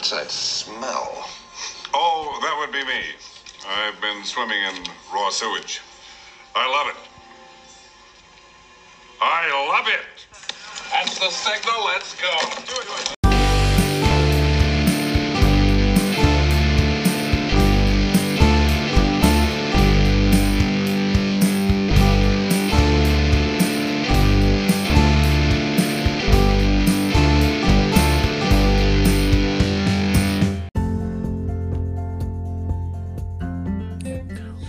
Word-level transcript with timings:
What's 0.00 0.12
that 0.12 0.30
smell? 0.30 1.28
Oh, 1.92 2.38
that 2.40 2.56
would 2.58 2.72
be 2.72 2.82
me. 2.86 3.02
I've 3.68 4.00
been 4.00 4.24
swimming 4.24 4.56
in 4.56 4.86
raw 5.12 5.28
sewage. 5.28 5.82
I 6.54 6.66
love 6.70 6.86
it. 6.88 6.96
I 9.20 9.68
love 9.68 9.86
it. 9.88 10.26
That's 10.90 11.18
the 11.18 11.28
signal. 11.28 11.84
Let's 11.84 12.16
go. 12.18 13.19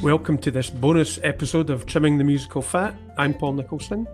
Welcome 0.01 0.39
to 0.39 0.49
this 0.49 0.71
bonus 0.71 1.19
episode 1.21 1.69
of 1.69 1.85
Trimming 1.85 2.17
the 2.17 2.23
Musical 2.23 2.63
Fat. 2.63 2.95
I'm 3.19 3.35
Paul 3.35 3.53
Nicholson. 3.53 4.07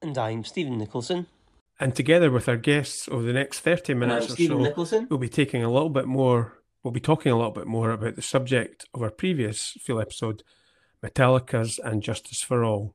And 0.00 0.16
I'm 0.16 0.44
Stephen 0.44 0.78
Nicholson. 0.78 1.26
And 1.80 1.92
together 1.92 2.30
with 2.30 2.48
our 2.48 2.56
guests 2.56 3.08
over 3.08 3.24
the 3.24 3.32
next 3.32 3.60
30 3.60 3.94
minutes 3.94 4.26
or 4.26 4.34
Stephen 4.34 4.58
so, 4.58 4.62
Nicholson. 4.62 5.08
we'll 5.10 5.18
be 5.18 5.28
taking 5.28 5.64
a 5.64 5.72
little 5.72 5.90
bit 5.90 6.06
more, 6.06 6.62
we'll 6.84 6.92
be 6.92 7.00
talking 7.00 7.32
a 7.32 7.36
little 7.36 7.50
bit 7.50 7.66
more 7.66 7.90
about 7.90 8.14
the 8.14 8.22
subject 8.22 8.86
of 8.94 9.02
our 9.02 9.10
previous 9.10 9.76
full 9.84 10.00
episode, 10.00 10.44
Metallica's 11.02 11.80
and 11.80 12.00
Justice 12.00 12.42
for 12.42 12.62
All. 12.62 12.94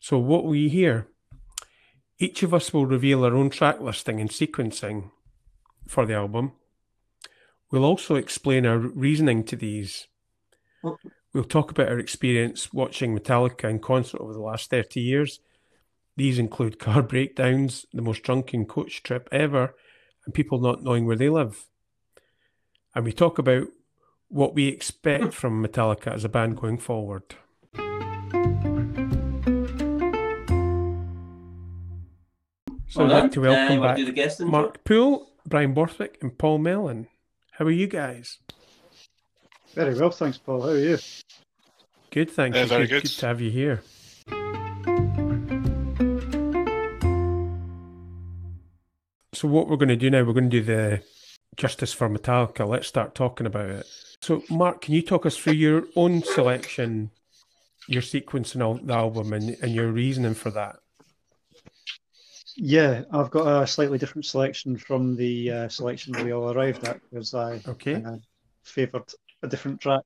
So, 0.00 0.18
what 0.18 0.42
will 0.42 0.56
you 0.56 0.70
hear? 0.70 1.06
Each 2.18 2.42
of 2.42 2.52
us 2.52 2.72
will 2.72 2.84
reveal 2.84 3.24
our 3.24 3.36
own 3.36 3.48
track 3.48 3.80
listing 3.80 4.20
and 4.20 4.30
sequencing 4.30 5.12
for 5.86 6.04
the 6.04 6.14
album. 6.14 6.50
We'll 7.70 7.84
also 7.84 8.14
explain 8.14 8.64
our 8.66 8.78
reasoning 8.78 9.44
to 9.44 9.56
these. 9.56 10.06
Well- 10.82 10.98
We'll 11.32 11.44
talk 11.44 11.70
about 11.70 11.88
our 11.90 11.98
experience 11.98 12.72
watching 12.72 13.14
Metallica 13.14 13.68
in 13.68 13.78
concert 13.80 14.22
over 14.22 14.32
the 14.32 14.40
last 14.40 14.70
30 14.70 15.02
years. 15.02 15.40
These 16.16 16.38
include 16.38 16.78
car 16.86 17.02
breakdowns, 17.02 17.84
the 17.92 18.00
most 18.00 18.22
drunken 18.22 18.64
coach 18.64 19.02
trip 19.02 19.28
ever, 19.30 19.74
and 20.24 20.32
people 20.32 20.58
not 20.58 20.82
knowing 20.82 21.04
where 21.04 21.14
they 21.16 21.28
live. 21.28 21.66
And 22.94 23.04
we 23.04 23.12
talk 23.12 23.36
about 23.38 23.66
what 24.28 24.54
we 24.54 24.68
expect 24.68 25.34
from 25.34 25.62
Metallica 25.62 26.06
as 26.10 26.24
a 26.24 26.30
band 26.30 26.56
going 26.56 26.78
forward. 26.78 27.34
So 32.88 33.04
I'd 33.04 33.10
like 33.10 33.32
to 33.32 33.42
done. 33.42 33.46
Uh, 33.46 33.50
welcome 33.50 33.74
you 33.74 33.80
wanna 33.80 33.94
back 33.94 34.06
the 34.06 34.12
guest? 34.12 34.40
Mark 34.40 34.84
Poole, 34.84 35.28
Brian 35.46 35.74
Borthwick, 35.74 36.18
and 36.22 36.36
Paul 36.38 36.58
Mellon. 36.58 37.08
How 37.58 37.64
are 37.64 37.70
you 37.70 37.86
guys? 37.86 38.38
Very 39.74 39.94
well, 39.98 40.10
thanks, 40.10 40.36
Paul. 40.36 40.60
How 40.60 40.68
are 40.68 40.78
you? 40.78 40.98
Good, 42.10 42.30
thank 42.30 42.54
Yeah, 42.54 42.62
you. 42.62 42.68
very 42.68 42.86
good, 42.86 43.02
good. 43.04 43.10
to 43.12 43.26
have 43.26 43.40
you 43.40 43.50
here. 43.50 43.82
So, 49.32 49.48
what 49.48 49.68
we're 49.68 49.76
going 49.76 49.88
to 49.88 49.96
do 49.96 50.10
now, 50.10 50.22
we're 50.24 50.32
going 50.32 50.50
to 50.50 50.60
do 50.60 50.62
the 50.62 51.02
Justice 51.56 51.92
for 51.92 52.08
Metallica. 52.08 52.66
Let's 52.66 52.88
start 52.88 53.14
talking 53.14 53.46
about 53.46 53.70
it. 53.70 53.86
So, 54.22 54.42
Mark, 54.50 54.82
can 54.82 54.94
you 54.94 55.02
talk 55.02 55.26
us 55.26 55.36
through 55.36 55.54
your 55.54 55.84
own 55.94 56.22
selection, 56.22 57.10
your 57.86 58.02
sequencing 58.02 58.60
of 58.60 58.86
the 58.86 58.94
album, 58.94 59.32
and, 59.32 59.56
and 59.62 59.74
your 59.74 59.90
reasoning 59.90 60.34
for 60.34 60.50
that? 60.50 60.76
Yeah, 62.56 63.02
I've 63.12 63.30
got 63.30 63.62
a 63.62 63.66
slightly 63.66 63.98
different 63.98 64.24
selection 64.24 64.76
from 64.78 65.14
the 65.14 65.50
uh, 65.50 65.68
selection 65.68 66.12
that 66.14 66.24
we 66.24 66.32
all 66.32 66.52
arrived 66.52 66.84
at 66.84 67.00
because 67.02 67.34
I 67.34 67.60
Okay. 67.68 68.02
uh, 68.02 68.16
favoured 68.64 69.12
a 69.42 69.48
different 69.48 69.80
track. 69.80 70.04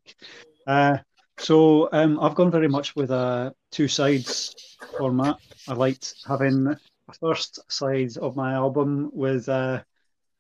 Uh, 0.66 0.98
so 1.38 1.88
um, 1.92 2.18
I've 2.20 2.34
gone 2.34 2.50
very 2.50 2.68
much 2.68 2.96
with 2.96 3.10
a 3.12 3.54
two 3.70 3.88
sides 3.88 4.76
format. 4.98 5.36
I 5.68 5.74
liked 5.74 6.14
having 6.26 6.66
a 6.66 7.12
first 7.20 7.60
side 7.70 8.16
of 8.18 8.36
my 8.36 8.52
album 8.54 9.10
with 9.12 9.48
uh, 9.48 9.82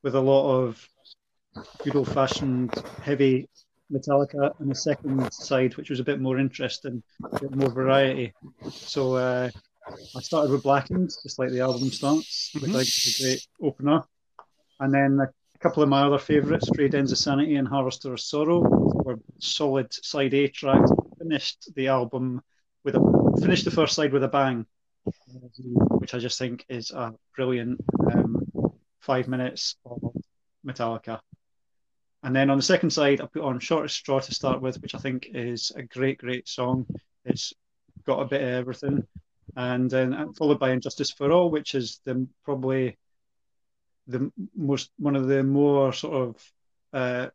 with 0.02 0.14
a 0.14 0.20
lot 0.20 0.50
of 0.52 0.88
good 1.84 1.96
old 1.96 2.08
fashioned 2.12 2.74
heavy 3.02 3.48
Metallica, 3.92 4.52
and 4.60 4.70
a 4.70 4.74
second 4.74 5.32
side 5.32 5.76
which 5.76 5.90
was 5.90 6.00
a 6.00 6.04
bit 6.04 6.20
more 6.20 6.38
interesting, 6.38 7.02
a 7.24 7.40
bit 7.40 7.54
more 7.54 7.70
variety. 7.70 8.32
So 8.70 9.14
uh, 9.14 9.50
I 10.16 10.20
started 10.20 10.50
with 10.50 10.62
Blackened, 10.62 11.10
just 11.22 11.38
like 11.38 11.50
the 11.50 11.60
album 11.60 11.90
starts, 11.90 12.50
which 12.54 12.64
I 12.64 12.66
think 12.66 12.82
is 12.82 13.20
a 13.20 13.22
great 13.22 13.46
opener. 13.62 14.02
And 14.78 14.92
then 14.92 15.18
a 15.20 15.58
couple 15.58 15.82
of 15.82 15.88
my 15.88 16.02
other 16.02 16.18
favourites, 16.18 16.70
Frayed 16.74 16.94
Ends 16.94 17.12
of 17.12 17.18
Sanity 17.18 17.56
and 17.56 17.68
Harvester 17.68 18.12
of 18.12 18.20
Sorrow, 18.20 18.60
were 18.60 19.18
solid 19.38 19.92
side 19.92 20.34
A 20.34 20.48
tracks. 20.48 20.90
Finished 21.18 21.74
the 21.74 21.88
album 21.88 22.40
with 22.82 22.94
a 22.96 23.38
finished 23.40 23.66
the 23.66 23.70
first 23.70 23.94
side 23.94 24.12
with 24.12 24.24
a 24.24 24.28
bang, 24.28 24.66
which 25.98 26.14
I 26.14 26.18
just 26.18 26.38
think 26.38 26.64
is 26.68 26.90
a 26.90 27.14
brilliant 27.36 27.80
um, 28.12 28.46
five 29.00 29.28
minutes 29.28 29.76
of 29.84 30.00
Metallica. 30.66 31.20
And 32.22 32.34
then 32.34 32.50
on 32.50 32.56
the 32.56 32.62
second 32.62 32.90
side, 32.90 33.20
I 33.20 33.26
put 33.26 33.42
on 33.42 33.60
Shortest 33.60 33.96
Straw 33.96 34.20
to 34.20 34.34
start 34.34 34.60
with, 34.60 34.80
which 34.80 34.94
I 34.94 34.98
think 34.98 35.28
is 35.34 35.72
a 35.76 35.82
great, 35.82 36.18
great 36.18 36.48
song. 36.48 36.86
It's 37.24 37.52
got 38.06 38.20
a 38.20 38.26
bit 38.26 38.42
of 38.42 38.48
everything 38.48 39.06
and 39.56 39.90
then 39.90 40.32
followed 40.34 40.58
by 40.58 40.70
And 40.70 40.82
Justice 40.82 41.10
for 41.10 41.30
All, 41.32 41.50
which 41.50 41.74
is 41.74 42.00
the 42.04 42.26
probably 42.44 42.96
the 44.06 44.30
most 44.56 44.90
one 44.98 45.16
of 45.16 45.26
the 45.28 45.42
more 45.42 45.92
sort 45.92 46.14
of 46.14 46.52
uh, 46.92 47.28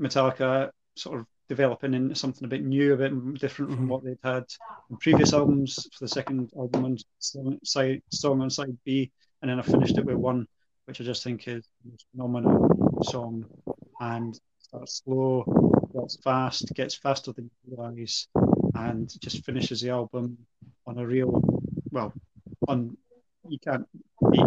Metallica 0.00 0.70
sort 0.94 1.20
of 1.20 1.26
developing 1.48 1.94
into 1.94 2.14
something 2.14 2.44
a 2.44 2.48
bit 2.48 2.64
new, 2.64 2.94
a 2.94 2.96
bit 2.96 3.34
different 3.38 3.72
from 3.72 3.86
Mhm. 3.86 3.88
what 3.88 4.04
they'd 4.04 4.18
had 4.22 4.44
in 4.90 4.96
previous 4.96 5.32
albums. 5.32 5.88
For 5.92 6.04
the 6.04 6.08
second 6.08 6.50
album 6.56 6.84
on 6.84 6.98
song, 7.18 7.58
side 7.64 8.02
song 8.10 8.42
on 8.42 8.50
side 8.50 8.76
B, 8.84 9.10
and 9.40 9.50
then 9.50 9.58
I 9.58 9.62
finished 9.62 9.96
it 9.96 10.04
with 10.04 10.16
one, 10.16 10.46
which 10.86 11.00
I 11.00 11.04
just 11.04 11.22
think 11.22 11.46
is 11.48 11.68
the 11.84 11.90
most 11.90 12.06
phenomenal 12.10 13.02
song, 13.04 13.44
and 14.00 14.38
starts 14.58 15.02
slow, 15.04 15.44
gets 15.94 16.16
fast, 16.22 16.74
gets 16.74 16.94
faster 16.94 17.32
than 17.32 17.50
you 17.64 17.76
realise, 17.76 18.26
and 18.74 19.08
just 19.20 19.44
finishes 19.44 19.80
the 19.80 19.90
album 19.90 20.36
on 20.86 20.98
a 20.98 21.06
real 21.06 21.42
well 21.90 22.12
on 22.68 22.96
you 23.48 23.58
can't 23.58 23.86
beat 24.32 24.44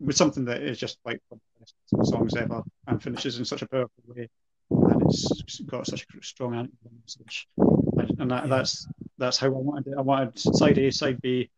with 0.00 0.16
something 0.16 0.44
that 0.44 0.62
is 0.62 0.78
just 0.78 0.98
like 1.04 1.20
one 1.28 1.40
of 1.62 1.68
the 1.90 1.96
best 1.98 2.10
songs 2.10 2.36
ever 2.36 2.62
and 2.86 3.02
finishes 3.02 3.38
in 3.38 3.44
such 3.44 3.62
a 3.62 3.68
powerful 3.68 4.02
way 4.06 4.28
and 4.70 5.02
it's 5.02 5.60
got 5.66 5.86
such 5.86 6.02
a 6.18 6.22
strong 6.22 6.68
message 7.02 7.48
and, 7.58 8.20
and 8.20 8.30
that, 8.30 8.44
Yeah. 8.44 8.48
that's 8.48 8.86
that's 9.18 9.38
how 9.38 9.46
I 9.48 9.50
wanted 9.50 9.92
it 9.92 9.98
I 9.98 10.00
wanted 10.00 10.38
side 10.38 10.78
A 10.78 10.90
side 10.90 11.20
B 11.20 11.50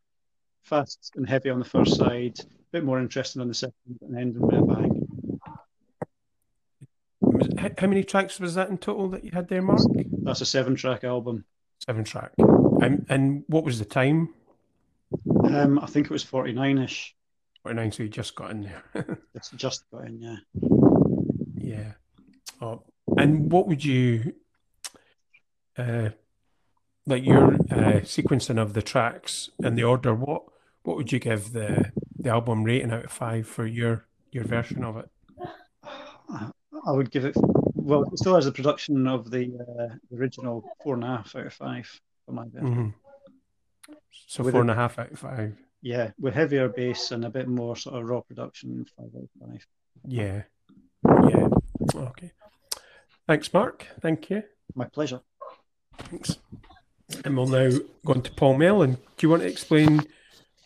fast 0.62 1.12
and 1.16 1.28
heavy 1.28 1.50
on 1.50 1.58
the 1.58 1.64
first 1.64 1.96
side 1.96 2.38
a 2.40 2.44
bit 2.72 2.84
more 2.84 3.00
interesting 3.00 3.42
on 3.42 3.48
the 3.48 3.54
second 3.54 3.98
and 4.02 4.16
ending 4.18 4.42
with 4.42 4.54
a 4.54 4.62
bang 4.62 4.98
How 7.78 7.86
many 7.86 8.02
tracks 8.04 8.40
was 8.40 8.54
that 8.54 8.68
in 8.70 8.78
total 8.78 9.08
that 9.10 9.24
you 9.24 9.30
had 9.32 9.48
there, 9.48 9.62
Mark? 9.62 9.80
that's 10.24 10.40
a 10.40 10.46
seven 10.46 10.74
track 10.74 11.04
album 11.04 11.44
Seven 11.84 12.04
track. 12.04 12.30
And, 12.82 13.06
and 13.08 13.44
what 13.46 13.64
was 13.64 13.78
the 13.78 13.84
time? 13.84 14.34
um, 15.44 15.78
I 15.78 15.86
think 15.86 16.06
it 16.06 16.10
was 16.10 16.24
49ish 16.24 17.12
49, 17.62 17.92
so 17.92 18.02
you 18.02 18.08
just 18.08 18.34
got 18.34 18.50
in 18.50 18.62
there. 18.62 19.18
it's 19.34 19.50
just 19.50 19.84
got 19.92 20.06
in 20.06 20.20
yeah 20.20 20.36
Yeah. 21.56 21.92
Oh, 22.60 22.82
and 23.16 23.52
what 23.52 23.68
would 23.68 23.84
you, 23.84 24.34
uh, 25.78 26.10
like 27.06 27.24
your 27.24 27.54
uh, 27.54 28.00
sequencing 28.02 28.60
of 28.60 28.74
the 28.74 28.82
tracks 28.82 29.50
and 29.62 29.78
the 29.78 29.84
order? 29.84 30.14
What 30.14 30.42
what 30.82 30.96
would 30.96 31.12
you 31.12 31.20
give 31.20 31.52
the 31.52 31.92
the 32.18 32.30
album 32.30 32.64
rating 32.64 32.90
out 32.90 33.04
of 33.04 33.12
five 33.12 33.46
for 33.46 33.66
your 33.66 34.06
your 34.32 34.44
version 34.44 34.82
of 34.82 34.96
it? 34.96 35.08
I 36.30 36.90
would 36.90 37.10
give 37.12 37.24
it. 37.24 37.36
Well, 37.74 38.04
it 38.04 38.18
still 38.18 38.34
has 38.34 38.44
the 38.44 38.52
production 38.52 39.06
of 39.06 39.30
the 39.30 39.52
uh, 39.60 40.16
original 40.16 40.64
four 40.82 40.94
and 40.94 41.04
a 41.04 41.08
half 41.08 41.36
out 41.36 41.46
of 41.46 41.52
five 41.52 42.00
for 42.32 42.36
my 42.36 42.46
bit. 42.48 42.62
hmm 42.62 42.88
So 44.26 44.42
With 44.42 44.52
four 44.52 44.60
a- 44.60 44.62
and 44.62 44.70
a 44.70 44.74
half 44.74 44.98
out 44.98 45.12
of 45.12 45.18
five. 45.18 45.56
Yeah, 45.82 46.12
with 46.18 46.34
heavier 46.34 46.68
bass 46.68 47.10
and 47.10 47.24
a 47.24 47.30
bit 47.30 47.48
more 47.48 47.76
sort 47.76 48.00
of 48.00 48.08
raw 48.08 48.20
production, 48.20 48.86
five 48.96 49.08
out 49.16 49.22
of 49.22 49.30
five. 49.50 49.66
Yeah. 50.06 50.42
Yeah. 51.28 51.48
Okay. 51.94 52.30
Thanks, 53.26 53.52
Mark. 53.52 53.86
Thank 54.00 54.30
you. 54.30 54.42
My 54.74 54.84
pleasure. 54.86 55.20
Thanks. 55.98 56.38
And 57.24 57.36
we'll 57.36 57.48
now 57.48 57.68
go 58.06 58.12
on 58.14 58.22
to 58.22 58.30
Paul 58.32 58.56
Mellon. 58.56 58.92
Do 58.94 59.26
you 59.26 59.28
want 59.28 59.42
to 59.42 59.48
explain 59.48 60.02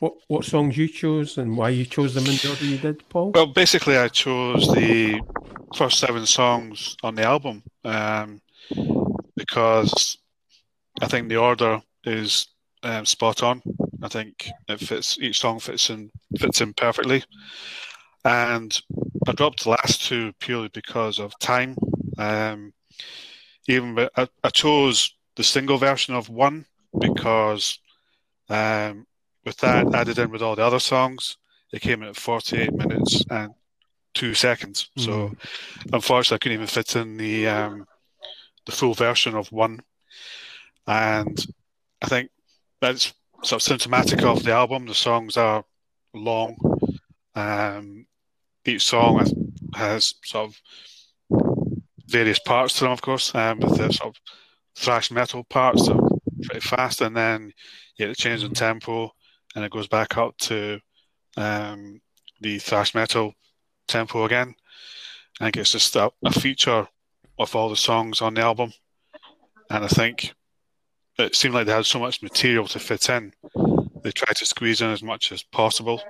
what, 0.00 0.14
what 0.28 0.44
songs 0.44 0.76
you 0.76 0.86
chose 0.86 1.38
and 1.38 1.56
why 1.56 1.70
you 1.70 1.86
chose 1.86 2.14
them 2.14 2.26
in 2.26 2.36
the 2.36 2.48
order 2.50 2.64
you 2.64 2.78
did, 2.78 3.08
Paul? 3.08 3.32
Well, 3.32 3.46
basically, 3.46 3.96
I 3.96 4.08
chose 4.08 4.68
the 4.68 5.20
first 5.74 5.98
seven 5.98 6.26
songs 6.26 6.96
on 7.02 7.14
the 7.14 7.22
album 7.24 7.62
um, 7.84 8.40
because 9.34 10.18
I 11.00 11.06
think 11.06 11.28
the 11.28 11.36
order 11.36 11.80
is 12.04 12.48
um, 12.82 13.04
spot 13.04 13.42
on. 13.42 13.62
I 14.02 14.08
think 14.08 14.48
it 14.68 14.80
fits 14.80 15.18
each 15.20 15.40
song 15.40 15.58
fits 15.58 15.90
in 15.90 16.10
fits 16.38 16.60
in 16.60 16.74
perfectly. 16.74 17.24
And 18.24 18.76
I 19.26 19.32
dropped 19.32 19.64
the 19.64 19.70
last 19.70 20.06
two 20.06 20.32
purely 20.40 20.68
because 20.68 21.18
of 21.18 21.38
time. 21.38 21.76
Um, 22.18 22.72
even 23.68 24.08
I, 24.16 24.28
I 24.42 24.50
chose 24.50 25.14
the 25.36 25.44
single 25.44 25.78
version 25.78 26.14
of 26.14 26.28
one 26.28 26.66
because 26.98 27.78
um, 28.48 29.06
with 29.44 29.56
that 29.58 29.94
added 29.94 30.18
in 30.18 30.30
with 30.30 30.42
all 30.42 30.56
the 30.56 30.64
other 30.64 30.78
songs, 30.78 31.36
it 31.72 31.82
came 31.82 32.02
in 32.02 32.08
at 32.08 32.16
48 32.16 32.72
minutes 32.72 33.24
and 33.30 33.52
two 34.14 34.34
seconds. 34.34 34.90
Mm. 34.98 35.04
So 35.04 35.32
unfortunately, 35.92 36.36
I 36.36 36.38
couldn't 36.38 36.54
even 36.54 36.66
fit 36.66 36.96
in 36.96 37.16
the 37.16 37.48
um, 37.48 37.86
the 38.64 38.72
full 38.72 38.94
version 38.94 39.34
of 39.34 39.52
one. 39.52 39.80
And 40.86 41.44
I 42.02 42.06
think 42.06 42.30
that's 42.80 43.12
sort 43.42 43.60
of 43.60 43.62
symptomatic 43.62 44.22
of 44.22 44.42
the 44.42 44.52
album. 44.52 44.86
The 44.86 44.94
songs 44.94 45.36
are 45.36 45.64
long. 46.14 46.56
Um, 47.34 48.06
each 48.64 48.84
song 48.84 49.24
has, 49.74 50.14
sort 50.24 50.50
of 50.50 50.60
various 52.06 52.38
parts 52.38 52.74
to 52.74 52.84
them, 52.84 52.92
of 52.92 53.02
course, 53.02 53.34
um, 53.34 53.60
with 53.60 53.76
the 53.76 53.92
sort 53.92 54.16
of 54.16 54.20
thrash 54.76 55.10
metal 55.10 55.44
parts 55.44 55.86
that 55.86 55.96
are 55.96 56.18
pretty 56.42 56.60
fast, 56.60 57.00
and 57.00 57.16
then 57.16 57.52
you 57.96 58.06
get 58.06 58.10
a 58.10 58.14
change 58.14 58.42
in 58.42 58.52
tempo, 58.52 59.10
and 59.54 59.64
it 59.64 59.70
goes 59.70 59.88
back 59.88 60.16
up 60.16 60.36
to 60.38 60.80
um, 61.36 62.00
the 62.40 62.58
thrash 62.58 62.94
metal 62.94 63.34
tempo 63.86 64.24
again. 64.24 64.54
I 65.40 65.44
think 65.44 65.58
it's 65.58 65.72
just 65.72 65.96
a, 65.96 66.10
a 66.24 66.32
feature 66.32 66.88
of 67.38 67.54
all 67.54 67.68
the 67.68 67.76
songs 67.76 68.22
on 68.22 68.34
the 68.34 68.40
album, 68.42 68.72
and 69.70 69.84
I 69.84 69.88
think 69.88 70.34
it 71.18 71.34
seemed 71.34 71.54
like 71.54 71.66
they 71.66 71.72
had 71.72 71.86
so 71.86 71.98
much 71.98 72.22
material 72.22 72.66
to 72.68 72.78
fit 72.78 73.08
in. 73.08 73.32
They 74.02 74.10
tried 74.12 74.36
to 74.36 74.46
squeeze 74.46 74.80
in 74.80 74.90
as 74.90 75.02
much 75.02 75.32
as 75.32 75.42
possible, 75.42 76.02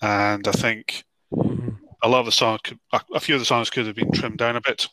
and 0.00 0.46
I 0.46 0.52
think 0.52 1.04
a 2.02 2.08
lot 2.08 2.20
of 2.20 2.26
the 2.26 2.32
songs, 2.32 2.60
could, 2.62 2.78
a 2.92 3.20
few 3.20 3.34
of 3.34 3.40
the 3.40 3.46
songs 3.46 3.70
could 3.70 3.86
have 3.86 3.96
been 3.96 4.12
trimmed 4.12 4.38
down 4.38 4.56
a 4.56 4.60
bit, 4.60 4.88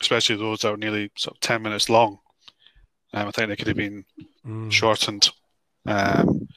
especially 0.00 0.36
those 0.36 0.60
that 0.60 0.70
were 0.70 0.76
nearly 0.76 1.10
sort 1.16 1.36
of 1.36 1.40
ten 1.40 1.62
minutes 1.62 1.88
long. 1.88 2.18
Um, 3.14 3.28
I 3.28 3.30
think 3.30 3.48
they 3.48 3.56
could 3.56 3.68
have 3.68 3.76
been 3.76 4.04
mm. 4.46 4.70
shortened, 4.70 5.30
um, 5.86 6.48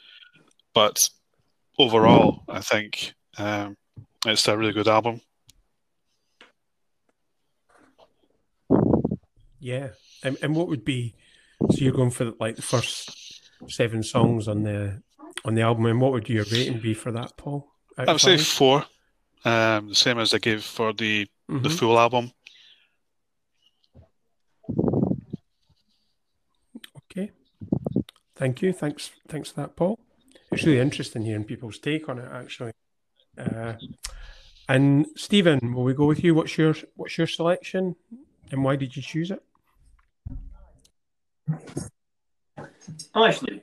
but 0.74 1.10
overall, 1.78 2.44
I 2.48 2.60
think 2.60 3.14
um, 3.38 3.78
it's 4.26 4.48
a 4.48 4.58
really 4.58 4.74
good 4.74 4.88
album. 4.88 5.22
Yeah, 9.60 9.90
and, 10.24 10.38
and 10.42 10.56
what 10.56 10.68
would 10.68 10.86
be 10.86 11.16
so 11.70 11.78
you're 11.78 11.94
going 11.94 12.12
for 12.12 12.34
like 12.40 12.56
the 12.56 12.62
first 12.62 13.52
seven 13.68 14.04
songs 14.04 14.48
on 14.48 14.64
the 14.64 15.02
on 15.46 15.56
the 15.56 15.62
album, 15.62 15.86
and 15.86 16.02
what 16.02 16.12
would 16.12 16.30
your 16.30 16.46
rating 16.46 16.80
be 16.80 16.94
for 16.94 17.12
that, 17.12 17.36
Paul? 17.38 17.68
I 17.98 18.12
would 18.12 18.22
say 18.22 18.38
four, 18.38 18.86
um, 19.46 19.90
the 19.90 19.96
same 19.96 20.20
as 20.20 20.34
I 20.34 20.38
gave 20.38 20.64
for 20.64 20.94
the 20.94 21.28
mm-hmm. 21.50 21.64
the 21.64 21.70
full 21.70 22.00
album. 22.00 22.32
Okay, 26.98 27.32
thank 28.36 28.62
you. 28.62 28.72
Thanks, 28.72 29.12
thanks 29.28 29.52
for 29.52 29.62
that, 29.62 29.76
Paul. 29.76 30.00
It's 30.52 30.64
really 30.64 30.80
interesting 30.80 31.24
hearing 31.24 31.44
people's 31.44 31.80
take 31.80 32.10
on 32.10 32.20
it, 32.20 32.30
actually. 32.32 32.72
Uh, 33.38 33.74
and 34.68 35.08
Stephen, 35.16 35.74
will 35.74 35.84
we 35.84 35.94
go 35.94 36.06
with 36.06 36.24
you? 36.24 36.34
What's 36.36 36.58
your 36.58 36.76
what's 36.96 37.18
your 37.18 37.28
selection, 37.28 37.96
and 38.52 38.64
why 38.64 38.76
did 38.76 38.96
you 38.96 39.02
choose 39.02 39.32
it? 39.32 39.44
I'm 43.14 43.24
actually, 43.24 43.62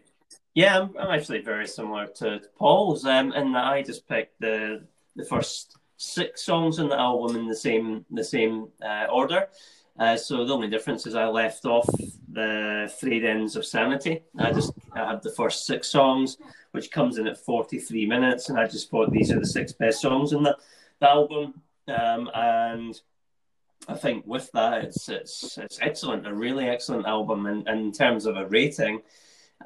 yeah, 0.54 0.78
I'm, 0.78 0.96
I'm 0.98 1.10
actually 1.10 1.40
very 1.40 1.66
similar 1.66 2.06
to 2.16 2.40
Paul's, 2.58 3.04
um, 3.04 3.32
in 3.32 3.52
that 3.52 3.64
I 3.64 3.82
just 3.82 4.08
picked 4.08 4.40
the 4.40 4.84
the 5.14 5.24
first 5.24 5.76
six 5.96 6.44
songs 6.44 6.78
in 6.78 6.88
the 6.88 6.98
album 6.98 7.36
in 7.36 7.46
the 7.46 7.56
same 7.56 8.04
the 8.10 8.24
same 8.24 8.68
uh, 8.84 9.06
order. 9.10 9.48
Uh, 9.98 10.16
so 10.16 10.44
the 10.44 10.52
only 10.52 10.68
difference 10.68 11.06
is 11.06 11.14
I 11.14 11.26
left 11.26 11.64
off 11.64 11.88
the 12.30 12.92
three 13.00 13.26
Ends 13.26 13.56
of 13.56 13.64
Sanity. 13.64 14.22
I 14.38 14.52
just 14.52 14.72
I 14.92 15.10
had 15.10 15.22
the 15.22 15.32
first 15.32 15.64
six 15.64 15.88
songs, 15.88 16.36
which 16.72 16.90
comes 16.90 17.16
in 17.16 17.26
at 17.26 17.38
43 17.38 18.06
minutes, 18.06 18.50
and 18.50 18.58
I 18.58 18.66
just 18.66 18.90
thought 18.90 19.10
these 19.10 19.32
are 19.32 19.40
the 19.40 19.46
six 19.46 19.72
best 19.72 20.02
songs 20.02 20.32
in 20.32 20.42
the, 20.42 20.56
the 21.00 21.08
album. 21.08 21.62
Um, 21.88 22.30
and 22.34 23.00
I 23.88 23.94
think 23.94 24.26
with 24.26 24.50
that, 24.52 24.84
it's 24.84 25.08
it's 25.08 25.58
it's 25.58 25.78
excellent, 25.80 26.26
a 26.26 26.34
really 26.34 26.68
excellent 26.68 27.06
album. 27.06 27.46
And, 27.46 27.68
and 27.68 27.80
in 27.80 27.92
terms 27.92 28.26
of 28.26 28.36
a 28.36 28.46
rating, 28.46 29.02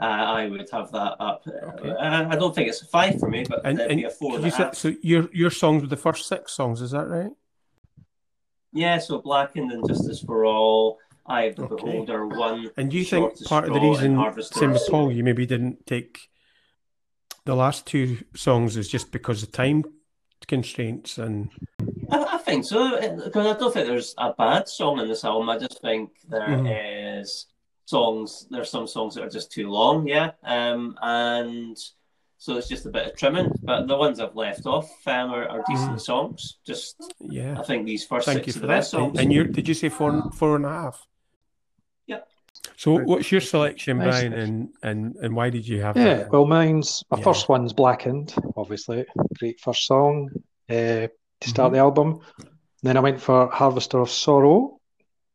uh, 0.01 0.05
I 0.05 0.47
would 0.47 0.69
have 0.71 0.93
that 0.93 1.17
up. 1.21 1.43
Okay. 1.47 1.91
Uh, 1.91 2.29
I 2.29 2.37
don't 2.37 2.55
think 2.55 2.69
it's 2.69 2.83
a 2.83 2.87
five 2.87 3.19
for 3.19 3.29
me, 3.29 3.45
but 3.49 3.65
and, 3.65 3.81
and 3.81 4.05
a 4.05 4.11
four. 4.11 4.37
And 4.37 4.45
you 4.45 4.51
so 4.73 4.95
your 5.03 5.29
your 5.33 5.51
songs 5.51 5.83
were 5.83 5.89
the 5.89 5.97
first 5.97 6.27
six 6.29 6.53
songs, 6.53 6.83
is 6.83 6.91
that 6.91 7.09
right? 7.09 7.31
Yeah, 8.73 8.99
so 8.99 9.21
Blackened 9.21 9.73
and 9.73 9.87
Justice 9.89 10.21
for 10.21 10.45
All, 10.45 10.99
I 11.27 11.43
of 11.45 11.57
the 11.57 11.65
okay. 11.65 11.85
Beholder, 11.85 12.27
one. 12.27 12.71
And 12.77 12.91
do 12.91 12.99
you 12.99 13.05
think 13.05 13.45
part 13.45 13.65
of 13.65 13.75
the 13.75 13.81
reason, 13.81 14.43
same 14.43 14.73
as 14.73 14.89
Paul, 14.89 15.11
you 15.11 15.25
maybe 15.25 15.45
didn't 15.45 15.87
take 15.87 16.29
the 17.47 17.57
last 17.57 17.87
two 17.87 18.19
songs 18.37 18.77
is 18.77 18.89
just 18.89 19.11
because 19.11 19.43
of 19.43 19.51
time 19.51 19.85
constraints 20.47 21.19
and 21.19 21.51
I, 22.11 22.35
I 22.35 22.39
think 22.39 22.65
so 22.65 23.01
because 23.25 23.47
I 23.47 23.59
don't 23.59 23.73
think 23.73 23.87
there's 23.87 24.15
a 24.19 24.33
bad 24.33 24.69
song 24.69 24.99
in 24.99 25.09
this 25.09 25.25
album. 25.25 25.49
I 25.49 25.59
just 25.59 25.81
think 25.81 26.11
there 26.29 26.49
mm. 26.49 27.21
is 27.21 27.47
songs. 27.87 28.47
There's 28.51 28.71
some 28.71 28.87
songs 28.87 29.15
that 29.15 29.25
are 29.25 29.31
just 29.31 29.53
too 29.53 29.69
long, 29.69 30.07
yeah, 30.07 30.33
um, 30.45 30.97
and 31.03 31.77
so 32.39 32.57
it's 32.57 32.69
just 32.69 32.87
a 32.87 32.91
bit 32.91 33.07
of 33.07 33.17
trimming. 33.17 33.53
But 33.63 33.87
the 33.87 33.97
ones 33.97 34.21
I've 34.21 34.37
left 34.37 34.67
off 34.67 34.91
um, 35.07 35.31
are, 35.31 35.49
are 35.49 35.65
decent 35.69 35.97
mm. 35.97 36.01
songs. 36.01 36.59
Just 36.67 36.97
yeah, 37.21 37.59
I 37.59 37.63
think 37.63 37.87
these 37.87 38.05
first 38.05 38.27
Thank 38.27 38.39
six 38.39 38.47
you 38.49 38.53
for 38.55 38.59
are 38.59 38.63
the 38.63 38.75
best 38.75 38.91
songs. 38.91 39.19
And 39.19 39.33
you 39.33 39.45
did 39.45 39.69
you 39.69 39.75
say 39.75 39.89
four 39.89 40.31
four 40.33 40.57
and 40.57 40.67
a 40.67 40.71
half? 40.71 41.07
So, 42.81 42.99
what's 42.99 43.31
your 43.31 43.43
selection, 43.43 43.99
Brian, 43.99 44.33
and, 44.33 44.71
and 44.83 45.15
and 45.17 45.37
why 45.37 45.51
did 45.51 45.69
you 45.69 45.83
have 45.83 45.99
yeah, 45.99 46.15
that? 46.15 46.31
well, 46.31 46.47
mine's 46.47 47.05
my 47.11 47.19
yeah. 47.19 47.25
first 47.25 47.47
one's 47.47 47.75
Blackened, 47.75 48.35
obviously, 48.57 49.05
great 49.39 49.61
first 49.61 49.85
song 49.85 50.31
uh, 50.71 50.73
to 50.73 51.11
start 51.43 51.67
mm-hmm. 51.67 51.75
the 51.75 51.79
album. 51.79 52.21
then 52.83 52.97
I 52.97 53.01
went 53.01 53.21
for 53.21 53.51
Harvester 53.51 53.99
of 53.99 54.11
Sorrow, 54.11 54.81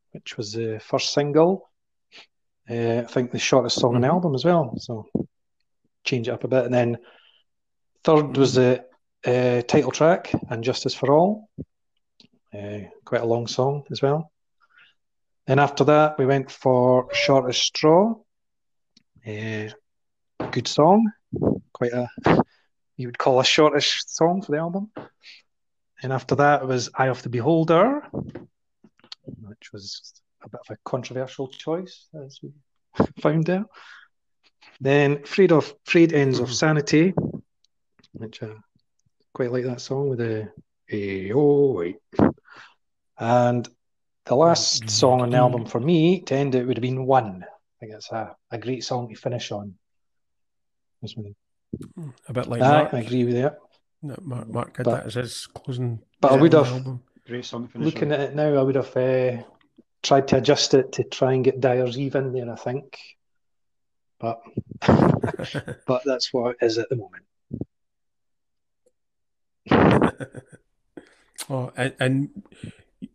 which 0.10 0.38
was 0.38 0.54
the 0.54 0.82
first 0.84 1.14
single. 1.14 1.70
Uh, 2.68 3.04
I 3.06 3.12
think 3.12 3.30
the 3.30 3.38
shortest 3.38 3.78
song 3.78 3.92
mm-hmm. 3.92 3.98
on 3.98 4.02
the 4.02 4.08
mm-hmm. 4.08 4.16
album 4.16 4.34
as 4.34 4.44
well, 4.44 4.74
so 4.80 5.06
change 6.04 6.28
it 6.28 6.32
up 6.32 6.46
a 6.46 6.48
bit. 6.48 6.66
And 6.66 6.74
then 6.74 6.98
third 8.04 8.36
was 8.38 8.56
the 8.56 8.86
uh, 9.24 9.62
title 9.62 9.92
track 9.92 10.32
and 10.50 10.64
Justice 10.64 10.96
for 10.96 11.14
All, 11.14 11.48
uh, 12.56 12.80
quite 13.06 13.22
a 13.22 13.26
long 13.26 13.46
song 13.46 13.84
as 13.92 14.02
well. 14.02 14.32
Then 15.48 15.60
after 15.60 15.84
that, 15.86 16.18
we 16.18 16.26
went 16.26 16.52
for 16.52 17.08
Shortest 17.14 17.62
Straw. 17.62 18.16
Uh, 19.26 19.70
good 20.52 20.68
song, 20.68 21.12
quite 21.74 21.94
a 21.94 22.08
you 22.98 23.08
would 23.08 23.18
call 23.18 23.40
a 23.40 23.46
shortish 23.46 24.04
song 24.08 24.42
for 24.42 24.52
the 24.52 24.58
album. 24.58 24.92
And 26.02 26.14
after 26.14 26.36
that 26.36 26.68
was 26.68 26.90
Eye 26.96 27.08
of 27.08 27.22
the 27.24 27.30
Beholder, 27.30 28.02
which 29.24 29.72
was 29.74 30.14
a 30.44 30.50
bit 30.50 30.62
of 30.68 30.76
a 30.76 30.80
controversial 30.86 31.48
choice, 31.48 32.08
as 32.14 32.40
we 32.42 32.52
found 33.22 33.50
out. 33.50 33.70
Then 34.80 35.24
Frayed 35.24 35.52
of 35.52 35.74
Frayed 35.86 36.14
Ends 36.14 36.40
of 36.40 36.54
Sanity, 36.54 37.14
which 38.14 38.44
I 38.44 38.52
quite 39.34 39.52
like 39.52 39.66
that 39.66 39.82
song 39.82 40.10
with 40.10 40.20
the 40.20 41.32
oh 41.34 41.72
wait. 41.72 41.98
And 43.18 43.68
the 44.26 44.36
last 44.36 44.82
mm-hmm. 44.82 44.90
song 44.90 45.22
on 45.22 45.30
the 45.30 45.38
album 45.38 45.66
for 45.66 45.80
me 45.80 46.22
to 46.22 46.36
end 46.36 46.56
it 46.56 46.66
would 46.66 46.78
have 46.78 46.82
been 46.82 47.06
One. 47.06 47.44
I 47.44 47.74
think 47.80 47.94
it's 47.94 48.12
a, 48.12 48.36
a 48.52 48.58
great 48.58 48.84
song 48.84 49.10
to 49.10 49.16
finish 49.16 49.52
on. 49.52 49.76
A 52.28 52.34
bit 52.34 52.48
like 52.48 52.62
that. 52.62 52.94
I 52.94 53.00
agree 53.00 53.26
with 53.26 53.36
that. 53.36 53.60
No, 54.02 54.16
Mark, 54.22 54.48
Mark 54.48 54.78
had 54.78 54.86
but, 54.86 54.96
that 54.96 55.06
as 55.08 55.14
his 55.16 55.48
closing. 55.48 56.00
But 56.22 56.34
I 56.34 56.36
would 56.38 56.54
have. 56.54 57.00
Great 57.28 57.46
song 57.46 57.70
looking 57.74 58.14
on. 58.14 58.20
at 58.20 58.30
it 58.30 58.36
now, 58.36 58.54
I 58.54 58.62
would 58.62 58.76
have 58.76 58.96
uh, 58.96 59.42
tried 60.04 60.28
to 60.28 60.38
adjust 60.38 60.76
it 60.76 60.92
to 60.94 61.04
try 61.04 61.34
and 61.34 61.44
get 61.44 61.60
Dyers 61.60 61.98
even 61.98 62.32
there. 62.34 62.52
I 62.52 62.56
think, 62.56 63.00
but 64.20 64.42
but 65.88 66.04
that's 66.06 66.32
what 66.32 66.56
it 66.62 66.66
is 66.66 66.78
at 66.78 66.88
the 66.90 66.98
moment. 66.98 67.26
oh, 71.50 71.72
and, 71.76 71.96
and 72.00 72.44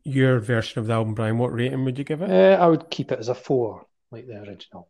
your 0.05 0.39
version 0.41 0.79
of 0.79 0.87
the 0.87 0.93
album, 0.95 1.15
Brian, 1.15 1.39
what 1.39 1.53
rating 1.53 1.85
would 1.85 1.99
you 1.99 2.05
give 2.05 2.23
it? 2.23 2.31
Uh, 2.31 2.63
I 2.63 2.67
would 2.67 2.91
keep 2.91 3.13
it 3.13 3.19
as 3.19 3.29
a 3.29 3.35
four, 3.35 3.87
like 4.11 4.27
the 4.27 4.41
original. 4.41 4.89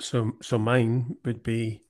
So, 0.00 0.32
so 0.42 0.58
mine 0.58 1.16
would 1.24 1.42
be. 1.42 1.80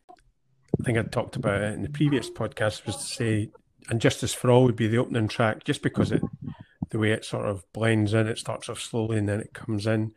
I 0.81 0.83
think 0.83 0.99
I 0.99 1.03
talked 1.03 1.37
about 1.37 1.63
it 1.63 1.75
in 1.75 1.83
the 1.83 1.89
previous 1.89 2.29
podcast. 2.29 2.87
Was 2.87 2.97
to 2.97 3.03
say, 3.03 3.51
and 3.89 4.01
Justice 4.01 4.35
for 4.35 4.51
All 4.51 4.65
would 4.65 4.77
be 4.77 4.89
the 4.89 4.99
opening 4.99 5.29
track, 5.29 5.65
just 5.65 5.83
because 5.83 6.11
it, 6.11 6.23
the 6.91 6.99
way 6.99 7.13
it 7.13 7.25
sort 7.25 7.47
of 7.47 7.65
blends 7.73 8.13
in, 8.13 8.27
it 8.27 8.39
starts 8.39 8.69
off 8.69 8.81
slowly 8.81 9.19
and 9.19 9.29
then 9.29 9.41
it 9.41 9.55
comes 9.55 9.87
in, 9.87 10.13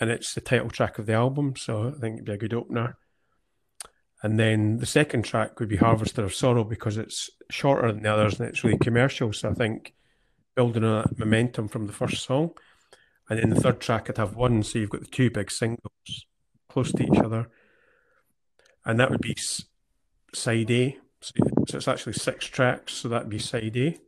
and 0.00 0.10
it's 0.10 0.34
the 0.34 0.40
title 0.40 0.70
track 0.70 0.98
of 0.98 1.06
the 1.06 1.12
album. 1.12 1.54
So 1.56 1.88
I 1.88 2.00
think 2.00 2.14
it'd 2.14 2.24
be 2.24 2.32
a 2.32 2.38
good 2.38 2.54
opener. 2.54 2.96
And 4.22 4.38
then 4.38 4.78
the 4.78 4.86
second 4.86 5.24
track 5.24 5.58
would 5.58 5.68
be 5.68 5.76
Harvester 5.76 6.22
of 6.24 6.34
Sorrow 6.34 6.62
because 6.64 6.96
it's 6.96 7.28
shorter 7.50 7.90
than 7.92 8.02
the 8.02 8.12
others 8.12 8.38
and 8.38 8.48
it's 8.48 8.62
really 8.62 8.78
commercial. 8.78 9.32
So 9.32 9.50
I 9.50 9.54
think 9.54 9.94
building 10.54 10.84
on 10.84 11.02
that 11.02 11.18
momentum 11.18 11.68
from 11.68 11.86
the 11.86 11.92
first 11.92 12.24
song. 12.24 12.52
And 13.28 13.38
then 13.38 13.50
the 13.50 13.60
third 13.60 13.80
track, 13.80 14.08
I'd 14.08 14.18
have 14.18 14.36
one. 14.36 14.62
So 14.62 14.78
you've 14.78 14.90
got 14.90 15.00
the 15.00 15.06
two 15.06 15.30
big 15.30 15.50
singles 15.50 16.26
close 16.68 16.92
to 16.92 17.02
each 17.02 17.18
other. 17.18 17.48
And 18.84 18.98
that 18.98 19.10
would 19.10 19.20
be 19.20 19.36
side 20.34 20.70
A. 20.70 20.98
So, 21.20 21.32
so 21.68 21.76
it's 21.76 21.88
actually 21.88 22.14
six 22.14 22.46
tracks. 22.46 22.94
So 22.94 23.08
that'd 23.08 23.28
be 23.28 23.38
side 23.38 23.76
A. 23.76 23.98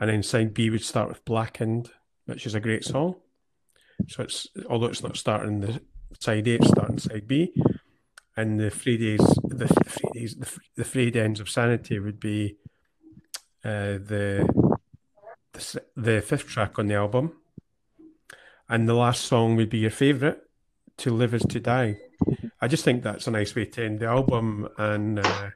And 0.00 0.10
then 0.10 0.22
side 0.22 0.52
B 0.52 0.70
would 0.70 0.84
start 0.84 1.08
with 1.08 1.24
Blackened, 1.24 1.90
which 2.26 2.46
is 2.46 2.54
a 2.54 2.60
great 2.60 2.84
song. 2.84 3.16
So 4.08 4.24
it's 4.24 4.46
although 4.68 4.86
it's 4.86 5.02
not 5.02 5.16
starting 5.16 5.60
the 5.60 5.80
side 6.20 6.46
A, 6.48 6.56
it's 6.56 6.68
starting 6.68 6.98
side 6.98 7.26
B. 7.26 7.54
And 8.36 8.60
the 8.60 8.68
three 8.68 8.98
days, 8.98 9.20
the 9.44 9.66
three 9.66 10.20
days, 10.20 10.36
the, 10.36 10.58
the 10.76 10.84
frayed 10.84 11.16
ends 11.16 11.40
of 11.40 11.48
sanity 11.48 11.98
would 11.98 12.20
be 12.20 12.56
uh, 13.64 13.96
the, 13.96 14.46
the 15.56 15.82
the 15.96 16.20
fifth 16.20 16.46
track 16.46 16.78
on 16.78 16.86
the 16.86 16.94
album, 16.94 17.32
and 18.68 18.88
the 18.88 18.94
last 18.94 19.24
song 19.24 19.56
would 19.56 19.70
be 19.70 19.78
your 19.78 19.90
favourite, 19.90 20.38
"To 20.98 21.10
Live 21.10 21.34
Is 21.34 21.42
to 21.42 21.60
Die." 21.60 21.98
I 22.60 22.68
just 22.68 22.84
think 22.84 23.02
that's 23.02 23.26
a 23.26 23.30
nice 23.30 23.54
way 23.54 23.66
to 23.66 23.84
end 23.84 24.00
the 24.00 24.06
album, 24.06 24.68
and 24.78 25.18
uh, 25.18 25.50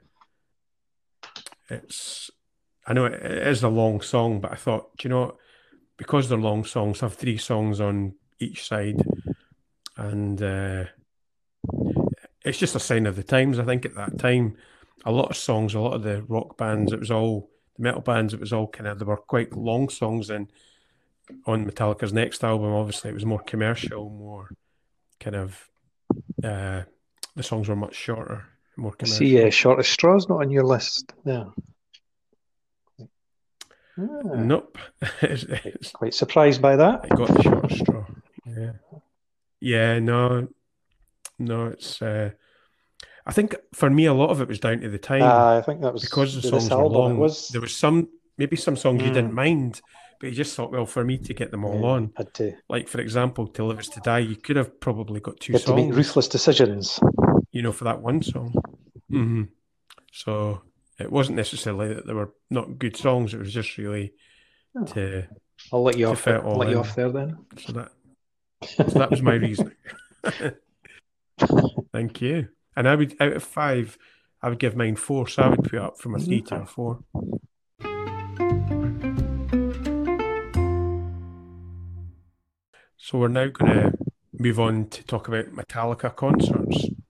it's. 1.68 2.30
I 2.86 2.92
know 2.92 3.04
it 3.06 3.22
is 3.22 3.62
a 3.62 3.68
long 3.68 4.00
song, 4.00 4.40
but 4.40 4.52
I 4.52 4.56
thought, 4.56 4.96
do 4.96 5.06
you 5.06 5.10
know, 5.10 5.36
because 5.96 6.28
they're 6.28 6.38
long 6.38 6.64
songs, 6.64 7.00
have 7.00 7.14
three 7.14 7.36
songs 7.36 7.80
on 7.80 8.14
each 8.38 8.66
side, 8.66 9.02
and 9.96 10.42
uh, 10.42 10.84
it's 12.42 12.58
just 12.58 12.74
a 12.74 12.80
sign 12.80 13.06
of 13.06 13.16
the 13.16 13.22
times. 13.22 13.58
I 13.58 13.64
think 13.64 13.84
at 13.84 13.94
that 13.96 14.18
time, 14.18 14.56
a 15.04 15.12
lot 15.12 15.30
of 15.30 15.36
songs, 15.36 15.74
a 15.74 15.80
lot 15.80 15.94
of 15.94 16.02
the 16.02 16.22
rock 16.22 16.56
bands, 16.56 16.92
it 16.92 17.00
was 17.00 17.10
all 17.10 17.49
metal 17.80 18.00
bands. 18.00 18.34
It 18.34 18.40
was 18.40 18.52
all 18.52 18.68
kind 18.68 18.86
of 18.86 18.98
they 18.98 19.04
were 19.04 19.16
quite 19.16 19.56
long 19.56 19.88
songs, 19.88 20.30
and 20.30 20.52
on 21.46 21.64
Metallica's 21.64 22.12
next 22.12 22.44
album, 22.44 22.72
obviously, 22.72 23.10
it 23.10 23.14
was 23.14 23.26
more 23.26 23.42
commercial, 23.42 24.10
more 24.10 24.50
kind 25.18 25.36
of. 25.36 25.68
Uh, 26.42 26.82
the 27.36 27.42
songs 27.42 27.68
were 27.68 27.76
much 27.76 27.94
shorter, 27.94 28.46
more 28.76 28.92
commercial. 28.92 29.18
See, 29.18 29.42
uh, 29.42 29.50
Shortest 29.50 29.92
Straw's 29.92 30.28
not 30.28 30.40
on 30.40 30.50
your 30.50 30.64
list. 30.64 31.12
Yeah. 31.24 31.44
Ah. 33.98 34.34
Nope. 34.34 34.78
it's, 35.22 35.44
it's, 35.44 35.92
Quite 35.92 36.14
surprised 36.14 36.60
by 36.60 36.76
that. 36.76 37.04
I 37.04 37.14
got 37.14 37.28
the 37.28 37.42
short 37.42 37.72
straw. 37.72 38.06
Yeah. 38.46 38.72
Yeah, 39.60 39.98
no. 39.98 40.48
No, 41.38 41.66
it's 41.66 42.02
uh 42.02 42.30
I 43.26 43.32
think 43.32 43.54
for 43.74 43.90
me 43.90 44.06
a 44.06 44.14
lot 44.14 44.30
of 44.30 44.40
it 44.40 44.48
was 44.48 44.60
down 44.60 44.80
to 44.80 44.88
the 44.88 44.98
time. 44.98 45.22
Uh, 45.22 45.58
I 45.58 45.62
think 45.62 45.82
that 45.82 45.92
was 45.92 46.02
because 46.02 46.34
the 46.34 46.48
songs 46.48 46.70
were 46.70 46.86
long. 46.86 47.18
Was... 47.18 47.48
There 47.48 47.60
was 47.60 47.76
some 47.76 48.08
maybe 48.38 48.56
some 48.56 48.76
songs 48.76 49.02
mm. 49.02 49.06
you 49.06 49.12
didn't 49.12 49.34
mind, 49.34 49.82
but 50.20 50.28
you 50.28 50.34
just 50.34 50.56
thought, 50.56 50.72
well, 50.72 50.86
for 50.86 51.04
me 51.04 51.18
to 51.18 51.34
get 51.34 51.50
them 51.50 51.64
all 51.64 51.80
yeah, 51.80 51.86
on, 51.86 52.12
had 52.16 52.32
to. 52.34 52.54
Like 52.68 52.88
for 52.88 53.00
example, 53.00 53.46
"To 53.48 53.64
Live 53.64 53.80
Is 53.80 53.88
to 53.90 54.00
Die," 54.00 54.18
you 54.18 54.36
could 54.36 54.56
have 54.56 54.80
probably 54.80 55.20
got 55.20 55.38
two 55.40 55.52
had 55.52 55.62
songs. 55.62 55.80
To 55.80 55.86
make 55.86 55.96
ruthless 55.96 56.28
decisions. 56.28 56.98
You 57.52 57.62
know, 57.62 57.72
for 57.72 57.84
that 57.84 58.00
one 58.00 58.22
song. 58.22 58.54
Mm-hmm. 59.10 59.42
So 60.12 60.62
it 60.98 61.10
wasn't 61.10 61.36
necessarily 61.36 61.94
that 61.94 62.06
they 62.06 62.12
were 62.12 62.32
not 62.48 62.78
good 62.78 62.96
songs. 62.96 63.34
It 63.34 63.38
was 63.38 63.52
just 63.52 63.76
really 63.78 64.12
oh. 64.76 64.84
to. 64.86 65.26
I'll 65.72 65.82
let 65.82 65.98
you 65.98 66.06
off. 66.08 66.26
I'll 66.26 66.56
let 66.56 66.68
in. 66.68 66.74
you 66.74 66.80
off 66.80 66.94
there 66.94 67.10
then. 67.10 67.38
So 67.58 67.72
that 67.72 67.92
so 68.64 68.84
that 68.84 69.10
was 69.10 69.22
my 69.22 69.34
reasoning. 69.34 69.74
Thank 71.92 72.20
you. 72.20 72.48
And 72.76 72.88
I 72.88 72.94
would 72.94 73.16
out 73.20 73.32
of 73.32 73.42
five, 73.42 73.98
I 74.42 74.48
would 74.48 74.58
give 74.58 74.76
mine 74.76 74.96
four. 74.96 75.28
So 75.28 75.42
I 75.42 75.48
would 75.48 75.64
put 75.64 75.78
up 75.78 75.98
from 75.98 76.14
a 76.14 76.18
three 76.18 76.42
to 76.42 76.62
a 76.62 76.66
four. 76.66 77.04
So 82.96 83.18
we're 83.18 83.28
now 83.28 83.48
going 83.48 83.72
to 83.72 83.92
move 84.32 84.60
on 84.60 84.86
to 84.86 85.02
talk 85.02 85.26
about 85.26 85.46
Metallica 85.46 86.14
concerts, 86.14 86.84
and 86.84 87.00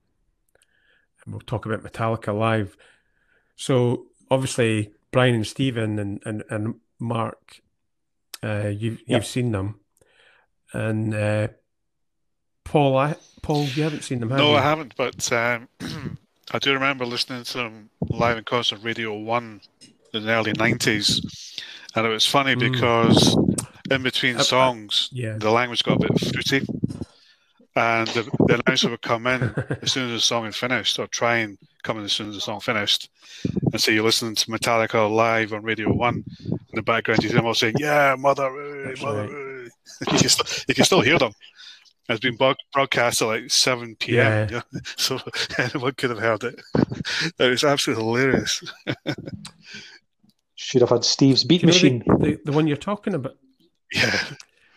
we'll 1.26 1.40
talk 1.40 1.66
about 1.66 1.82
Metallica 1.82 2.36
live. 2.36 2.76
So 3.54 4.06
obviously, 4.30 4.92
Brian 5.10 5.34
and 5.34 5.46
Stephen 5.46 5.98
and 5.98 6.22
and, 6.24 6.42
and 6.48 6.76
Mark, 6.98 7.60
uh, 8.42 8.68
you've 8.68 9.00
yep. 9.00 9.08
you've 9.08 9.26
seen 9.26 9.52
them, 9.52 9.80
and 10.72 11.14
uh, 11.14 11.48
Paul, 12.64 12.96
I, 12.96 13.16
Paul, 13.42 13.64
you 13.64 13.82
haven't 13.82 14.04
seen 14.04 14.20
them, 14.20 14.30
have 14.30 14.38
no, 14.38 14.50
you? 14.50 14.56
I 14.56 14.62
haven't. 14.62 14.94
But 14.96 15.32
um, 15.32 15.68
I 16.52 16.58
do 16.58 16.72
remember 16.72 17.04
listening 17.04 17.44
to 17.44 17.58
them 17.58 17.90
live 18.08 18.38
in 18.38 18.44
concert, 18.44 18.80
Radio 18.82 19.16
One, 19.16 19.60
in 20.12 20.24
the 20.24 20.32
early 20.32 20.52
'90s, 20.52 21.60
and 21.94 22.06
it 22.06 22.08
was 22.08 22.26
funny 22.26 22.54
mm. 22.54 22.72
because 22.72 23.36
in 23.90 24.02
between 24.02 24.36
uh, 24.36 24.42
songs, 24.42 25.08
yeah. 25.12 25.36
the 25.38 25.50
language 25.50 25.82
got 25.82 25.96
a 26.02 26.08
bit 26.08 26.20
fruity, 26.20 26.66
and 27.76 28.08
the, 28.08 28.22
the 28.46 28.62
announcer 28.64 28.90
would 28.90 29.02
come 29.02 29.26
in 29.26 29.42
as 29.82 29.92
soon 29.92 30.08
as 30.08 30.12
the 30.12 30.20
song 30.20 30.44
had 30.44 30.54
finished, 30.54 30.98
or 30.98 31.06
try 31.06 31.36
and 31.36 31.58
come 31.82 31.98
in 31.98 32.04
as 32.04 32.12
soon 32.12 32.28
as 32.28 32.34
the 32.34 32.40
song 32.40 32.60
finished, 32.60 33.10
and 33.72 33.80
so 33.80 33.90
you're 33.90 34.04
listening 34.04 34.34
to 34.34 34.46
Metallica 34.50 35.10
live 35.10 35.52
on 35.52 35.62
Radio 35.62 35.92
One. 35.92 36.24
In 36.40 36.76
the 36.76 36.82
background, 36.82 37.22
you 37.22 37.30
hear 37.30 37.38
them 37.38 37.46
all 37.46 37.54
saying, 37.54 37.74
"Yeah, 37.78 38.14
mother, 38.18 38.50
mother." 39.00 39.26
Right. 39.26 39.70
you, 40.12 40.18
can 40.18 40.28
still, 40.28 40.64
you 40.68 40.74
can 40.74 40.84
still 40.84 41.00
hear 41.00 41.18
them 41.18 41.32
has 42.10 42.20
been 42.20 42.36
broadcast 42.72 43.22
at 43.22 43.26
like 43.26 43.50
7 43.50 43.96
p.m. 43.96 44.48
Yeah. 44.50 44.60
so 44.96 45.18
anyone 45.58 45.92
could 45.92 46.10
have 46.10 46.18
heard 46.18 46.44
it. 46.44 46.60
it 47.38 47.50
was 47.50 47.64
absolutely 47.64 48.04
hilarious. 48.04 48.62
Should 50.56 50.82
have 50.82 50.90
had 50.90 51.04
Steve's 51.04 51.44
beat 51.44 51.64
machine. 51.64 52.02
The, 52.06 52.16
the, 52.18 52.40
the, 52.46 52.52
one 52.52 52.66
you're 52.66 52.76
talking 52.76 53.14
about. 53.14 53.36
Yeah. 53.92 54.24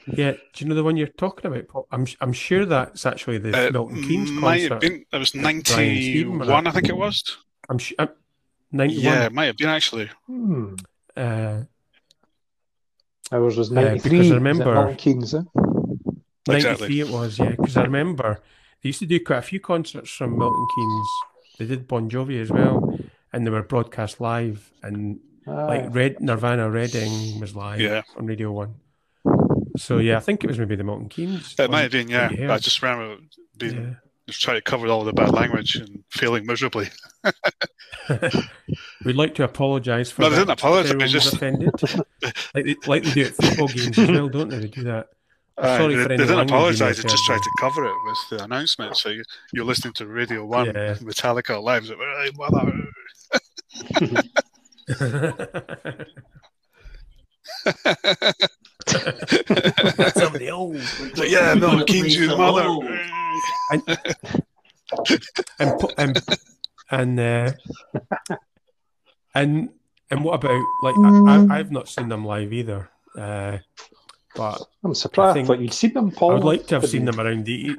Yeah. 0.08 0.32
Do 0.32 0.40
you 0.58 0.68
know 0.68 0.75
the 0.75 0.84
one 0.84 0.96
you're 0.96 1.08
talking 1.08 1.52
about, 1.52 1.68
Paul? 1.68 1.88
I'm 1.92 2.06
I'm 2.22 2.34
sure 2.34 2.66
that's 2.66 3.06
actually 3.06 3.40
the 3.40 3.68
uh, 3.68 3.72
Milton 3.72 4.04
Keynes 4.04 4.32
might 4.32 4.70
concert. 4.70 4.72
Have 4.72 4.82
been, 4.82 5.06
it 5.12 5.18
was 5.18 5.36
91, 5.36 6.68
I 6.68 6.72
think 6.72 6.90
it 6.90 6.96
was. 6.96 7.38
I'm 7.70 7.78
sure. 7.78 7.96
Uh, 8.00 8.08
91. 8.72 9.04
Yeah, 9.04 9.25
it 9.25 9.34
might 9.34 9.46
have 9.46 9.58
been 9.58 9.70
actually. 9.70 10.10
Hmm. 10.28 10.75
Uh, 11.16 11.62
Ours 13.32 13.58
was 13.58 13.72
93. 13.72 13.98
Uh, 13.98 14.04
because 14.04 14.32
I 14.32 14.36
remember. 14.36 14.74
Milton 14.74 14.96
Keynes, 14.96 15.34
eh? 15.34 15.42
93 16.48 17.00
it 17.00 17.10
was, 17.10 17.40
yeah. 17.40 17.52
Because 17.52 17.78
I 17.78 17.84
remember 17.84 18.42
they 18.82 18.90
used 18.90 19.00
to 19.00 19.06
do 19.06 19.20
quite 19.20 19.38
a 19.38 19.44
few 19.44 19.60
concerts 19.60 20.10
from 20.12 20.38
Milton 20.38 20.68
Keynes. 20.76 21.08
They 21.58 21.66
did 21.66 21.88
Bon 21.88 22.10
Jovi 22.10 22.42
as 22.42 22.52
well, 22.52 23.00
and 23.32 23.46
they 23.46 23.52
were 23.52 23.64
broadcast 23.64 24.20
live. 24.20 24.72
And 24.82 25.20
ah. 25.48 25.66
like 25.66 25.94
Red 25.94 26.20
Nirvana 26.20 26.70
Reading 26.70 27.40
was 27.40 27.56
live 27.56 27.80
yeah. 27.80 28.02
on 28.18 28.26
Radio 28.26 28.52
One. 28.52 28.76
So 29.78 29.98
yeah, 29.98 30.18
I 30.18 30.20
think 30.20 30.44
it 30.44 30.48
was 30.48 30.60
maybe 30.60 30.76
the 30.76 30.84
Milton 30.84 31.10
Keynes. 31.10 31.56
It 31.58 31.72
might 31.72 31.82
have 31.82 31.92
been, 31.92 32.10
yeah. 32.10 32.30
I 32.50 32.58
just 32.58 32.82
remember 32.82 33.18
being 33.58 33.76
yeah. 33.76 33.94
just 34.28 34.42
trying 34.42 34.58
to 34.58 34.62
cover 34.62 34.88
all 34.88 35.04
the 35.04 35.14
bad 35.14 35.32
language 35.32 35.76
and 35.76 36.04
failing 36.10 36.46
miserably. 36.46 36.90
We'd 39.06 39.16
like 39.16 39.36
to 39.36 39.44
apologise 39.44 40.12
for. 40.12 40.24
No, 40.24 40.30
they 40.30 40.38
didn't 40.38 40.52
apologise. 40.52 41.12
Just 41.12 41.34
offended, 41.34 41.72
like 42.54 42.66
they, 42.66 42.76
like 42.86 43.04
they 43.04 43.12
do 43.12 43.26
at 43.26 43.36
football 43.36 43.68
games 43.68 43.98
as 43.98 44.12
well, 44.12 44.30
don't 44.30 44.50
they? 44.50 44.60
They 44.60 44.68
do 44.68 44.84
that. 44.84 45.08
Uh, 45.57 45.77
Sorry 45.77 45.95
they, 45.95 46.07
they 46.07 46.17
didn't 46.17 46.39
apologise. 46.39 46.98
They 46.98 47.03
just 47.03 47.25
tried 47.25 47.41
to 47.41 47.51
cover 47.60 47.86
it 47.86 47.93
with 48.05 48.17
the 48.31 48.43
announcement. 48.43 48.98
So 48.98 49.10
you, 49.10 49.24
are 49.62 49.63
listening 49.63 49.93
to 49.95 50.07
Radio 50.07 50.45
One, 50.45 50.67
yeah. 50.67 50.95
Metallica 50.95 51.62
live. 51.62 51.89
Like, 51.89 52.00
Somebody 60.15 60.50
old. 60.50 60.79
So, 61.15 61.24
yeah, 61.24 61.53
no, 61.53 61.83
King's 61.86 62.17
your 62.17 62.38
mother. 62.38 62.67
and 63.72 63.83
and 65.60 65.81
and 65.98 66.22
and, 66.91 67.19
uh, 67.19 67.51
and 69.33 69.69
and 70.12 70.24
what 70.24 70.36
about 70.36 70.63
like 70.83 70.95
I, 70.98 71.57
have 71.57 71.72
not 71.72 71.88
seen 71.88 72.10
them 72.10 72.25
live 72.25 72.53
either. 72.53 72.89
Uh, 73.17 73.60
but 74.36 74.62
I'm 74.84 74.96
surprised. 74.96 75.38
I, 75.38 75.42
I 75.42 75.46
thought 75.46 75.60
you'd 75.60 75.74
seen 75.74 75.94
them, 75.94 76.12
Paul. 76.12 76.32
I 76.32 76.34
would 76.36 76.44
like 76.44 76.68
to 76.68 76.80
have 76.80 76.90
seen 76.90 77.06
them 77.06 77.20
around 77.20 77.46
the. 77.46 77.78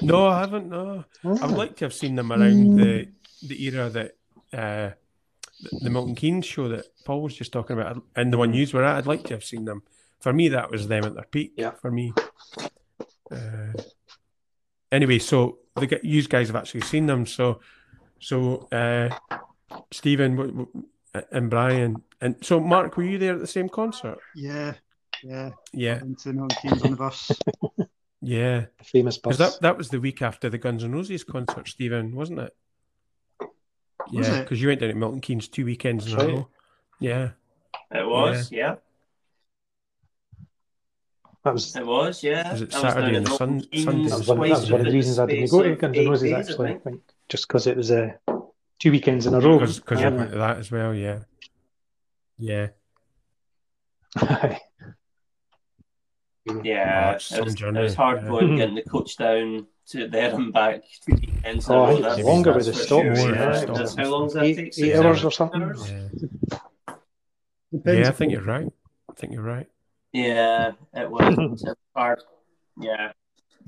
No, 0.00 0.28
I 0.28 0.40
haven't. 0.40 0.68
No, 0.68 1.04
I 1.24 1.46
would 1.46 1.56
like 1.56 1.76
to 1.76 1.84
have 1.84 1.94
seen 1.94 2.14
them 2.14 2.32
around 2.32 2.76
the 2.76 3.08
the 3.42 3.64
era 3.64 3.88
that 3.90 4.16
uh, 4.52 4.90
the, 5.62 5.78
the 5.82 5.90
Milton 5.90 6.14
Keynes 6.14 6.46
show 6.46 6.68
that 6.68 6.86
Paul 7.04 7.22
was 7.22 7.34
just 7.34 7.52
talking 7.52 7.78
about, 7.78 8.02
and 8.16 8.32
the 8.32 8.38
one 8.38 8.54
you 8.54 8.66
were 8.72 8.84
at. 8.84 8.96
I'd 8.96 9.06
like 9.06 9.24
to 9.24 9.34
have 9.34 9.44
seen 9.44 9.64
them. 9.64 9.82
For 10.20 10.32
me, 10.32 10.48
that 10.48 10.70
was 10.70 10.88
them 10.88 11.04
at 11.04 11.14
their 11.14 11.24
peak. 11.24 11.54
Yeah. 11.56 11.72
For 11.72 11.90
me. 11.90 12.12
Uh, 13.30 13.72
anyway, 14.90 15.18
so 15.18 15.58
the 15.76 16.00
you 16.02 16.22
guys 16.24 16.48
have 16.48 16.56
actually 16.56 16.82
seen 16.82 17.06
them. 17.06 17.26
So, 17.26 17.60
so 18.20 18.68
uh, 18.72 19.10
Stephen 19.92 20.66
and 21.30 21.50
Brian, 21.50 22.02
and 22.20 22.36
so 22.42 22.60
Mark, 22.60 22.96
were 22.96 23.04
you 23.04 23.18
there 23.18 23.34
at 23.34 23.40
the 23.40 23.46
same 23.46 23.68
concert? 23.68 24.18
Yeah, 24.34 24.74
yeah. 25.22 25.50
Yeah. 25.72 26.00
Into 26.00 26.32
Milton 26.32 26.56
Keynes 26.62 26.82
on 26.82 26.90
the 26.92 26.96
bus. 26.96 27.32
yeah. 28.22 28.66
famous 28.82 29.18
bus. 29.18 29.36
That, 29.38 29.58
that 29.60 29.76
was 29.78 29.88
the 29.88 30.00
week 30.00 30.22
after 30.22 30.48
the 30.48 30.58
Guns 30.58 30.84
N' 30.84 30.92
Roses 30.92 31.24
concert, 31.24 31.68
Stephen, 31.68 32.14
wasn't 32.14 32.40
it? 32.40 32.56
Was 34.12 34.28
Yeah, 34.28 34.40
because 34.40 34.60
you 34.62 34.68
went 34.68 34.80
down 34.80 34.90
to 34.90 34.94
Milton 34.94 35.20
Keynes 35.20 35.48
two 35.48 35.64
weekends 35.64 36.06
in 36.06 36.12
That's 36.12 36.24
a 36.24 36.32
row. 36.34 36.48
Yeah. 37.00 37.30
It 37.90 38.06
was, 38.06 38.50
yeah. 38.52 38.76
That 41.44 41.54
was 41.54 41.76
It 41.76 41.86
was, 41.86 42.22
yeah. 42.22 42.52
Was 42.52 42.62
it 42.62 42.74
I 42.74 42.80
was 42.82 42.92
Saturday 42.92 43.12
down 43.12 43.16
and 43.16 43.28
Sun- 43.28 43.62
Sunday? 43.62 44.08
that 44.08 44.18
was 44.18 44.28
one, 44.28 44.40
that 44.48 44.50
was 44.60 44.70
one 44.70 44.80
of 44.80 44.86
the 44.86 44.92
reasons 44.92 45.18
I 45.18 45.26
didn't 45.26 45.50
go 45.50 45.62
to 45.62 45.76
Guns 45.76 45.98
N' 45.98 46.08
Roses 46.08 46.30
days, 46.30 46.48
actually. 46.50 46.66
I 46.66 46.70
think. 46.72 46.82
think 46.84 47.00
just 47.28 47.46
because 47.48 47.66
it 47.66 47.76
was 47.76 47.90
uh, 47.90 48.12
two 48.78 48.90
weekends 48.90 49.26
in 49.26 49.34
a 49.34 49.40
row. 49.40 49.58
Because 49.58 49.78
because 49.80 50.00
Yeah. 50.00 50.10
you 50.10 50.16
went 50.16 50.30
to 50.32 50.38
that 50.38 50.56
as 50.58 50.70
well. 50.70 50.94
Yeah. 50.94 51.20
Yeah. 52.38 52.68
Aye. 56.50 56.60
Yeah, 56.64 57.08
Oh, 57.12 57.16
it's 57.16 57.32
it, 57.32 57.44
was, 57.44 57.58
some 57.58 57.76
it 57.76 57.82
was 57.82 57.94
hard 57.94 58.22
yeah. 58.22 58.28
going 58.28 58.56
getting 58.56 58.74
the 58.74 58.82
coach 58.82 59.16
down 59.16 59.66
to 59.88 60.06
there 60.08 60.34
and 60.34 60.52
back. 60.52 60.82
two 61.06 61.14
weekends 61.14 61.68
in 61.68 61.74
a 61.74 61.78
Oh, 61.78 61.82
I 61.84 61.90
row, 61.90 62.00
that's- 62.00 62.24
longer 62.26 62.52
with 62.52 62.66
the 62.66 62.72
for 62.72 62.78
stops. 62.78 63.02
sure, 63.02 63.34
yeah. 63.34 63.54
yeah, 63.60 63.64
That's- 63.66 63.94
How 63.94 64.04
long 64.10 64.24
does 64.26 64.34
that 64.34 64.44
Eight- 64.44 64.56
take? 64.56 64.66
eight 64.66 64.74
Six 64.74 64.98
hours 64.98 65.24
or 65.24 65.30
something? 65.30 65.62
hours? 65.62 65.90
Yeah. 65.90 66.08
Yeah, 67.84 68.08
I 68.08 68.12
think 68.12 68.32
you're 68.32 68.42
right. 68.42 68.66
I 69.10 69.12
think 69.14 69.32
you're 69.32 69.42
right. 69.42 69.66
Yeah, 70.12 70.72
it 70.94 71.10
was, 71.10 71.36
it 71.38 71.50
was 71.50 71.74
hard. 71.94 72.20
Yeah, 72.80 73.12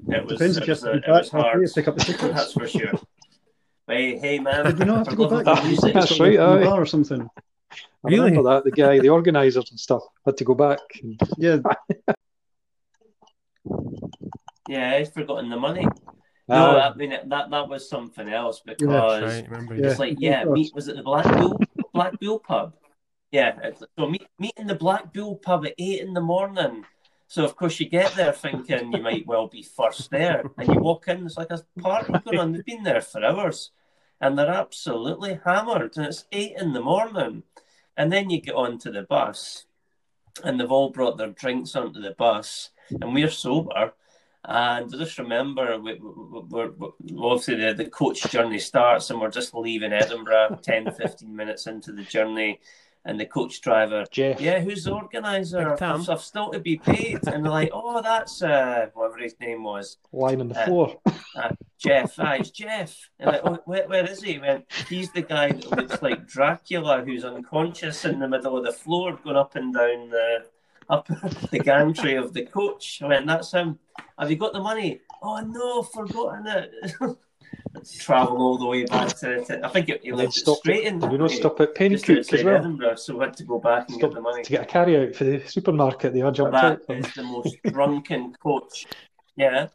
it 0.09 0.25
was. 0.25 0.33
Depends 0.39 0.57
it 0.57 0.63
if 0.63 0.69
you 0.69 0.73
was, 0.73 0.81
have 0.83 0.89
uh, 0.89 0.93
to 0.93 0.99
it 0.99 1.05
be 1.07 1.11
was 1.13 1.31
back 1.31 1.43
halfway 1.43 1.51
hard. 1.59 1.67
to 1.69 1.75
pick 1.75 1.89
up 1.89 1.97
the 1.97 2.05
tickets. 2.05 2.35
That's 2.35 2.53
for 2.53 2.67
sure. 2.69 2.93
Hey, 3.87 4.19
hey, 4.19 4.39
man! 4.39 4.65
Did 4.65 4.79
you 4.79 4.85
not 4.87 4.99
have 4.99 5.09
to 5.09 5.17
go 5.17 5.29
back? 5.29 5.45
That's 5.45 6.19
right, 6.21 6.33
in 6.35 6.39
bar 6.39 6.81
or 6.81 6.87
something. 6.87 7.29
I 8.05 8.09
remember 8.09 8.43
that 8.45 8.65
the 8.65 8.71
guy, 8.71 8.99
the 9.01 9.11
organisers 9.11 9.71
and 9.71 9.79
stuff, 9.79 10.03
had 10.25 10.37
to 10.39 10.45
go 10.45 10.55
back. 10.55 10.79
And, 11.03 11.21
Yeah, 11.37 11.59
Yeah, 14.69 14.91
I'd 14.93 15.13
forgotten 15.13 15.51
the 15.51 15.57
money. 15.57 15.83
No, 16.49 16.79
Ah, 16.79 16.91
I 16.91 16.95
mean 16.97 17.11
that 17.11 17.51
that 17.51 17.69
was 17.69 17.89
something 17.89 18.29
else 18.29 18.61
That's 18.67 18.83
because 18.83 19.23
right. 19.23 19.49
Remember? 19.49 19.75
Yeah. 19.77 19.87
it's 19.91 19.99
like 20.01 20.17
yeah, 20.19 20.43
of 20.43 20.51
meet 20.53 20.75
was 20.75 20.89
it 20.89 20.97
the 20.97 21.03
Black 21.03 21.25
Bull 21.37 21.59
Black 21.95 22.19
Bull 22.21 22.39
pub? 22.41 22.75
Yeah, 23.31 23.57
so 23.97 24.09
meet 24.09 24.27
meet 24.39 24.55
in 24.57 24.67
the 24.67 24.75
Black 24.75 25.13
Bull 25.13 25.37
pub 25.37 25.67
at 25.67 25.75
eight 25.79 26.01
in 26.01 26.13
the 26.15 26.21
morning. 26.21 26.85
So 27.29 27.45
of 27.45 27.55
course 27.55 27.79
you 27.79 27.89
get 27.89 28.15
there 28.15 28.33
thinking 28.33 28.93
you 28.93 29.01
might 29.01 29.27
well 29.27 29.47
be 29.47 29.63
first 29.63 30.11
there, 30.11 30.43
and 30.59 30.69
you 30.69 30.81
walk 30.81 31.07
in, 31.07 31.25
it's 31.25 31.37
like 31.37 31.53
a 31.53 31.63
party 31.81 32.13
going 32.25 32.39
on. 32.41 32.53
They've 32.53 32.65
been 32.65 32.83
there 32.83 33.01
for 33.01 33.25
hours, 33.25 33.71
and 34.21 34.37
they're 34.37 34.51
absolutely 34.51 35.39
hammered, 35.45 35.97
and 35.97 36.07
it's 36.07 36.25
eight 36.33 36.55
in 36.59 36.73
the 36.73 36.81
morning, 36.81 37.45
and 37.97 38.13
then 38.13 38.31
you 38.31 38.41
get 38.41 38.57
onto 38.57 38.91
the 38.91 39.03
bus, 39.03 39.67
and 40.43 40.59
they've 40.59 40.73
all 40.73 40.91
brought 40.91 41.19
their 41.19 41.31
drinks 41.31 41.77
onto 41.77 42.01
the 42.01 42.17
bus, 42.19 42.71
and 43.01 43.15
we're 43.15 43.31
sober. 43.31 43.93
And 44.45 44.95
I 44.95 44.97
just 44.99 45.19
remember, 45.19 45.79
we, 45.79 45.95
we, 45.95 46.41
we're, 46.49 46.71
we're, 46.71 46.91
obviously 47.19 47.57
the, 47.57 47.75
the 47.75 47.85
coach 47.91 48.23
journey 48.31 48.59
starts, 48.59 49.11
and 49.11 49.21
we're 49.21 49.31
just 49.31 49.55
leaving 49.55 49.93
Edinburgh 49.93 50.59
10, 50.63 50.93
15 50.93 51.35
minutes 51.37 51.67
into 51.67 51.93
the 51.93 52.03
journey. 52.03 52.61
And 53.07 53.19
the 53.19 53.25
coach 53.25 53.63
driver, 53.63 54.05
Jeff. 54.11 54.43
yeah, 54.43 54.61
who's 54.61 54.85
the 54.85 54.93
organizer? 54.93 55.71
Big 55.71 55.79
Tam. 55.79 56.03
I've, 56.03 56.11
I've 56.11 56.21
still 56.21 56.51
to 56.51 56.61
be 56.61 56.77
paid. 56.77 57.27
And 57.29 57.43
they're 57.45 57.51
like, 57.51 57.71
oh, 57.73 58.03
that's 58.03 58.43
uh, 58.43 58.89
whatever 58.93 59.17
his 59.23 59.35
name 59.41 59.63
was, 59.65 59.97
lying 60.13 60.43
on 60.43 60.49
the 60.49 60.61
Uh, 60.61 60.65
floor. 60.67 60.97
Jeff. 61.79 62.15
Ah, 62.19 62.35
it's 62.35 62.51
Jeff. 62.51 62.95
And 63.19 63.33
like, 63.33 63.41
oh, 63.43 63.59
where, 63.65 63.89
where 63.89 64.05
is 64.11 64.23
he? 64.23 64.35
He 64.35 64.39
went, 64.39 64.67
he's 64.91 65.11
the 65.13 65.23
guy 65.23 65.51
that 65.53 65.71
looks 65.71 66.03
like 66.03 66.27
Dracula, 66.27 67.03
who's 67.03 67.25
unconscious 67.25 68.05
in 68.05 68.19
the 68.19 68.29
middle 68.29 68.59
of 68.59 68.65
the 68.67 68.73
floor, 68.73 69.19
going 69.25 69.37
up 69.37 69.57
and 69.57 69.73
down 69.73 70.11
the 70.11 70.45
up 70.91 71.07
the 71.51 71.59
gantry 71.59 72.15
of 72.17 72.33
the 72.35 72.45
coach. 72.45 73.01
I 73.03 73.07
went, 73.09 73.27
that's 73.27 73.53
him. 73.53 73.79
Have 74.19 74.31
you 74.31 74.37
got 74.37 74.53
the 74.53 74.61
money? 74.61 75.01
Oh 75.23 75.41
no, 75.41 75.83
forgotten 75.83 76.47
it. 76.47 76.71
Travel 77.99 78.37
all 78.39 78.59
the 78.59 78.67
way 78.67 78.85
back 78.85 79.09
to, 79.19 79.45
to 79.45 79.65
I 79.65 79.69
think 79.69 79.89
it, 79.89 80.03
he 80.03 80.11
And 80.11 80.19
then 80.19 80.27
lived 80.27 80.35
straight 80.35 80.87
at, 80.87 80.93
in. 80.93 80.99
did 80.99 81.11
we 81.11 81.19
not 81.19 81.31
stop 81.31 81.61
at 81.61 81.75
Pencook 81.75 82.19
as 82.19 82.29
outside 82.29 82.45
well? 82.45 82.57
Edinburgh, 82.57 82.95
so 82.97 83.17
we 83.17 83.25
had 83.25 83.37
to 83.37 83.45
go 83.45 83.59
back 83.59 83.89
and 83.89 83.99
Stop 83.99 84.11
get 84.11 84.15
the 84.17 84.21
money. 84.21 84.43
to 84.43 84.51
get 84.51 84.63
a 84.63 84.67
carry 84.67 84.97
out 85.09 85.15
for 85.15 85.25
the 85.25 85.41
supermarket. 85.47 86.13
They 86.13 86.23
all 86.23 86.33
jumped 86.33 86.53
That 86.53 86.65
out. 86.65 86.81
is 86.89 87.13
the 87.15 87.23
most 87.23 87.57
drunken 87.67 88.35
coach. 88.43 88.87
Yeah, 89.37 89.69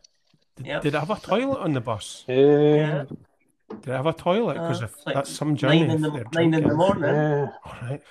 Did, 0.57 0.65
Yep. 0.67 0.81
did 0.83 0.95
it 0.95 0.99
have 0.99 1.09
a 1.11 1.15
toilet 1.19 1.59
on 1.59 1.73
the 1.73 1.81
bus? 1.81 2.23
Yeah. 2.27 2.35
yeah. 2.35 3.03
Did 3.69 3.87
it 3.89 3.95
have 3.95 4.05
a 4.07 4.13
toilet? 4.13 4.53
Because 4.55 4.83
Uh, 4.83 4.87
like 5.05 5.15
that's 5.15 5.29
some 5.31 5.55
journey. 5.55 5.81
Nine 5.85 5.91
in 5.91 6.01
the 6.01 6.25
nine 6.33 6.53
in 6.53 6.63
the 6.67 6.73
morning. 6.75 7.03
Yeah. 7.09 7.47
All 7.65 7.75
right. 7.81 8.01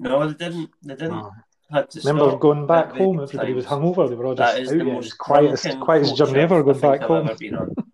No, 0.00 0.26
they 0.28 0.34
didn't. 0.44 0.70
They 0.82 0.94
didn't. 0.94 1.12
Oh. 1.14 1.30
Had 1.72 1.88
to 1.90 2.00
Remember 2.00 2.30
stop 2.30 2.40
going 2.40 2.66
back 2.66 2.90
home, 2.96 3.16
various 3.18 3.30
everybody 3.34 3.52
was 3.54 3.64
times. 3.66 3.84
hungover. 3.84 4.08
They 4.08 4.14
were 4.16 4.26
all 4.26 4.34
just 4.34 4.54
That 4.54 4.60
is 4.62 4.72
out. 4.72 4.78
the 4.78 4.84
most 4.84 5.16
quietest, 5.18 5.78
quietest 5.80 6.16
journey 6.16 6.40
ever 6.40 6.58
I 6.58 6.62
going 6.62 6.80
back 6.80 7.02
I've 7.02 7.08
home. 7.08 7.28
ever 7.28 7.38
been 7.38 7.54
on. 7.54 7.74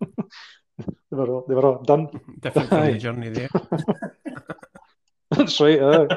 They 1.09 1.15
were 1.17 1.29
all, 1.29 1.45
they 1.47 1.55
were 1.55 1.65
all 1.65 1.81
done. 1.83 2.07
Different 2.39 2.69
from 2.69 2.79
Aye. 2.79 2.91
the 2.93 2.97
journey 2.97 3.29
there. 3.29 3.49
That's 5.31 5.59
right. 5.61 5.79
aye. 5.81 6.07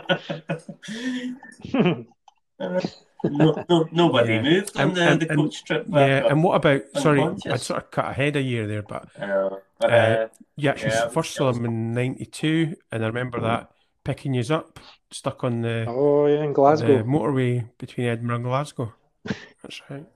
no, 3.24 3.64
no, 3.68 3.88
nobody 3.92 4.34
Yeah. 4.34 4.42
moved 4.42 4.76
on 4.76 4.82
And- 4.88 4.96
the, 4.96 5.02
and- 5.02 5.22
the 5.22 5.28
and- 5.30 5.38
coach 5.40 5.64
trip 5.64 5.90
back 5.90 6.08
Yeah, 6.08 6.30
and 6.30 6.42
what 6.42 6.54
about? 6.56 6.82
Sorry, 6.96 7.22
I 7.22 7.56
sort 7.56 7.82
of 7.84 7.90
cut 7.90 8.06
ahead 8.06 8.36
a 8.36 8.42
year 8.42 8.66
there, 8.66 8.82
but 8.82 9.08
I 9.20 9.26
know. 9.26 9.58
But, 9.78 9.90
Uh, 9.90 9.94
uh, 9.94 10.28
you 10.56 10.68
actually 10.70 10.90
Yeah, 10.92 11.08
first 11.08 11.32
that 11.34 11.38
saw 11.38 11.46
was- 11.48 11.56
them 11.56 11.66
in 11.66 11.92
'92, 11.94 12.74
and 12.92 13.04
I 13.04 13.06
remember 13.06 13.40
that 13.40 13.70
picking 14.04 14.34
you 14.34 14.42
up, 14.54 14.80
stuck 15.10 15.44
on 15.44 15.62
the, 15.62 15.84
oh 15.88 16.26
yeah, 16.26 16.42
in 16.44 16.52
the 16.52 16.54
Glasgow. 16.54 17.02
motorway 17.04 17.68
between 17.78 18.06
Edinburgh 18.06 18.36
and 18.36 18.44
Glasgow. 18.44 18.94
That's 19.62 19.80
right. 19.90 20.06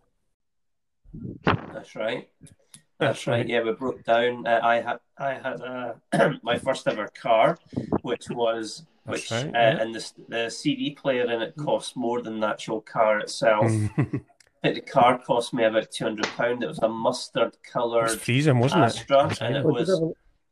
that's 1.73 1.95
right. 1.95 2.29
That's 2.41 2.53
That's 2.99 3.27
right. 3.27 3.37
right. 3.39 3.49
Yeah, 3.49 3.63
we 3.63 3.73
broke 3.73 4.05
down. 4.05 4.47
Uh, 4.47 4.61
I 4.63 4.81
had 4.81 4.99
I 5.19 5.35
had 5.35 5.61
uh, 5.61 5.95
my 6.43 6.59
first 6.59 6.87
ever 6.89 7.09
car, 7.09 7.59
which 8.03 8.31
was 8.31 8.85
That's 9.07 9.31
which 9.31 9.31
right, 9.31 9.47
uh, 9.55 9.77
yeah. 9.77 9.83
and 9.83 9.95
the 9.95 10.13
the 10.29 10.51
CD 10.51 10.93
player 10.93 11.31
in 11.31 11.43
it 11.43 11.57
cost 11.57 11.97
more 11.97 12.23
than 12.23 12.41
the 12.41 12.49
actual 12.49 12.81
car 12.81 13.19
itself. 13.21 13.79
Mm. 13.97 14.23
The 14.63 14.81
car 14.81 15.19
cost 15.19 15.53
me 15.53 15.65
about 15.65 15.91
two 15.93 16.05
hundred 16.05 16.27
pound. 16.37 16.63
It 16.63 16.69
was 16.69 16.79
a 16.79 16.89
mustard 16.89 17.57
It 17.97 18.03
was 18.03 18.17
coloured 18.17 18.21
freezing, 18.21 18.59
wasn't 18.59 18.85
it? 18.85 18.87
Astra, 18.87 19.29
That's 19.29 19.41
and 19.41 19.57
it 19.57 19.67
was 19.67 20.03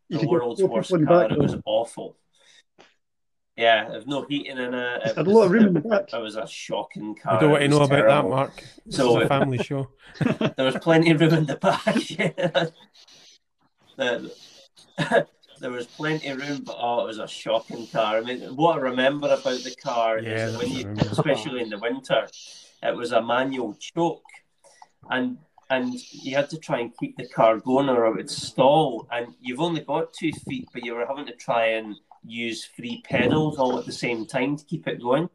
you 0.09 0.19
the 0.19 0.27
world's 0.27 0.63
worst 0.63 0.91
people 0.91 0.97
in 0.97 1.01
the 1.03 1.07
car. 1.07 1.29
back, 1.29 1.31
It 1.31 1.39
was 1.39 1.57
awful. 1.65 2.17
Yeah, 3.57 3.89
there's 3.91 4.07
no 4.07 4.23
heating 4.23 4.57
in 4.59 4.73
it. 4.75 5.03
It 5.05 5.11
It 5.11 5.17
had 5.17 5.27
a 5.27 5.31
lot 5.31 5.45
of 5.45 5.51
room 5.53 5.67
in 5.69 5.75
the 5.75 5.81
back. 5.89 6.13
it 6.13 6.19
was 6.23 6.37
a 6.37 6.47
shocking 6.47 7.15
car. 7.15 7.35
I 7.37 7.41
don't 7.41 7.51
want 7.51 7.63
to 7.63 7.69
know 7.69 7.79
was 7.81 7.89
about 7.91 8.07
that. 8.09 8.29
Mark. 8.29 8.65
This 8.87 8.97
So- 8.97 9.19
is 9.21 9.25
a 9.27 9.29
family 9.29 9.59
show. 9.59 9.89
There 10.57 10.65
was 10.67 10.77
plenty 10.77 11.11
of 11.11 11.21
room 11.21 11.35
in 11.35 11.47
the 11.47 11.57
back. 11.57 12.11
yeah. 12.11 12.67
There 15.61 15.71
was 15.71 15.87
plenty 15.87 16.29
of 16.29 16.39
room, 16.41 16.63
but 16.65 16.77
oh, 16.79 17.05
it 17.05 17.07
was 17.07 17.19
a 17.19 17.29
shocking 17.29 17.87
car. 17.87 18.17
I 18.17 18.21
mean, 18.23 18.41
what 18.57 18.79
I 18.79 18.81
remember 18.81 19.29
about 19.29 19.61
the 19.63 19.75
car 19.81 20.19
Yeah, 20.19 20.47
is 20.47 20.53
that 20.53 20.59
when 20.63 20.71
you, 20.73 20.77
what 20.79 20.87
I 20.87 20.89
remember. 20.89 21.13
especially 21.13 21.61
in 21.63 21.71
the 21.71 21.79
winter, 21.79 22.27
it 22.83 22.97
was 22.97 23.13
a 23.13 23.23
manual 23.23 23.75
choke, 23.79 24.25
and 25.11 25.39
and 25.71 25.95
you 26.11 26.35
had 26.37 26.51
to 26.51 26.59
try 26.59 26.81
and 26.81 26.93
keep 26.99 27.17
the 27.17 27.29
car 27.29 27.59
going 27.59 27.89
or 27.89 28.07
it 28.07 28.17
would 28.17 28.29
stall. 28.31 29.07
And 29.13 29.35
you've 29.41 29.61
only 29.61 29.81
got 29.83 30.13
two 30.13 30.33
feet, 30.33 30.69
but 30.73 30.85
you 30.85 30.95
were 30.95 31.07
having 31.07 31.27
to 31.27 31.35
try 31.37 31.67
and 31.79 31.97
use 32.25 32.67
three 32.77 33.03
pedals 33.05 33.59
all 33.59 33.79
at 33.79 33.87
the 33.87 33.93
same 33.93 34.27
time 34.27 34.57
to 34.57 34.65
keep 34.65 34.87
it 34.87 35.01
going. 35.01 35.29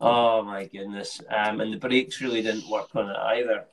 Oh 0.00 0.42
my 0.42 0.66
goodness! 0.66 1.20
Um, 1.30 1.60
and 1.60 1.72
the 1.72 1.78
brakes 1.78 2.20
really 2.20 2.42
didn't 2.42 2.68
work 2.68 2.94
on 2.94 3.10
it 3.10 3.16
either. 3.16 3.64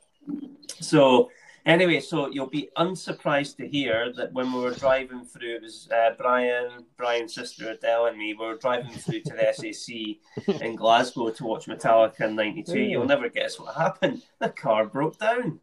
So 0.80 1.30
anyway, 1.66 2.00
so 2.00 2.28
you'll 2.28 2.46
be 2.46 2.70
unsurprised 2.76 3.56
to 3.58 3.68
hear 3.68 4.12
that 4.16 4.32
when 4.32 4.52
we 4.52 4.60
were 4.60 4.72
driving 4.72 5.24
through, 5.24 5.56
it 5.56 5.62
was 5.62 5.88
uh, 5.94 6.10
Brian, 6.16 6.84
Brian's 6.96 7.34
sister 7.34 7.70
Adele, 7.70 8.06
and 8.06 8.18
me. 8.18 8.34
We 8.38 8.46
were 8.46 8.56
driving 8.56 8.92
through 8.92 9.20
to 9.22 9.34
the 9.34 9.52
SAC 10.46 10.60
in 10.62 10.76
Glasgow 10.76 11.30
to 11.30 11.44
watch 11.44 11.66
Metallica 11.66 12.22
in 12.22 12.36
'92. 12.36 12.78
You'll 12.78 13.04
never 13.04 13.28
guess 13.28 13.58
what 13.58 13.74
happened. 13.74 14.22
The 14.38 14.50
car 14.50 14.86
broke 14.86 15.18
down. 15.18 15.60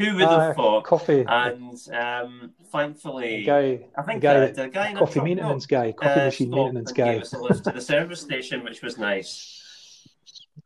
Who 0.00 0.14
would 0.16 0.28
have 0.28 0.56
thought? 0.56 0.84
coffee. 0.84 1.24
And 1.28 1.78
um, 1.92 2.52
thankfully, 2.72 3.44
guy, 3.44 3.86
I 3.96 4.02
think 4.02 4.22
guy, 4.22 4.34
uh, 4.36 4.52
the 4.52 4.68
guy 4.68 4.88
in 4.88 4.94
the 4.94 5.00
coffee 5.00 5.12
truck- 5.14 5.24
no, 5.28 5.34
maintenance 5.34 5.66
guy, 5.66 5.92
coffee 5.92 6.20
uh, 6.20 6.24
machine 6.24 6.48
stopped 6.48 6.64
maintenance 6.64 6.90
and 6.90 6.96
guy. 6.96 7.12
Gave 7.12 7.22
us 7.22 7.32
a 7.34 7.38
lift 7.38 7.64
to 7.64 7.70
the 7.72 7.80
service 7.80 8.20
station, 8.20 8.64
which 8.64 8.82
was 8.82 8.98
nice. 8.98 10.08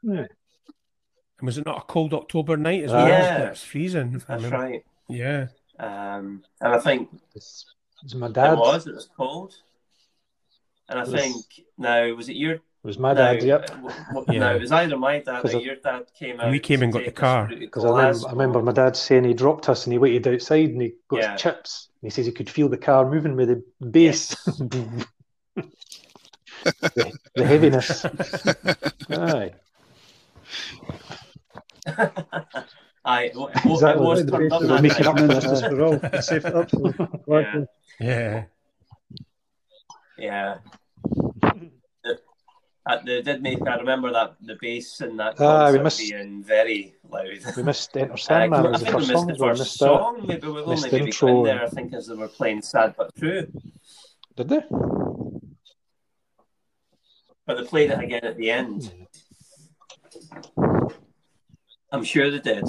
Yeah. 0.02 0.26
And 1.38 1.46
was 1.46 1.58
it 1.58 1.66
not 1.66 1.78
a 1.78 1.80
cold 1.82 2.14
October 2.14 2.56
night 2.56 2.84
as 2.84 2.92
well? 2.92 3.08
Yeah. 3.08 3.20
wasn't? 3.32 3.50
It's 3.52 3.64
freezing. 3.64 4.22
That's 4.28 4.44
right. 4.44 4.84
Yeah. 5.08 5.46
Um, 5.78 6.42
and 6.60 6.74
I 6.74 6.78
think 6.78 7.08
It's, 7.34 7.66
it's 8.04 8.14
my 8.14 8.28
dad. 8.28 8.52
it 8.54 8.58
was. 8.58 8.86
It 8.86 8.94
was 8.94 9.08
cold. 9.16 9.54
And 10.88 10.98
I 10.98 11.02
was- 11.02 11.12
think 11.12 11.36
now 11.76 12.12
was 12.14 12.28
it 12.28 12.36
your 12.36 12.60
It 12.84 12.88
was 12.88 12.98
my 12.98 13.14
no, 13.14 13.18
dad. 13.34 13.42
Yep. 13.42 13.62
uh, 13.62 13.74
w- 13.76 13.94
w- 14.12 14.26
Yeah. 14.30 14.38
No, 14.40 14.54
it 14.56 14.60
was 14.60 14.70
either 14.72 14.98
my 14.98 15.18
dad 15.20 15.42
or 15.54 15.58
your 15.58 15.76
dad 15.76 16.04
came 16.18 16.38
out. 16.38 16.50
We 16.50 16.58
came 16.60 16.82
and 16.82 16.92
got 16.92 17.06
the 17.06 17.12
car. 17.12 17.44
us 17.44 17.48
through 17.48 17.60
to 17.60 17.66
Because 17.66 17.84
I 17.86 17.88
remember, 17.88 18.28
I 18.28 18.30
remember 18.32 18.62
my 18.62 18.72
dad 18.72 18.94
saying 18.94 19.24
he 19.24 19.32
dropped 19.32 19.70
us 19.70 19.86
and 19.86 19.92
he 19.94 19.98
waited 19.98 20.28
outside 20.28 20.68
and 20.68 20.82
he 20.82 20.92
got 21.08 21.20
Yeah. 21.22 21.32
his 21.32 21.40
chips. 21.40 21.88
And 22.02 22.06
he 22.12 22.14
says 22.14 22.26
he 22.26 22.32
could 22.32 22.50
feel 22.50 22.68
the 22.68 22.76
car 22.76 23.08
moving 23.10 23.36
with 23.36 23.48
the 23.48 23.64
bass, 23.86 24.34
the, 24.44 25.06
the 27.34 27.44
heaviness. 27.46 28.04
Aye. 29.10 29.52
I 33.06 33.22
it, 33.24 33.34
wa- 33.36 33.46
it, 33.48 33.64
wa- 33.64 33.70
it 33.70 33.72
Exactly. 33.72 34.04
was 34.06 34.26
The 34.26 34.30
turned 34.32 34.52
up 34.52 34.60
that 34.62 34.82
making 34.82 35.06
up 35.06 35.16
night. 35.16 35.26
for 35.26 35.32
Justice 35.40 35.62
it. 35.62 35.70
for 35.70 35.82
all. 35.84 35.96
They 35.96 36.20
saved 36.20 36.44
it 36.44 36.54
up. 36.54 36.70
for- 36.70 37.66
Yeah. 37.98 38.44
Yeah. 40.18 40.58
The- 42.86 42.92
uh, 42.92 43.00
they 43.04 43.22
did 43.22 43.42
make. 43.42 43.66
I 43.66 43.76
remember 43.76 44.12
that 44.12 44.34
the 44.42 44.56
bass 44.60 45.00
in 45.00 45.16
that 45.16 45.40
Ah, 45.40 45.70
we 45.72 45.78
missed- 45.78 45.98
being 46.10 46.42
very 46.42 46.94
loud. 47.08 47.56
We 47.56 47.62
missed 47.62 47.96
Enter 47.96 48.12
Uh, 48.12 48.16
Sandman. 48.16 48.66
I 48.66 48.70
was 48.70 48.80
the 48.80 48.86
think 48.86 48.98
we 48.98 49.06
first 49.06 49.08
missed 49.08 49.18
song. 49.18 49.26
the 49.26 49.32
as 49.32 49.38
well. 49.40 49.48
We 49.50 49.56
first 49.56 49.60
missed 49.60 49.78
that. 49.80 50.26
Maybe 50.28 50.48
we 50.48 50.60
only 50.62 50.90
maybe 50.90 51.04
intro 51.06 51.28
and- 51.38 51.46
there. 51.46 51.62
I 51.64 51.68
think 51.68 51.94
as 51.94 52.06
they 52.08 52.14
were 52.14 52.28
playing 52.28 52.62
"Sad 52.62 52.94
but 52.98 53.14
True," 53.16 53.46
Did 54.36 54.48
they? 54.48 54.62
but 57.46 57.56
they 57.58 57.64
played 57.64 57.90
it 57.90 57.98
again 58.00 58.24
at 58.24 58.36
the 58.36 58.50
end. 58.50 58.92
I'm 61.92 62.04
sure 62.04 62.30
they 62.30 62.40
did. 62.40 62.64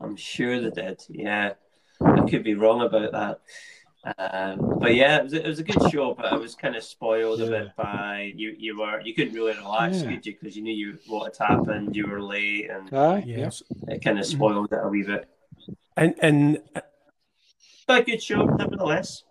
I'm 0.00 0.16
sure 0.16 0.60
they 0.60 0.70
did. 0.70 1.02
Yeah, 1.08 1.54
I 2.02 2.20
could 2.28 2.44
be 2.44 2.54
wrong 2.54 2.80
about 2.82 3.12
that. 3.12 3.40
Um, 4.18 4.78
but 4.80 4.94
yeah, 4.94 5.18
it 5.18 5.24
was, 5.24 5.32
it 5.34 5.46
was 5.46 5.58
a 5.58 5.62
good 5.62 5.90
show, 5.90 6.14
but 6.14 6.26
I 6.26 6.36
was 6.36 6.54
kind 6.54 6.74
of 6.74 6.82
spoiled 6.82 7.42
a 7.42 7.46
bit 7.46 7.76
by 7.76 8.32
you. 8.34 8.54
You 8.58 8.78
were 8.78 9.00
you 9.02 9.12
couldn't 9.14 9.34
really 9.34 9.52
relax, 9.54 10.00
Yeah. 10.02 10.10
could 10.10 10.24
you? 10.26 10.32
Because 10.40 10.56
you 10.56 10.62
knew 10.62 10.74
you 10.74 10.98
what 11.06 11.36
had 11.36 11.48
happened. 11.48 11.94
You 11.94 12.06
were 12.06 12.22
late, 12.22 12.70
and 12.70 12.92
Aye. 12.94 13.24
Yeah. 13.26 13.36
Yes. 13.38 13.62
it 13.88 14.02
kind 14.02 14.18
of 14.18 14.24
spoiled 14.24 14.72
it 14.72 14.78
a 14.82 14.88
wee 14.88 15.02
bit. 15.02 15.28
And 15.96 16.14
and 16.22 16.58
But 17.86 18.02
a 18.02 18.04
good 18.04 18.22
show, 18.22 18.44
nevertheless. 18.44 19.24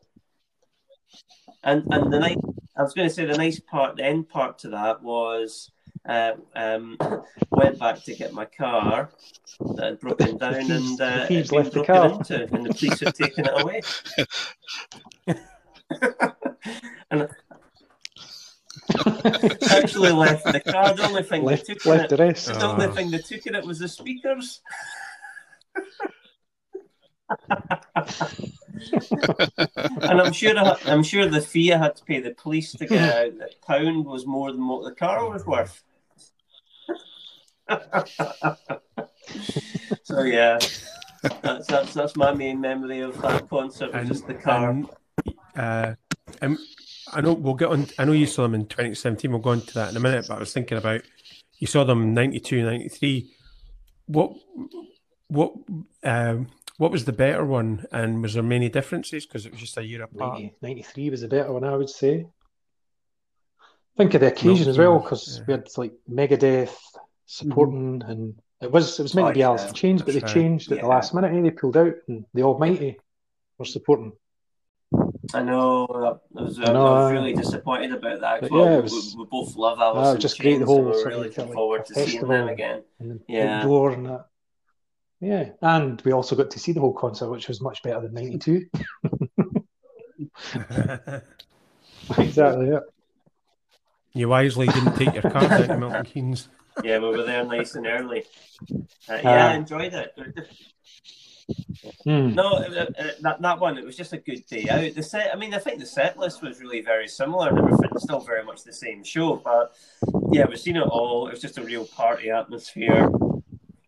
And 1.63 1.83
and 1.91 2.13
the 2.13 2.19
nice, 2.19 2.37
I 2.77 2.83
was 2.83 2.93
going 2.93 3.07
to 3.09 3.13
say 3.13 3.25
the 3.25 3.37
nice 3.37 3.59
part, 3.59 3.95
the 3.97 4.05
end 4.05 4.29
part 4.29 4.59
to 4.59 4.69
that 4.69 5.01
was, 5.01 5.71
uh, 6.07 6.33
um, 6.55 6.97
went 7.51 7.77
back 7.79 8.03
to 8.03 8.15
get 8.15 8.33
my 8.33 8.45
car 8.45 9.09
that 9.75 9.83
had 9.85 9.99
broken 9.99 10.37
The 10.37 10.37
down 10.51 10.53
thieves- 10.55 10.69
and 10.69 10.97
the 10.97 11.05
uh, 11.05 11.23
it 11.23 11.27
thieves 11.27 11.49
had 11.49 11.55
been 11.55 11.57
left 11.63 11.73
the 11.73 11.83
broken 11.83 11.95
car. 11.95 12.11
into, 12.19 12.55
and 12.55 12.65
the 12.65 12.73
police 12.73 12.99
had 12.99 13.15
taken 13.15 13.45
it 13.45 13.61
away. 13.61 13.81
and 17.11 17.29
actually 19.71 20.11
left 20.11 20.45
the 20.45 20.61
car. 20.61 20.93
The 20.95 21.05
only 21.07 21.23
thing 21.23 21.43
left 21.43 21.67
they 21.67 21.73
took 21.75 21.85
in 21.85 21.91
left 21.91 22.03
it, 22.05 22.09
the 22.17 22.23
rest. 22.23 22.45
the 22.47 22.65
only 22.65 22.85
Ah. 22.87 22.91
thing 22.91 23.11
they 23.11 23.17
took 23.19 23.45
in 23.45 23.55
it 23.55 23.65
was 23.65 23.79
the 23.79 23.87
speakers. 23.87 24.61
and 30.01 30.21
I'm 30.21 30.33
sure 30.33 30.57
I, 30.57 30.75
I'm 30.85 31.03
sure 31.03 31.27
the 31.27 31.41
fee 31.41 31.71
I 31.73 31.77
had 31.77 31.95
to 31.97 32.03
pay 32.03 32.19
the 32.19 32.31
police 32.31 32.71
to 32.73 32.85
get 32.85 33.13
out 33.27 33.37
the 33.37 33.49
pound 33.67 34.05
was 34.05 34.25
more 34.25 34.51
than 34.51 34.67
what 34.67 34.83
the 34.83 34.95
car 34.95 35.29
was 35.29 35.45
worth. 35.45 35.83
So 40.03 40.23
yeah, 40.23 40.59
that's 41.41 41.67
that's 41.67 41.93
that's 41.93 42.15
my 42.15 42.33
main 42.33 42.59
memory 42.61 43.01
of 43.01 43.21
that 43.21 43.49
concert. 43.49 43.91
And, 43.93 44.07
just 44.07 44.27
the 44.27 44.33
car. 44.33 44.69
and, 44.69 44.89
uh, 45.55 45.95
and 46.41 46.57
I 47.11 47.21
know 47.21 47.33
we'll 47.33 47.55
get 47.55 47.69
on. 47.69 47.87
I 47.97 48.05
know 48.05 48.11
you 48.11 48.25
saw 48.25 48.43
them 48.43 48.55
in 48.55 48.65
2017. 48.65 49.31
We'll 49.31 49.39
go 49.39 49.51
on 49.51 49.61
to 49.61 49.73
that 49.75 49.91
in 49.91 49.97
a 49.97 49.99
minute. 49.99 50.25
But 50.27 50.37
I 50.37 50.39
was 50.39 50.53
thinking 50.53 50.77
about 50.77 51.01
you 51.57 51.67
saw 51.67 51.83
them 51.83 52.13
92, 52.13 52.63
93. 52.63 53.31
What 54.07 54.33
what 55.27 55.53
um, 56.03 56.47
what 56.77 56.91
was 56.91 57.05
the 57.05 57.13
better 57.13 57.45
one? 57.45 57.85
And 57.91 58.21
was 58.21 58.33
there 58.33 58.43
many 58.43 58.69
differences 58.69 59.25
because 59.25 59.45
it 59.45 59.51
was 59.51 59.61
just 59.61 59.77
a 59.77 59.83
year 59.83 60.03
apart? 60.03 60.39
90, 60.39 60.55
93 60.61 61.09
was 61.09 61.21
the 61.21 61.27
better 61.27 61.51
one, 61.51 61.63
I 61.63 61.75
would 61.75 61.89
say. 61.89 62.27
Think 63.97 64.13
of 64.13 64.21
the 64.21 64.27
occasion 64.27 64.69
as 64.69 64.77
well, 64.77 64.99
because 64.99 65.39
yeah. 65.39 65.43
we 65.45 65.53
had 65.53 65.67
like 65.75 65.93
Megadeth 66.09 66.73
supporting, 67.29 68.01
and 68.05 68.33
it 68.61 68.71
was 68.71 68.99
it 68.99 69.03
was 69.03 69.13
meant 69.15 69.27
to 69.29 69.33
be 69.33 69.43
Oh, 69.43 69.49
Alice 69.49 69.61
yeah. 69.63 69.67
in 69.69 69.73
Chains, 69.75 70.01
but 70.01 70.13
they 70.13 70.19
right. 70.19 70.33
changed 70.33 70.71
at 70.71 70.77
Yeah. 70.77 70.81
the 70.83 70.87
last 70.89 71.13
minute. 71.13 71.31
and 71.31 71.45
They 71.45 71.51
pulled 71.51 71.77
out, 71.77 71.93
and 72.07 72.25
the 72.33 72.43
Almighty 72.43 72.99
were 73.57 73.65
supporting. 73.65 74.13
I 75.35 75.43
know. 75.43 75.85
I 76.35 76.41
was, 76.41 76.59
I 76.59 76.73
know, 76.73 76.87
I 76.87 76.91
was 77.03 77.11
uh, 77.11 77.13
really 77.13 77.33
disappointed 77.33 77.91
about 77.93 78.21
that. 78.21 78.41
but 78.41 78.49
well, 78.51 78.65
yeah, 78.65 78.75
we- 78.77 78.81
was- 78.81 79.13
we, 79.15 79.23
we 79.23 79.29
both 79.29 79.55
love 79.55 79.79
Alice 79.79 80.07
Ah, 80.07 80.13
in 80.15 80.19
just 80.19 80.39
great, 80.39 80.53
the 80.53 80.65
Chains, 80.65 80.67
whole 80.67 80.77
and 80.79 80.87
we're 80.87 81.05
really 81.07 81.27
looking 81.27 81.45
like, 81.45 81.53
forward 81.53 81.85
to 81.85 81.93
seeing 81.93 82.27
them 82.27 82.47
again. 82.49 82.83
and 82.99 83.19
Yeah. 83.27 83.59
outdoor 83.59 83.91
and 83.91 84.05
that. 84.07 84.25
Yeah, 85.21 85.49
and 85.61 86.01
we 86.03 86.11
also 86.13 86.35
got 86.35 86.49
to 86.51 86.59
see 86.59 86.71
the 86.71 86.79
whole 86.79 86.93
concert, 86.93 87.29
which 87.29 87.47
was 87.47 87.61
much 87.61 87.83
better 87.83 87.99
than 88.01 88.13
'92. 88.13 88.65
exactly. 92.17 92.69
Yeah. 92.69 92.79
you 94.13 94.27
wisely 94.29 94.67
didn't 94.67 94.95
take 94.95 95.13
your 95.13 95.21
car 95.29 95.47
down 95.47 95.67
to 95.67 95.77
Milton 95.77 96.05
Keynes. 96.05 96.47
Yeah, 96.83 96.99
we 96.99 97.09
were 97.09 97.23
there 97.23 97.43
nice 97.45 97.75
and 97.75 97.85
early. 97.87 98.23
Uh, 99.09 99.19
yeah, 99.23 99.47
I 99.47 99.51
Ah. 99.51 99.53
enjoyed 99.55 99.93
it. 99.93 100.17
Hmm. 102.03 102.33
No, 102.35 102.43
uh, 102.53 102.85
uh, 102.99 103.11
that 103.21 103.41
that 103.41 103.59
one 103.59 103.77
it 103.77 103.83
was 103.85 103.97
just 103.97 104.13
a 104.13 104.17
good 104.17 104.45
day 104.45 104.67
out. 104.69 104.93
The 104.93 105.01
set, 105.01 105.31
I 105.33 105.37
mean, 105.37 105.53
I 105.53 105.57
think 105.59 105.79
the 105.79 105.85
set 105.85 106.17
list 106.17 106.41
was 106.43 106.59
really 106.59 106.81
very 106.81 107.07
similar 107.07 107.49
and 107.49 107.57
everything. 107.57 107.89
Still 107.97 108.19
very 108.19 108.43
much 108.43 108.63
the 108.63 108.73
same 108.73 109.03
show, 109.03 109.37
but 109.37 109.73
yeah, 110.31 110.45
we've 110.47 110.59
seen 110.59 110.75
it 110.77 110.83
all. 110.83 111.27
It 111.27 111.31
was 111.31 111.41
just 111.41 111.57
a 111.57 111.63
real 111.63 111.85
party 111.85 112.29
atmosphere, 112.29 113.09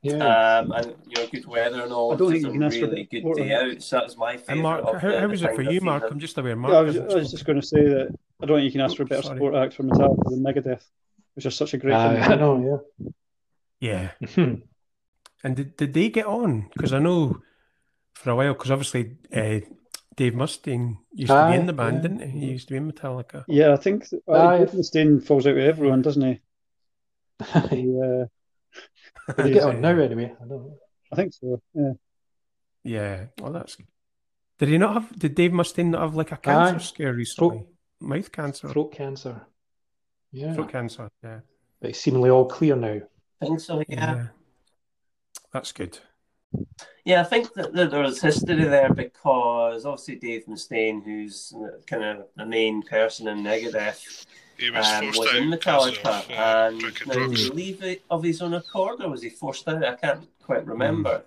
Yeah. 0.02 0.16
um, 0.60 0.72
and 0.72 0.96
you 1.08 1.22
know, 1.22 1.28
good 1.32 1.46
weather 1.46 1.84
and 1.84 1.94
all. 1.94 2.14
I 2.14 2.18
don't 2.18 2.32
think 2.32 2.46
you 2.46 2.52
can 2.52 2.64
a 2.64 2.66
ask 2.66 2.80
for 2.80 2.86
really 2.88 3.02
a 3.02 3.22
good 3.22 3.36
day 3.36 3.54
out. 3.54 3.82
So 3.84 3.98
that 3.98 4.06
was 4.06 4.18
my 4.18 4.38
favorite. 4.38 4.54
And 4.54 4.62
Mark, 4.64 4.84
of 4.86 5.02
how, 5.02 5.12
the- 5.12 5.20
how 5.20 5.28
was 5.28 5.44
it 5.44 5.56
for 5.56 5.62
you, 5.62 5.82
Mark? 5.82 6.04
I'm 6.10 6.20
just 6.20 6.38
aware, 6.40 6.56
Mark. 6.56 6.74
Yeah, 6.74 6.80
I 6.80 6.82
was, 6.82 6.98
I 6.98 7.04
was 7.16 7.32
just 7.32 7.46
going 7.46 7.62
to 7.62 7.66
say 7.66 7.84
that 7.84 8.10
I 8.42 8.46
don't 8.48 8.58
think 8.58 8.66
you 8.66 8.72
can 8.72 8.82
ask 8.82 8.98
for 8.98 9.04
a 9.04 9.06
better 9.06 9.22
Sorry. 9.22 9.36
support 9.36 9.54
act 9.56 9.76
for 9.76 9.84
Metallica 9.84 10.24
than 10.32 10.44
Megadeth, 10.44 10.84
which 11.36 11.46
is 11.46 11.56
such 11.56 11.74
a 11.74 11.78
great 11.78 11.94
Aye, 11.94 12.22
thing. 12.22 12.32
I 12.32 12.36
know. 12.36 12.82
Yeah. 13.00 13.10
Yeah. 13.82 14.12
And 15.44 15.56
did, 15.56 15.76
did 15.76 15.94
they 15.94 16.10
get 16.10 16.28
on? 16.28 16.70
Because 16.74 16.94
I 16.94 17.00
know 17.00 17.42
for 18.14 18.30
a 18.30 18.36
while, 18.36 18.54
because 18.54 18.72
obviously 18.72 19.18
uh, 19.34 19.60
Dave 20.16 20.34
Mustaine 20.34 20.98
used 21.14 21.32
to 21.32 21.50
be 21.50 21.56
in 21.56 21.66
the 21.66 21.74
band, 21.74 21.96
yeah. 21.96 22.02
didn't 22.02 22.30
he? 22.30 22.40
He 22.40 22.46
used 22.52 22.68
to 22.68 22.74
be 22.74 22.78
in 22.78 22.92
Metallica. 22.92 23.44
Yeah, 23.48 23.74
I 23.74 23.78
think 23.78 24.06
uh, 24.28 24.58
Dave 24.58 24.72
Mustaine 24.72 25.26
falls 25.26 25.48
out 25.48 25.56
with 25.56 25.66
everyone, 25.66 26.02
doesn't 26.02 26.22
he? 26.22 26.40
they 27.70 27.82
He, 27.82 28.00
uh, 28.00 29.44
get 29.48 29.64
on 29.64 29.82
now 29.82 29.98
anyway. 29.98 30.34
I 30.40 30.48
don't. 30.48 30.74
I 31.12 31.16
think 31.16 31.34
so. 31.34 31.62
Yeah. 31.74 31.94
Yeah. 32.84 33.26
Well, 33.40 33.54
that's. 33.54 33.78
Did 34.60 34.70
he 34.70 34.78
not 34.78 34.94
have? 34.94 35.18
Did 35.18 35.36
Dave 35.36 35.52
Mustaine 35.52 35.92
not 35.92 36.02
have 36.02 36.16
like 36.16 36.32
a 36.32 36.38
cancer 36.38 36.76
Aye. 36.76 36.80
scare 36.80 37.14
recently? 37.14 37.66
Mouth 38.00 38.32
cancer, 38.32 38.70
Throat 38.70 38.94
cancer. 38.94 39.48
Yeah. 40.32 40.54
throat 40.54 40.72
cancer. 40.72 41.10
Yeah. 41.24 41.40
But 41.80 41.92
it's 41.92 42.00
seemingly 42.00 42.30
all 42.30 42.46
clear 42.46 42.76
now. 42.76 43.02
I 43.42 43.46
think 43.46 43.60
so. 43.60 43.84
Yeah. 43.88 44.28
That's 45.52 45.72
good. 45.72 46.00
Yeah, 47.06 47.22
I 47.22 47.24
think 47.24 47.54
that, 47.54 47.74
that 47.74 47.92
there 47.92 48.02
was 48.02 48.22
history 48.22 48.64
there 48.64 48.94
because 48.94 49.86
obviously 49.86 50.16
Dave 50.18 50.46
Mustaine, 50.46 51.04
who's 51.04 51.54
kind 51.88 52.04
of 52.04 52.26
the 52.36 52.46
main 52.46 52.84
person 52.84 53.28
in 53.28 53.40
Megadeth, 53.40 54.26
He 54.58 54.70
was 54.70 54.86
um, 54.86 55.08
was 55.08 55.34
in 55.36 55.50
because 55.50 55.98
Metallica, 55.98 56.06
of 56.06 56.32
uh, 56.32 56.68
and 56.68 56.82
now, 57.08 57.28
did 57.28 57.38
he 57.38 57.50
leave 57.50 57.84
it 57.84 58.04
of 58.10 58.24
his 58.24 58.42
own 58.42 58.54
accord, 58.54 59.02
or 59.02 59.10
was 59.10 59.24
he 59.24 59.30
forced 59.30 59.68
out? 59.68 59.84
I 59.84 59.96
can't 59.96 60.28
quite 60.44 60.66
remember. 60.68 61.24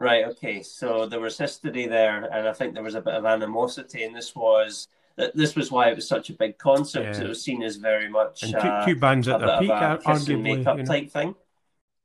Right. 0.00 0.26
Okay. 0.26 0.62
So 0.62 1.06
there 1.06 1.20
was 1.20 1.38
history 1.38 1.86
there, 1.86 2.24
and 2.24 2.46
I 2.46 2.52
think 2.52 2.74
there 2.74 2.82
was 2.82 2.94
a 2.94 3.00
bit 3.00 3.14
of 3.14 3.24
animosity, 3.24 4.04
and 4.04 4.14
this 4.14 4.34
was 4.34 4.88
that 4.88 4.97
this 5.34 5.56
was 5.56 5.70
why 5.70 5.90
it 5.90 5.96
was 5.96 6.06
such 6.08 6.30
a 6.30 6.32
big 6.32 6.58
concert. 6.58 7.02
Yeah. 7.02 7.22
It 7.22 7.28
was 7.28 7.42
seen 7.42 7.62
as 7.62 7.76
very 7.76 8.08
much 8.08 8.42
And 8.42 8.54
uh, 8.54 8.84
two, 8.84 8.94
two 8.94 9.00
bands 9.00 9.28
at 9.28 9.40
their 9.40 9.58
peak, 9.58 9.70
a 9.70 9.74
ar- 9.74 9.98
kiss 9.98 10.28
and 10.28 10.42
makeup 10.42 10.76
You 10.78 10.84
know. 10.84 10.88
type 10.88 11.10
thing. 11.10 11.34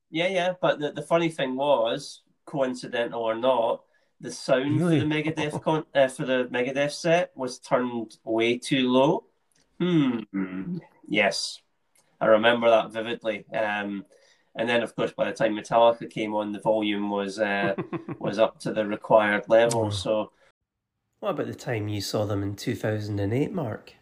Yeah, 0.09 0.27
yeah. 0.27 0.53
But 0.61 0.79
the, 0.79 0.91
the 0.91 1.01
funny 1.01 1.29
thing 1.29 1.55
was, 1.55 2.21
coincidental 2.45 3.21
or 3.21 3.35
not, 3.35 3.83
the 4.21 4.31
sound 4.31 4.79
Really? 4.79 4.99
for 4.99 5.05
the 5.07 5.13
Megadeth 5.13 5.61
con- 5.63 5.85
uh, 5.93 6.07
for 6.07 6.25
the 6.25 6.47
Megadeth 6.51 6.91
set 6.91 7.31
was 7.35 7.59
turned 7.59 8.17
way 8.23 8.57
too 8.57 8.89
low. 8.89 9.25
Hmm. 9.79 10.77
Yes, 11.07 11.59
I 12.21 12.27
remember 12.27 12.69
that 12.69 12.91
vividly. 12.91 13.45
Um, 13.53 14.05
and 14.55 14.69
then, 14.69 14.83
of 14.83 14.95
course, 14.95 15.11
by 15.11 15.25
the 15.25 15.33
time 15.33 15.55
Metallica 15.55 16.09
came 16.09 16.35
on, 16.35 16.51
the 16.51 16.59
volume 16.61 17.09
was 17.09 17.39
uh, 17.39 17.75
was 18.19 18.39
up 18.39 18.59
to 18.59 18.71
the 18.71 18.85
required 18.85 19.45
level. 19.49 19.87
Oh. 19.87 19.89
So, 19.89 20.31
What 21.23 21.35
about 21.35 21.47
the 21.47 21.55
time 21.55 21.87
you 21.87 22.01
saw 22.01 22.25
them 22.25 22.43
in 22.43 22.57
2008, 22.57 23.53
Mark? 23.53 23.93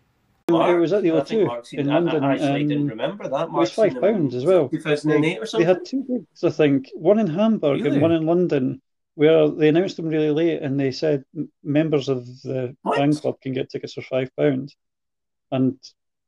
it 0.50 0.54
was 0.54 0.92
at 0.92 1.04
the 1.04 1.12
I 1.12 1.20
O2 1.20 1.74
in 1.74 1.86
London. 1.86 2.24
I 2.24 2.34
actually 2.34 2.64
didn't 2.64 2.86
um, 2.86 2.88
remember 2.88 3.28
that. 3.30 3.44
it 3.44 3.52
was 3.52 3.72
five 3.72 4.02
pounds 4.02 4.34
as 4.34 4.44
well. 4.44 4.70
2008 4.70 5.38
or 5.38 5.46
something. 5.46 5.68
They 5.68 5.72
had 5.72 5.86
two 5.86 6.04
gigs, 6.04 6.44
I 6.44 6.50
think, 6.50 6.90
one 6.96 7.20
in 7.20 7.28
Hamburg 7.28 7.80
Really? 7.82 7.90
and 7.92 8.02
one 8.02 8.12
in 8.12 8.26
London, 8.26 8.82
where 9.14 9.48
they 9.50 9.68
announced 9.68 9.98
them 9.98 10.08
really 10.08 10.32
late, 10.32 10.64
and 10.64 10.80
they 10.80 10.92
said 10.92 11.24
members 11.64 12.10
of 12.10 12.26
the 12.42 12.76
What? 12.82 12.98
fan 12.98 13.14
club 13.14 13.40
can 13.40 13.54
get 13.54 13.70
tickets 13.70 13.94
for 13.94 14.02
five 14.02 14.36
pounds, 14.36 14.76
and 15.52 15.78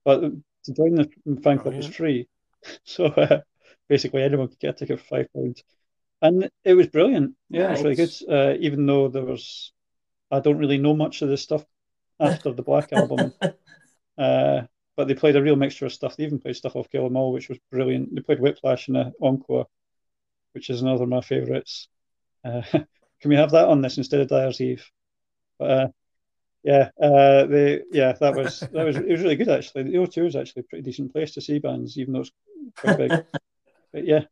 but 0.05 0.21
to 0.21 0.73
join 0.73 0.93
the 0.93 1.09
fan 1.41 1.57
club 1.57 1.73
was 1.73 1.87
free, 1.87 2.27
so 2.83 3.05
uh, 3.05 3.41
basically 3.89 4.21
anyone 4.21 4.47
could 4.47 4.59
get 4.59 4.75
a 4.75 4.85
ticket 4.85 4.99
for 4.99 5.05
five 5.07 5.27
pounds, 5.33 5.63
and 6.21 6.51
it 6.63 6.75
was 6.75 6.85
brilliant. 6.85 7.33
Yeah, 7.49 7.71
it's 7.71 7.81
really 7.81 7.95
good. 7.95 8.13
Uh, 8.29 8.53
even 8.59 8.85
though 8.85 9.07
there 9.07 9.25
was, 9.25 9.73
I 10.33 10.39
don't 10.39 10.57
really 10.57 10.77
know 10.77 10.95
much 10.95 11.21
of 11.21 11.29
this 11.29 11.41
stuff 11.41 11.65
after 12.19 12.51
the 12.51 12.63
Black 12.63 12.91
album. 12.93 13.33
Uh, 14.17 14.61
but 14.95 15.07
they 15.07 15.15
played 15.15 15.35
a 15.35 15.41
real 15.41 15.55
mixture 15.55 15.85
of 15.85 15.93
stuff. 15.93 16.15
They 16.15 16.23
even 16.23 16.39
played 16.39 16.55
stuff 16.55 16.75
off 16.75 16.89
Kill 16.89 17.05
'Em 17.05 17.17
All, 17.17 17.33
which 17.33 17.49
was 17.49 17.59
brilliant. 17.71 18.13
They 18.13 18.21
played 18.21 18.39
Whiplash 18.39 18.89
in 18.89 18.95
an 18.95 19.13
encore. 19.21 19.67
which 20.53 20.69
is 20.69 20.81
another 20.81 21.03
of 21.03 21.09
my 21.09 21.21
favourites. 21.21 21.87
Uh, 22.43 22.61
can 22.71 23.29
we 23.29 23.35
have 23.35 23.51
that 23.51 23.67
on 23.67 23.81
this 23.81 23.97
instead 23.97 24.21
of 24.21 24.27
Dyer's 24.27 24.61
Eve? 24.61 24.89
But 25.59 25.69
uh, 25.69 25.87
yeah, 26.63 26.89
uh, 27.01 27.45
the 27.45 27.83
yeah 27.91 28.13
that 28.13 28.35
was 28.35 28.61
that 28.61 28.85
was 28.85 28.97
it 28.97 29.07
was 29.07 29.21
really 29.21 29.35
good 29.35 29.49
actually. 29.49 29.83
The 29.83 29.97
O2 29.97 30.27
is 30.27 30.35
actually 30.35 30.61
a 30.61 30.69
pretty 30.69 30.83
decent 30.83 31.11
place 31.11 31.33
to 31.33 31.41
see 31.41 31.59
bands, 31.59 31.97
even 31.97 32.13
though 32.13 32.21
it's 32.21 32.31
quite 32.77 32.97
big. 32.97 33.11
but 33.93 34.05
yeah, 34.05 34.25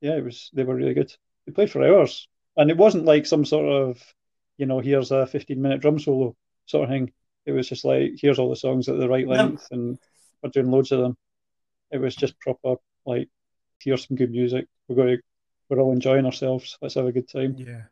yeah, 0.00 0.16
it 0.16 0.24
was 0.24 0.50
they 0.54 0.64
were 0.64 0.74
really 0.74 0.94
good. 0.94 1.14
They 1.46 1.52
played 1.52 1.70
for 1.70 1.84
hours, 1.84 2.28
and 2.56 2.70
it 2.70 2.76
wasn't 2.76 3.04
like 3.04 3.26
some 3.26 3.44
sort 3.44 3.66
of 3.66 4.14
you 4.58 4.66
know 4.66 4.80
here's 4.80 5.10
a 5.10 5.26
15 5.26 5.60
minute 5.60 5.80
drum 5.80 5.98
solo 5.98 6.34
sort 6.66 6.84
of 6.84 6.90
thing. 6.90 7.12
It 7.46 7.52
was 7.52 7.68
just 7.68 7.84
like 7.84 8.12
here's 8.20 8.38
all 8.38 8.50
the 8.50 8.56
songs 8.56 8.88
at 8.88 8.98
the 8.98 9.08
right 9.08 9.26
length, 9.28 9.68
and 9.70 9.98
we're 10.42 10.50
doing 10.50 10.70
loads 10.70 10.92
of 10.92 11.00
them. 11.00 11.16
It 11.90 11.98
was 11.98 12.16
just 12.16 12.38
proper 12.40 12.76
like 13.06 13.28
here's 13.80 14.06
some 14.06 14.16
good 14.16 14.30
music. 14.30 14.66
We're 14.88 14.96
going 14.96 15.16
to, 15.16 15.22
we're 15.68 15.80
all 15.80 15.92
enjoying 15.92 16.24
ourselves. 16.26 16.78
Let's 16.80 16.94
have 16.94 17.06
a 17.06 17.12
good 17.12 17.28
time. 17.28 17.54
Yeah. 17.58 17.82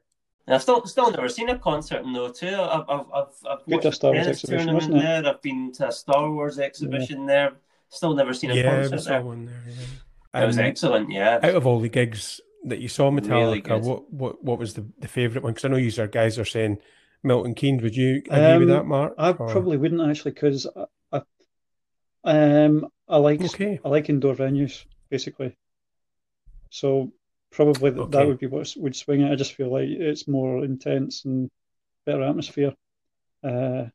And 0.46 0.54
I've 0.56 0.62
still 0.62 0.84
still 0.86 1.10
never 1.10 1.28
seen 1.28 1.50
a 1.50 1.58
concert 1.58 2.02
in 2.04 2.12
the 2.12 2.20
O2. 2.20 2.52
I've 2.54 2.88
I've 2.88 3.06
I've, 3.12 3.26
I've 3.48 3.58
watched 3.66 3.84
a 3.84 3.92
Star 3.92 4.12
Wars 4.12 4.24
tennis 4.24 4.38
exhibition, 4.42 4.66
tournament 4.68 4.92
wasn't 4.92 4.96
it? 4.96 5.22
there. 5.22 5.34
I've 5.34 5.42
been 5.42 5.72
to 5.72 5.88
a 5.88 5.92
Star 5.92 6.30
Wars 6.30 6.58
exhibition 6.58 7.26
there. 7.26 7.52
Still 7.90 8.14
never 8.14 8.32
seen 8.34 8.50
a 8.50 8.54
Yeah, 8.54 8.80
concert 8.80 9.00
saw 9.00 9.10
there. 9.10 9.22
one 9.22 9.46
there. 9.46 9.62
Yeah. 9.68 10.42
It 10.42 10.46
was 10.46 10.58
Um, 10.58 10.64
excellent. 10.64 11.10
Yeah. 11.12 11.38
out 11.42 11.54
of 11.54 11.66
all 11.66 11.78
the 11.78 11.88
gigs 11.90 12.40
that 12.64 12.80
you 12.80 12.88
saw 12.88 13.10
Metallica, 13.10 13.68
Really 13.70 13.80
what, 13.88 14.12
what 14.12 14.44
what 14.44 14.58
was 14.58 14.74
the, 14.74 14.86
the 15.00 15.08
favourite 15.08 15.42
one? 15.42 15.52
Because 15.52 15.64
I 15.64 15.68
know 15.68 15.76
you 15.76 15.90
guys 16.08 16.38
are 16.38 16.44
saying 16.44 16.78
Milton 17.22 17.54
Keynes. 17.54 17.82
Would 17.82 17.96
you 17.96 18.22
agree 18.30 18.58
with 18.58 18.70
Um, 18.70 18.76
that, 18.76 18.86
Mark? 18.86 19.14
I 19.18 19.30
Or- 19.30 19.34
probably 19.48 19.76
wouldn't 19.76 20.00
actually 20.08 20.32
because 20.32 20.66
I, 21.12 21.20
I, 22.24 22.64
um, 22.64 22.86
I 23.08 23.16
like 23.18 23.40
Okay. 23.42 23.80
I 23.84 23.88
like 23.88 24.08
indoor 24.08 24.34
venues 24.34 24.84
basically. 25.10 25.56
So 26.70 27.12
probably 27.50 27.90
th- 27.90 28.00
Okay. 28.02 28.10
that 28.18 28.26
would 28.26 28.38
be 28.38 28.46
what 28.46 28.72
would 28.78 28.96
swing 28.96 29.20
it. 29.22 29.30
I 29.32 29.34
just 29.34 29.54
feel 29.54 29.70
like 29.70 29.88
it's 29.88 30.26
more 30.28 30.64
intense 30.64 31.24
and 31.24 31.50
better 32.06 32.22
atmosphere. 32.22 32.74
Uh, 33.44 33.86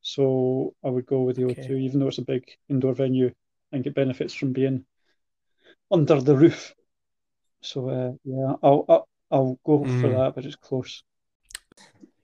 so 0.00 0.74
I 0.84 0.88
would 0.88 1.06
go 1.06 1.22
with 1.22 1.36
the 1.36 1.44
Okay. 1.46 1.62
O2, 1.66 1.80
even 1.82 2.00
though 2.00 2.08
it's 2.08 2.18
a 2.18 2.22
big 2.22 2.44
indoor 2.68 2.94
venue. 2.94 3.26
I 3.28 3.76
think 3.76 3.86
it 3.86 3.94
benefits 3.94 4.32
from 4.34 4.52
being 4.52 4.84
under 5.90 6.20
the 6.20 6.36
roof. 6.36 6.74
So 7.64 7.88
uh, 7.88 8.12
yeah, 8.24 8.54
I'll, 8.62 8.84
I'll 8.88 9.08
I'll 9.30 9.58
go 9.64 9.84
for 9.86 10.10
Mm. 10.10 10.18
that, 10.26 10.34
but 10.34 10.44
it's 10.44 10.56
close. 10.56 11.02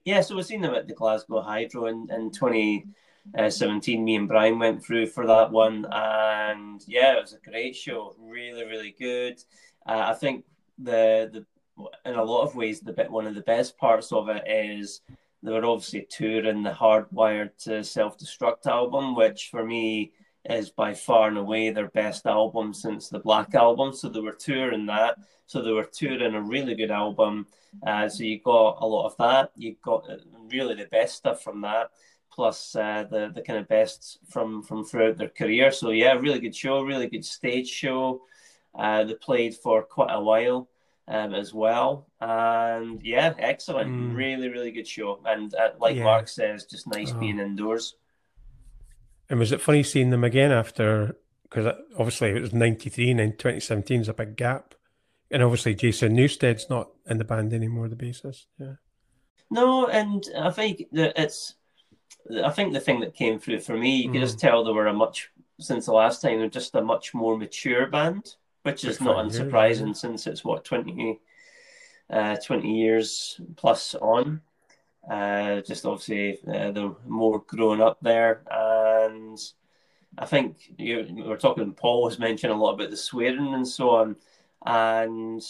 Yeah, 0.05 0.21
so 0.21 0.35
we've 0.35 0.45
seen 0.45 0.61
them 0.61 0.73
at 0.73 0.87
the 0.87 0.93
Glasgow 0.95 1.41
Hydro 1.41 1.87
in, 1.87 2.07
in 2.11 2.31
2017. 2.31 4.03
Me 4.03 4.15
and 4.15 4.27
Brian 4.27 4.57
went 4.59 4.83
through 4.83 5.07
for 5.07 5.27
that 5.27 5.51
one, 5.51 5.85
and 5.91 6.81
yeah, 6.87 7.13
it 7.17 7.21
was 7.21 7.33
a 7.33 7.49
great 7.49 7.75
show. 7.75 8.15
Really, 8.19 8.65
really 8.65 8.95
good. 8.97 9.37
Uh, 9.85 10.05
I 10.07 10.13
think 10.13 10.45
the 10.77 11.29
the 11.31 11.45
in 12.05 12.15
a 12.15 12.23
lot 12.23 12.43
of 12.43 12.55
ways 12.55 12.79
the 12.81 12.93
bit 12.93 13.09
one 13.11 13.27
of 13.27 13.35
the 13.35 13.41
best 13.41 13.77
parts 13.77 14.11
of 14.11 14.29
it 14.29 14.43
is 14.47 15.01
they 15.43 15.51
were 15.51 15.65
obviously 15.65 16.05
touring 16.09 16.63
the 16.63 16.71
Hardwired 16.71 17.51
to 17.63 17.83
Self 17.83 18.17
Destruct 18.17 18.65
album, 18.67 19.15
which 19.15 19.49
for 19.51 19.65
me 19.65 20.11
is 20.49 20.69
by 20.71 20.93
far 20.93 21.27
and 21.27 21.37
away 21.37 21.69
their 21.69 21.89
best 21.89 22.25
album 22.25 22.73
since 22.73 23.09
the 23.09 23.19
Black 23.19 23.53
album. 23.53 23.93
So 23.93 24.09
they 24.09 24.19
were 24.21 24.31
touring 24.33 24.85
that. 24.87 25.17
So 25.45 25.61
they 25.61 25.71
were 25.71 25.83
touring 25.85 26.33
a 26.33 26.41
really 26.41 26.75
good 26.75 26.91
album. 26.91 27.45
Uh, 27.85 28.09
so 28.09 28.23
you 28.23 28.39
got 28.39 28.77
a 28.81 28.85
lot 28.85 29.05
of 29.05 29.17
that. 29.17 29.51
You 29.55 29.75
got 29.83 30.09
uh, 30.09 30.17
really 30.49 30.75
the 30.75 30.85
best 30.85 31.15
stuff 31.15 31.43
from 31.43 31.61
that, 31.61 31.91
plus 32.31 32.75
uh, 32.75 33.05
the 33.09 33.31
the 33.33 33.41
kind 33.41 33.59
of 33.59 33.67
best 33.67 34.19
from 34.29 34.63
from 34.63 34.83
throughout 34.83 35.17
their 35.17 35.29
career. 35.29 35.71
So 35.71 35.91
yeah, 35.91 36.13
really 36.13 36.39
good 36.39 36.55
show, 36.55 36.81
really 36.81 37.07
good 37.07 37.25
stage 37.25 37.67
show. 37.69 38.21
Uh, 38.73 39.03
they 39.03 39.13
played 39.15 39.53
for 39.55 39.83
quite 39.83 40.11
a 40.13 40.21
while 40.21 40.69
um, 41.07 41.33
as 41.33 41.53
well, 41.53 42.07
and 42.21 43.01
yeah, 43.03 43.33
excellent, 43.37 43.91
Mm. 43.91 44.15
really 44.15 44.47
really 44.49 44.71
good 44.71 44.87
show. 44.87 45.19
And 45.25 45.53
uh, 45.55 45.71
like 45.79 45.97
Yeah. 45.97 46.03
Mark 46.05 46.27
says, 46.29 46.65
just 46.65 46.87
nice 46.87 47.11
Oh. 47.13 47.19
being 47.19 47.39
indoors. 47.39 47.95
And 49.31 49.39
was 49.39 49.53
it 49.53 49.61
funny 49.61 49.81
seeing 49.81 50.09
them 50.09 50.25
again 50.25 50.51
after? 50.51 51.15
Because 51.43 51.73
obviously 51.97 52.31
it 52.31 52.41
was 52.41 52.51
'93 52.51 53.11
and 53.11 53.19
then 53.21 53.31
2017 53.31 54.01
is 54.01 54.09
a 54.09 54.13
big 54.13 54.35
gap, 54.35 54.75
and 55.31 55.41
obviously 55.41 55.73
Jason 55.73 56.13
Newsted's 56.13 56.69
not 56.69 56.89
in 57.07 57.17
the 57.17 57.23
band 57.23 57.53
anymore, 57.53 57.87
the 57.87 57.95
bassist. 57.95 58.47
Yeah. 58.59 58.73
No, 59.49 59.87
and 59.87 60.25
I 60.37 60.51
think 60.51 60.83
that 60.91 61.13
it's. 61.15 61.55
I 62.43 62.49
think 62.49 62.73
the 62.73 62.81
thing 62.81 62.99
that 62.99 63.15
came 63.15 63.39
through 63.39 63.61
for 63.61 63.77
me, 63.77 64.01
you 64.01 64.11
could 64.11 64.19
just 64.19 64.37
tell 64.37 64.65
they 64.65 64.71
were 64.73 64.87
a 64.87 64.93
much 64.93 65.31
since 65.61 65.85
the 65.85 65.93
last 65.93 66.21
time 66.21 66.39
they're 66.39 66.49
just 66.49 66.75
a 66.75 66.81
much 66.81 67.13
more 67.13 67.37
mature 67.37 67.87
band, 67.87 68.35
which 68.63 68.83
is 68.83 68.99
not 68.99 69.23
years, 69.23 69.39
unsurprising 69.39 69.87
yeah. 69.87 69.93
since 69.93 70.27
it's 70.27 70.43
what 70.43 70.65
20, 70.65 71.19
uh, 72.09 72.35
20 72.35 72.69
years 72.69 73.39
plus 73.55 73.95
on. 73.95 74.41
Uh, 75.09 75.61
just 75.61 75.85
obviously 75.85 76.37
uh, 76.47 76.71
they're 76.71 76.91
more 77.07 77.39
grown 77.47 77.81
up 77.81 77.97
there, 78.01 78.43
and 79.05 79.37
I 80.17 80.25
think 80.25 80.57
you 80.77 81.07
we 81.13 81.23
were 81.23 81.37
talking. 81.37 81.73
Paul 81.73 82.03
was 82.03 82.19
mentioning 82.19 82.55
a 82.55 82.59
lot 82.59 82.73
about 82.73 82.89
the 82.89 82.97
swearing 82.97 83.53
and 83.53 83.67
so 83.67 83.89
on, 83.91 84.15
and 84.65 85.41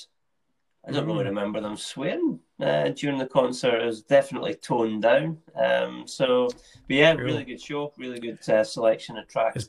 I 0.87 0.91
don't 0.91 1.05
really 1.05 1.23
Mm. 1.23 1.29
remember 1.29 1.61
them 1.61 1.77
swearing 1.77 2.39
uh, 2.59 2.89
during 2.89 3.17
the 3.19 3.27
concert. 3.27 3.81
It 3.81 3.85
was 3.85 4.01
definitely 4.03 4.55
toned 4.55 5.03
down. 5.03 5.37
Um, 5.55 6.07
so, 6.07 6.47
but 6.87 6.95
yeah, 6.95 7.15
Cool. 7.15 7.25
really 7.25 7.43
good 7.45 7.61
show, 7.61 7.93
really 7.97 8.19
good 8.19 8.47
uh, 8.49 8.63
selection 8.63 9.17
of 9.17 9.27
tracks. 9.27 9.67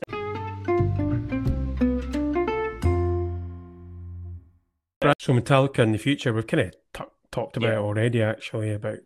So 5.19 5.33
Metallica 5.33 5.79
in 5.79 5.91
the 5.91 5.97
future, 5.97 6.33
we've 6.33 6.47
kind 6.47 6.61
of 6.63 6.71
t- 6.93 7.11
talked 7.31 7.57
about 7.57 7.67
Yeah. 7.67 7.75
it 7.75 7.81
already, 7.81 8.21
actually, 8.21 8.71
about 8.73 8.99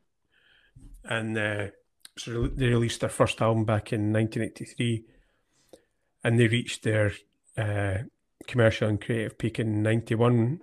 and 1.04 1.38
uh, 1.38 1.68
so 2.18 2.48
they 2.48 2.68
released 2.68 3.02
their 3.02 3.10
first 3.10 3.42
album 3.42 3.66
back 3.66 3.94
in 3.94 4.14
1983, 4.14 5.06
and 6.24 6.40
they 6.40 6.48
reached 6.48 6.84
their 6.84 7.14
uh, 7.58 8.00
commercial 8.48 8.90
and 8.90 9.02
creative 9.02 9.38
peak 9.38 9.60
in 9.60 9.82
'91. 9.84 10.60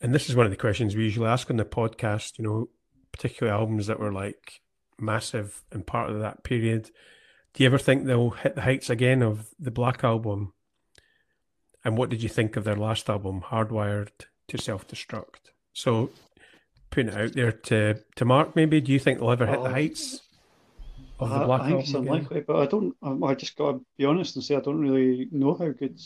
And 0.00 0.14
this 0.14 0.28
is 0.28 0.36
one 0.36 0.46
of 0.46 0.52
the 0.52 0.56
questions 0.56 0.94
we 0.94 1.04
usually 1.04 1.28
ask 1.28 1.50
on 1.50 1.56
the 1.56 1.64
podcast. 1.64 2.38
You 2.38 2.44
know, 2.44 2.68
particular 3.12 3.52
albums 3.52 3.86
that 3.86 4.00
were 4.00 4.12
like 4.12 4.60
massive 4.98 5.62
and 5.72 5.86
part 5.86 6.10
of 6.10 6.20
that 6.20 6.44
period. 6.44 6.90
Do 7.54 7.62
you 7.62 7.68
ever 7.68 7.78
think 7.78 8.04
they'll 8.04 8.30
hit 8.30 8.54
the 8.54 8.62
heights 8.62 8.90
again 8.90 9.22
of 9.22 9.48
the 9.58 9.70
Black 9.70 10.04
Album? 10.04 10.52
And 11.84 11.96
what 11.96 12.10
did 12.10 12.22
you 12.22 12.28
think 12.28 12.56
of 12.56 12.64
their 12.64 12.76
last 12.76 13.08
album, 13.08 13.42
Hardwired 13.42 14.10
to 14.48 14.58
Self 14.58 14.86
Destruct? 14.86 15.52
So, 15.72 16.10
putting 16.96 17.12
it 17.12 17.20
out 17.20 17.32
there 17.34 17.52
to, 17.52 18.02
to 18.16 18.24
Mark, 18.24 18.56
maybe, 18.56 18.80
do 18.80 18.90
you 18.90 18.98
think 18.98 19.18
they'll 19.18 19.30
ever 19.30 19.44
hit 19.46 19.62
the 19.62 19.68
Oh. 19.68 19.72
heights 19.72 20.22
of 21.20 21.28
the 21.28 21.40
I, 21.40 21.44
Black 21.44 21.60
I 21.60 21.68
think 21.68 21.80
it's 21.80 21.94
unlikely, 21.94 22.40
but 22.40 22.56
I 22.56 22.66
don't. 22.66 22.96
I, 23.02 23.10
I 23.26 23.34
just 23.34 23.56
got 23.56 23.72
to 23.72 23.84
be 23.98 24.06
honest 24.06 24.34
and 24.36 24.44
say 24.44 24.56
I 24.56 24.60
don't 24.60 24.80
really 24.80 25.28
know 25.30 25.54
how 25.54 25.68
good 25.68 25.98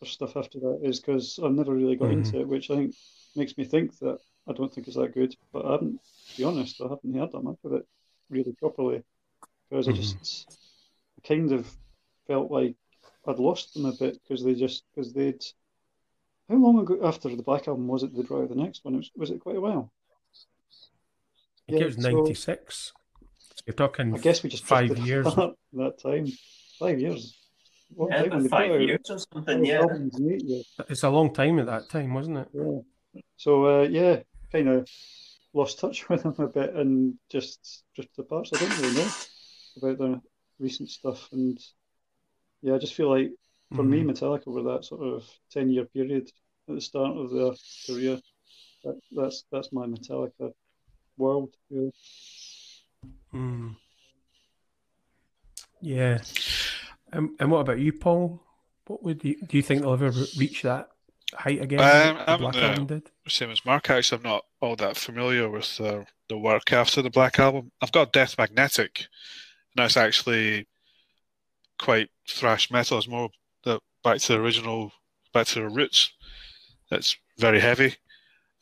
their 0.00 0.08
stuff 0.08 0.36
after 0.36 0.60
that 0.60 0.80
is 0.84 1.00
because 1.00 1.40
I've 1.42 1.52
never 1.52 1.74
really 1.74 1.96
got 1.96 2.10
Mhm. 2.10 2.12
into 2.12 2.40
it, 2.40 2.48
which 2.48 2.70
I 2.70 2.76
think 2.76 2.94
makes 3.34 3.58
me 3.58 3.64
think 3.64 3.98
that 3.98 4.18
I 4.46 4.52
don't 4.52 4.72
think 4.72 4.86
it's 4.86 4.96
that 4.96 5.12
good. 5.12 5.34
But 5.52 5.66
I 5.66 5.72
haven't, 5.72 6.00
to 6.30 6.36
be 6.36 6.44
honest, 6.44 6.80
I 6.80 6.84
haven't 6.84 7.14
heard 7.14 7.32
that 7.32 7.42
much 7.42 7.58
of 7.64 7.72
it 7.72 7.86
really 8.30 8.52
properly 8.52 9.02
because 9.68 9.88
I 9.88 9.90
Mhm. 9.92 9.96
just 9.96 10.58
kind 11.26 11.50
of 11.50 11.68
felt 12.28 12.48
like 12.52 12.76
I'd 13.26 13.40
lost 13.40 13.74
them 13.74 13.86
a 13.86 13.92
bit 13.92 14.20
because 14.22 14.44
they 14.44 14.54
just 14.54 14.84
because 14.94 15.12
they'd. 15.12 15.44
How 16.48 16.56
long 16.56 16.78
ago 16.78 17.00
after 17.02 17.28
the 17.34 17.42
Black 17.42 17.66
Album 17.66 17.88
was 17.88 18.04
it 18.04 18.14
they 18.14 18.22
brought 18.22 18.44
out 18.44 18.48
the 18.50 18.54
next 18.54 18.84
one? 18.84 18.94
It 18.94 18.98
was, 18.98 19.10
was 19.16 19.30
it 19.30 19.40
quite 19.40 19.56
a 19.56 19.60
while? 19.60 19.92
I 21.68 21.72
think 21.72 21.80
Yeah, 21.80 21.84
it 21.84 21.96
was 21.96 21.98
96. 21.98 22.92
So 23.54 23.62
you're 23.66 23.74
talking 23.74 24.14
I 24.14 24.18
guess 24.18 24.42
we 24.42 24.48
just 24.48 24.64
five 24.64 24.96
years. 24.98 25.26
that 25.72 25.98
time. 26.02 26.26
Five 26.78 26.98
years. 27.00 27.36
What 27.94 28.10
Yeah, 28.10 28.22
time 28.22 28.30
when 28.30 28.38
about 28.38 28.42
they 28.42 28.68
five 28.68 28.80
years 28.80 29.00
or 29.10 29.18
something. 29.18 29.64
Yeah, 29.64 29.80
albums 29.80 30.18
in 30.18 30.32
eight 30.32 30.44
years? 30.44 30.66
It's 30.88 31.02
a 31.02 31.10
long 31.10 31.32
time 31.34 31.58
at 31.58 31.66
that 31.66 31.88
time, 31.90 32.14
wasn't 32.14 32.38
it? 32.38 32.48
Yeah. 32.54 33.20
So 33.36 33.82
uh, 33.82 33.82
yeah, 33.82 34.20
kind 34.50 34.68
of 34.68 34.88
lost 35.52 35.78
touch 35.78 36.08
with 36.08 36.22
them 36.22 36.34
a 36.38 36.46
bit 36.46 36.74
and 36.74 37.14
just 37.28 37.84
drifted 37.94 38.22
apart. 38.22 38.46
So 38.46 38.56
I 38.56 38.60
don't 38.60 38.78
really 38.80 38.96
know 38.96 39.10
about 39.82 39.98
the 39.98 40.20
recent 40.58 40.88
stuff. 40.88 41.28
And 41.32 41.58
yeah, 42.62 42.76
I 42.76 42.78
just 42.78 42.94
feel 42.94 43.10
like 43.10 43.30
for 43.74 43.82
me, 43.82 44.02
Mhm. 44.02 44.06
Metallica 44.12 44.46
were 44.46 44.62
that 44.72 44.84
sort 44.86 45.02
of 45.02 45.28
ten 45.50 45.70
year 45.70 45.84
period 45.84 46.30
at 46.68 46.74
the 46.76 46.80
start 46.80 47.16
of 47.16 47.30
their 47.30 47.52
career. 47.86 48.18
That, 48.84 48.98
that's 49.10 49.44
that's 49.52 49.72
my 49.72 49.86
Metallica 49.86 50.52
world. 51.18 51.54
Really. 51.70 51.92
Mm. 53.34 53.76
Yeah. 55.80 56.18
Um, 57.12 57.36
and 57.38 57.50
what 57.50 57.60
about 57.60 57.78
you, 57.78 57.92
Paul? 57.92 58.42
What 58.86 59.02
would 59.02 59.24
you 59.24 59.36
do? 59.46 59.56
You 59.56 59.62
think 59.62 59.82
they'll 59.82 59.92
ever 59.92 60.12
reach 60.38 60.62
that 60.62 60.88
height 61.34 61.60
again? 61.60 61.80
Um, 61.80 62.16
that 62.16 62.26
the 62.26 62.32
I'm 62.32 62.40
Black 62.40 62.54
the- 62.54 62.62
Album 62.62 62.86
did. 62.86 63.10
Same 63.28 63.50
as 63.50 63.64
Mark, 63.64 63.90
actually, 63.90 64.18
I'm 64.18 64.22
not 64.22 64.44
all 64.60 64.76
that 64.76 64.96
familiar 64.96 65.50
with 65.50 65.78
uh, 65.80 66.04
the 66.28 66.38
work 66.38 66.72
after 66.72 67.02
the 67.02 67.10
Black 67.10 67.38
Album. 67.38 67.70
I've 67.82 67.92
got 67.92 68.12
Death 68.12 68.36
Magnetic, 68.38 69.00
and 69.00 69.84
that's 69.84 69.98
actually 69.98 70.66
quite 71.78 72.08
thrash 72.28 72.70
metal. 72.70 72.98
It's 72.98 73.06
more 73.06 73.28
the 73.64 73.80
back 74.02 74.18
to 74.20 74.32
the 74.32 74.40
original, 74.40 74.92
back 75.34 75.46
to 75.48 75.60
the 75.60 75.68
roots. 75.68 76.10
It's 76.90 77.16
very 77.38 77.60
heavy. 77.60 77.96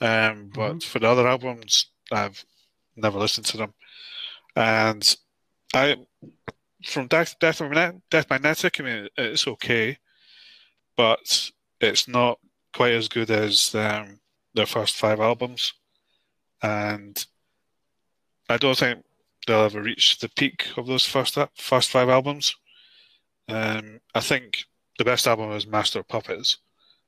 Um, 0.00 0.50
but 0.52 0.70
mm-hmm. 0.70 0.78
for 0.80 0.98
the 0.98 1.08
other 1.08 1.26
albums, 1.26 1.90
I've 2.12 2.44
never 2.96 3.18
listened 3.18 3.46
to 3.46 3.56
them, 3.56 3.74
and 4.54 5.16
I 5.74 5.96
from 6.84 7.06
Death 7.08 7.36
Death 7.40 7.60
Death 8.10 8.30
Magnetic. 8.30 8.80
I 8.80 8.82
mean, 8.82 9.08
it's 9.16 9.46
okay, 9.46 9.98
but 10.96 11.50
it's 11.80 12.08
not 12.08 12.38
quite 12.72 12.92
as 12.92 13.08
good 13.08 13.30
as 13.30 13.74
um, 13.74 14.20
their 14.54 14.66
first 14.66 14.96
five 14.96 15.20
albums, 15.20 15.74
and 16.62 17.26
I 18.48 18.56
don't 18.56 18.78
think 18.78 19.04
they'll 19.46 19.64
ever 19.64 19.82
reach 19.82 20.18
the 20.18 20.28
peak 20.28 20.66
of 20.76 20.86
those 20.86 21.06
first 21.06 21.38
first 21.56 21.90
five 21.90 22.08
albums. 22.08 22.54
Um, 23.48 24.00
I 24.14 24.20
think 24.20 24.64
the 24.98 25.04
best 25.04 25.26
album 25.26 25.52
is 25.52 25.66
Master 25.66 26.00
of 26.00 26.08
Puppets. 26.08 26.58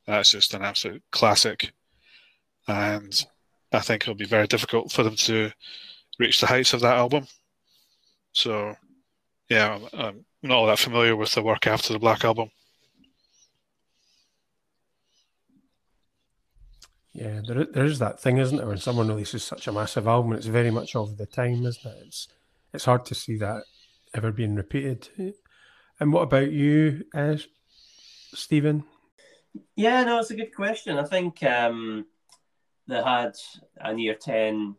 That's 0.06 0.30
just 0.30 0.54
an 0.54 0.62
absolute 0.62 1.02
classic, 1.10 1.72
and 2.66 3.26
I 3.72 3.80
think 3.80 4.02
it'll 4.02 4.14
be 4.14 4.24
very 4.24 4.46
difficult 4.46 4.92
for 4.92 5.02
them 5.02 5.16
to 5.16 5.50
reach 6.18 6.40
the 6.40 6.46
heights 6.46 6.72
of 6.72 6.80
that 6.80 6.96
album. 6.96 7.26
So, 8.32 8.76
yeah, 9.48 9.78
I'm, 9.92 10.00
I'm 10.00 10.24
not 10.42 10.56
all 10.56 10.66
that 10.66 10.78
familiar 10.78 11.16
with 11.16 11.32
the 11.32 11.42
work 11.42 11.66
after 11.66 11.92
the 11.92 11.98
Black 11.98 12.24
Album. 12.24 12.50
Yeah, 17.12 17.40
there, 17.46 17.64
there 17.64 17.84
is 17.84 17.98
that 17.98 18.20
thing, 18.20 18.38
isn't 18.38 18.56
there? 18.56 18.66
When 18.66 18.78
someone 18.78 19.08
releases 19.08 19.42
such 19.42 19.66
a 19.66 19.72
massive 19.72 20.06
album, 20.06 20.34
it's 20.34 20.46
very 20.46 20.70
much 20.70 20.94
of 20.94 21.16
the 21.16 21.26
time, 21.26 21.66
isn't 21.66 21.84
it? 21.84 22.04
It's 22.06 22.28
it's 22.72 22.84
hard 22.84 23.04
to 23.06 23.14
see 23.14 23.36
that 23.38 23.64
ever 24.14 24.30
being 24.30 24.54
repeated. 24.54 25.34
And 25.98 26.12
what 26.12 26.22
about 26.22 26.52
you, 26.52 27.04
uh, 27.14 27.36
Stephen? 28.34 28.84
Yeah, 29.74 30.04
no, 30.04 30.20
it's 30.20 30.30
a 30.30 30.36
good 30.36 30.54
question. 30.54 30.96
I 30.96 31.04
think 31.04 31.42
um, 31.42 32.06
they 32.88 33.02
had 33.02 33.36
a 33.80 33.94
near 33.94 34.14
ten 34.14 34.76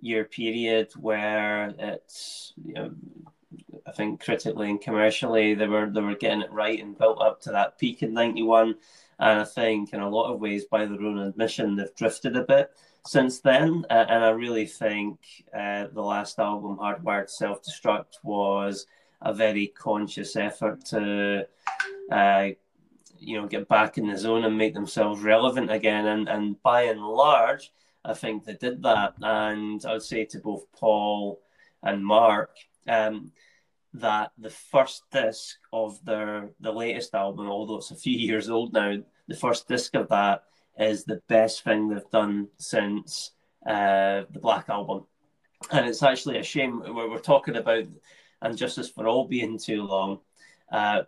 year 0.00 0.24
period 0.24 0.92
where 0.96 1.72
it's 1.78 2.52
you 2.64 2.74
know 2.74 2.90
I 3.86 3.92
think 3.92 4.22
critically 4.24 4.70
and 4.70 4.80
commercially 4.80 5.54
they 5.54 5.66
were 5.66 5.88
they 5.90 6.00
were 6.00 6.16
getting 6.16 6.42
it 6.42 6.52
right 6.52 6.80
and 6.80 6.98
built 6.98 7.20
up 7.20 7.40
to 7.42 7.52
that 7.52 7.78
peak 7.78 8.02
in 8.02 8.12
'91. 8.12 8.74
And 9.18 9.40
I 9.40 9.44
think 9.44 9.92
in 9.92 10.00
a 10.00 10.08
lot 10.08 10.32
of 10.32 10.40
ways, 10.40 10.64
by 10.64 10.86
their 10.86 11.00
own 11.00 11.18
admission, 11.18 11.76
they've 11.76 11.94
drifted 11.94 12.36
a 12.36 12.42
bit 12.42 12.70
since 13.06 13.40
then. 13.40 13.84
Uh, 13.88 14.06
and 14.08 14.24
I 14.24 14.30
really 14.30 14.66
think 14.66 15.20
uh, 15.56 15.86
the 15.92 16.02
last 16.02 16.38
album, 16.38 16.78
Hardwired 16.78 17.30
Self 17.30 17.62
Destruct, 17.62 18.16
was 18.24 18.86
a 19.22 19.32
very 19.32 19.68
conscious 19.68 20.34
effort 20.36 20.84
to, 20.86 21.46
uh, 22.10 22.48
you 23.26 23.40
know, 23.40 23.46
get 23.46 23.68
back 23.68 23.98
in 23.98 24.08
the 24.08 24.16
zone 24.16 24.44
and 24.44 24.56
make 24.56 24.74
themselves 24.74 25.22
relevant 25.22 25.70
again. 25.70 26.06
And, 26.06 26.28
and 26.28 26.62
by 26.62 26.82
and 26.82 27.00
large, 27.00 27.72
I 28.04 28.14
think 28.14 28.44
they 28.44 28.54
did 28.54 28.82
that. 28.82 29.14
And 29.20 29.84
I 29.84 29.92
would 29.92 30.02
say 30.02 30.24
to 30.26 30.38
both 30.38 30.70
Paul 30.72 31.40
and 31.82 32.04
Mark, 32.04 32.56
um, 32.88 33.32
that 33.94 34.32
the 34.38 34.50
first 34.50 35.04
disc 35.12 35.56
of 35.72 36.04
their 36.04 36.50
the 36.60 36.72
latest 36.72 37.14
album, 37.14 37.48
although 37.48 37.76
it's 37.76 37.92
a 37.92 37.96
few 37.96 38.18
years 38.18 38.50
old 38.50 38.72
now, 38.72 38.96
the 39.28 39.36
first 39.36 39.68
disc 39.68 39.94
of 39.94 40.08
that 40.08 40.44
is 40.78 41.04
the 41.04 41.22
best 41.28 41.62
thing 41.62 41.88
they've 41.88 42.10
done 42.10 42.48
since 42.58 43.30
uh, 43.66 44.22
the 44.30 44.40
Black 44.40 44.68
Album. 44.68 45.06
And 45.70 45.86
it's 45.86 46.02
actually 46.02 46.38
a 46.38 46.42
shame 46.42 46.80
where 46.80 47.08
we're 47.08 47.18
talking 47.20 47.56
about 47.56 47.84
and 48.42 48.58
Justice 48.58 48.90
for 48.90 49.06
All 49.06 49.26
being 49.26 49.58
too 49.58 49.82
long. 49.82 50.20
Uh, 50.70 51.02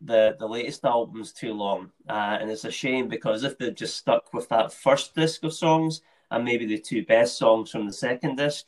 the 0.00 0.36
the 0.38 0.46
latest 0.46 0.84
album's 0.84 1.32
too 1.32 1.52
long, 1.52 1.90
uh, 2.08 2.38
and 2.40 2.50
it's 2.50 2.64
a 2.64 2.70
shame 2.70 3.08
because 3.08 3.44
if 3.44 3.58
they'd 3.58 3.76
just 3.76 3.96
stuck 3.96 4.32
with 4.32 4.48
that 4.48 4.72
first 4.72 5.14
disc 5.14 5.42
of 5.44 5.52
songs 5.52 6.00
and 6.30 6.44
maybe 6.44 6.66
the 6.66 6.78
two 6.78 7.04
best 7.04 7.38
songs 7.38 7.70
from 7.70 7.86
the 7.86 7.92
second 7.92 8.36
disc, 8.36 8.66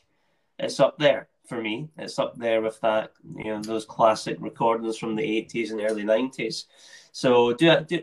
it's 0.59 0.81
up 0.81 0.99
there 0.99 1.29
for 1.47 1.61
me. 1.61 1.89
It's 1.99 2.19
up 2.19 2.37
there 2.37 2.61
with 2.61 2.81
that, 2.81 3.13
you 3.37 3.45
know, 3.45 3.61
those 3.63 3.85
classic 3.85 4.37
recordings 4.41 4.99
from 4.99 5.15
the 5.15 5.23
80s 5.23 5.71
and 5.71 5.81
early 5.81 6.05
90s. 6.05 6.65
So 7.13 7.53
do, 7.55 7.71
I, 7.71 7.83
do 7.83 8.03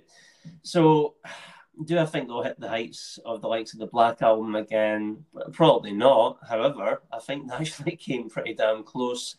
so 0.63 1.15
do 1.85 1.97
I 1.99 2.05
think 2.05 2.27
they'll 2.27 2.43
hit 2.43 2.59
the 2.59 2.69
heights 2.69 3.19
of 3.25 3.41
the 3.41 3.47
likes 3.47 3.73
of 3.73 3.79
the 3.79 3.87
Black 3.87 4.21
Album 4.21 4.55
again? 4.55 5.25
Probably 5.51 5.93
not. 5.93 6.37
However, 6.47 7.01
I 7.11 7.19
think 7.19 7.47
they 7.47 7.55
actually 7.55 7.95
came 7.95 8.29
pretty 8.29 8.53
damn 8.53 8.83
close 8.83 9.35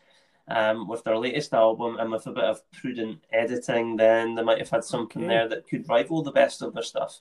um, 0.48 0.88
with 0.88 1.04
their 1.04 1.18
latest 1.18 1.54
album, 1.54 1.96
and 1.98 2.10
with 2.10 2.26
a 2.26 2.32
bit 2.32 2.44
of 2.44 2.70
prudent 2.72 3.24
editing, 3.32 3.96
then 3.96 4.34
they 4.34 4.42
might 4.42 4.58
have 4.58 4.70
had 4.70 4.84
something 4.84 5.24
okay. 5.24 5.34
there 5.34 5.48
that 5.48 5.68
could 5.68 5.88
rival 5.88 6.22
the 6.22 6.32
best 6.32 6.62
of 6.62 6.74
their 6.74 6.82
stuff. 6.82 7.20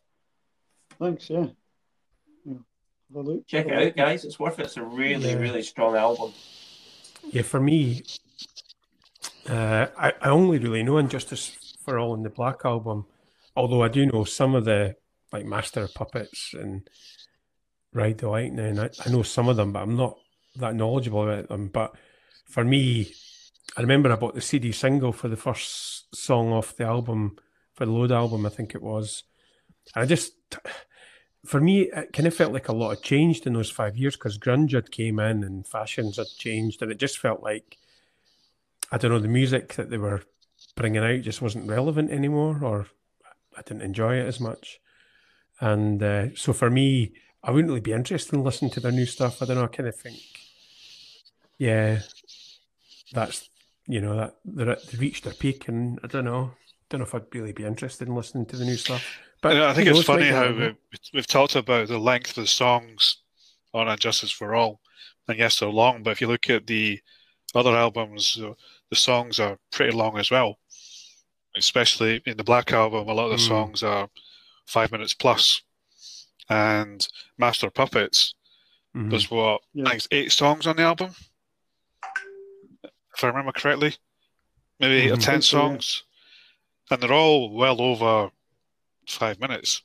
Thanks, 1.00 1.30
yeah. 1.30 1.48
yeah. 2.46 3.34
Check 3.48 3.68
it 3.68 3.74
out, 3.74 3.96
guys. 3.96 4.26
It's 4.26 4.40
worth 4.40 4.60
it. 4.60 4.66
It's 4.66 4.78
a 4.78 4.84
really, 4.84 5.32
yeah. 5.32 5.38
really 5.38 5.64
strong 5.64 5.96
album. 5.96 6.34
Yeah, 7.32 7.44
for 7.44 7.60
me, 7.60 8.04
uh, 9.50 9.88
I, 9.98 10.14
I 10.22 10.30
only 10.30 10.60
really 10.60 10.84
know 10.84 10.98
And 10.98 11.10
Justice 11.10 11.78
for 11.84 12.00
All 12.00 12.14
in 12.14 12.24
the 12.24 12.30
Black 12.30 12.62
Album, 12.66 13.06
although 13.56 13.84
I 13.84 13.88
do 13.88 14.06
know 14.06 14.24
some 14.24 14.56
of 14.56 14.66
the 14.66 14.96
like 15.32 15.46
Master 15.46 15.84
of 15.84 15.94
Puppets 15.94 16.54
and 16.54 16.88
Ride 17.94 18.20
the 18.20 18.30
Lightning. 18.30 18.80
I, 18.80 18.90
I 19.06 19.10
know 19.10 19.24
some 19.24 19.50
of 19.50 19.56
them, 19.56 19.72
but 19.72 19.82
I'm 19.82 19.96
not 19.96 20.18
that 20.58 20.76
knowledgeable 20.76 21.24
about 21.24 21.50
them. 21.50 21.68
But 21.68 21.96
for 22.54 22.64
me, 22.64 23.12
I 23.76 23.82
remember 23.82 24.12
I 24.12 24.16
bought 24.16 24.36
the 24.36 24.42
CD 24.42 24.72
single 24.72 25.12
for 25.12 25.28
the 25.28 25.36
first 25.36 26.16
song 26.16 26.52
off 26.52 26.78
the 26.78 26.86
album, 26.86 27.38
for 27.74 27.88
the 27.88 27.92
Load 27.92 28.12
album, 28.12 28.46
I 28.46 28.50
think 28.50 28.76
it 28.76 28.84
was. 28.84 29.24
And 29.96 30.04
I 30.04 30.06
just, 30.06 30.34
for 31.44 31.60
me, 31.60 31.90
it 31.90 32.14
kind 32.14 32.28
of 32.28 32.36
felt 32.36 32.54
like 32.54 32.68
a 32.68 32.74
lot 32.74 32.92
had 32.92 33.02
changed 33.02 33.48
in 33.48 33.54
those 33.54 33.72
five 33.72 33.98
years 33.98 34.16
because 34.16 34.38
grunge 34.38 34.74
had 34.74 34.92
came 34.92 35.20
in 35.20 35.44
and 35.44 35.68
fashions 35.68 36.18
had 36.18 36.28
changed, 36.38 36.84
and 36.84 36.92
it 36.92 37.00
just 37.00 37.18
felt 37.18 37.42
like 37.42 37.80
I 38.92 39.00
don't 39.00 39.10
know 39.10 39.18
the 39.18 39.28
music 39.28 39.74
that 39.74 39.90
they 39.90 39.98
were 39.98 40.22
bringing 40.76 41.04
out 41.04 41.22
just 41.22 41.42
wasn't 41.42 41.68
relevant 41.68 42.12
anymore, 42.12 42.60
or 42.64 42.86
I 43.58 43.64
didn't 43.64 43.82
enjoy 43.82 44.18
it 44.18 44.28
as 44.28 44.40
much. 44.40 44.80
And 45.60 46.04
uh, 46.04 46.36
so 46.36 46.54
for 46.54 46.70
me, 46.70 47.14
I 47.44 47.50
wouldn't 47.50 47.70
really 47.70 47.82
be 47.82 47.94
interested 47.94 48.36
in 48.36 48.44
listening 48.44 48.70
to 48.72 48.80
their 48.80 48.92
new 48.92 49.08
stuff. 49.08 49.42
I 49.42 49.46
don't 49.46 49.58
know. 49.58 49.64
I 49.64 49.68
kind 49.68 49.90
of 49.90 49.96
think, 49.96 50.20
yeah, 51.58 52.02
that's 53.12 53.50
you 53.88 54.02
know 54.02 54.16
that 54.16 54.36
they're, 54.46 54.78
they've 54.90 55.00
reached 55.00 55.24
their 55.24 55.34
peak, 55.34 55.68
and 55.68 56.00
I 56.04 56.08
don't 56.08 56.26
know. 56.26 56.52
Don't 56.90 57.00
know 57.00 57.06
if 57.06 57.16
I'd 57.16 57.34
really 57.34 57.54
be 57.54 57.66
interested 57.66 58.08
in 58.08 58.16
listening 58.16 58.46
to 58.48 58.58
the 58.58 58.66
new 58.66 58.76
stuff. 58.76 59.06
But 59.42 59.62
I 59.62 59.74
think 59.74 59.90
it's 59.90 60.04
funny 60.04 60.30
how 60.30 60.52
we, 60.52 60.74
we've 61.14 61.28
talked 61.28 61.56
about 61.56 61.90
the 61.90 61.98
length 61.98 62.30
of 62.30 62.44
the 62.44 62.48
songs 62.48 63.18
on 63.74 63.88
And 63.88 64.00
Justice 64.00 64.32
for 64.32 64.56
All, 64.56 64.80
and 65.28 65.38
yes, 65.38 65.60
they're 65.60 65.70
long. 65.70 66.04
But 66.04 66.12
if 66.12 66.22
you 66.22 66.28
look 66.28 66.50
at 66.50 66.68
the 66.68 67.00
other 67.56 67.76
albums, 67.76 68.40
the 68.90 68.96
songs 68.96 69.40
are 69.40 69.58
pretty 69.72 69.96
long 69.96 70.18
as 70.18 70.32
well. 70.32 70.60
Especially 71.56 72.22
in 72.26 72.38
the 72.38 72.44
Black 72.44 72.72
Album, 72.74 73.08
a 73.08 73.14
lot 73.14 73.26
of 73.26 73.32
the 73.32 73.44
mm. 73.44 73.48
songs 73.48 73.84
are 73.84 74.08
five 74.66 74.92
minutes 74.92 75.14
plus. 75.14 75.62
And 76.50 77.06
Master 77.38 77.70
Puppets, 77.70 78.34
mm-hmm. 78.96 79.10
there's 79.10 79.30
what 79.30 79.62
yeah. 79.74 79.90
I 79.90 80.00
eight 80.12 80.32
songs 80.32 80.68
on 80.68 80.76
the 80.76 80.84
album, 80.84 81.14
if 83.16 83.24
I 83.24 83.28
remember 83.28 83.52
correctly, 83.52 83.96
maybe 84.80 84.96
eight 84.96 85.06
mm-hmm. 85.06 85.14
or 85.14 85.18
ten 85.18 85.42
songs, 85.42 86.04
and 86.90 87.02
they're 87.02 87.14
all 87.14 87.54
well 87.54 87.82
over 87.82 88.32
five 89.08 89.40
minutes. 89.40 89.82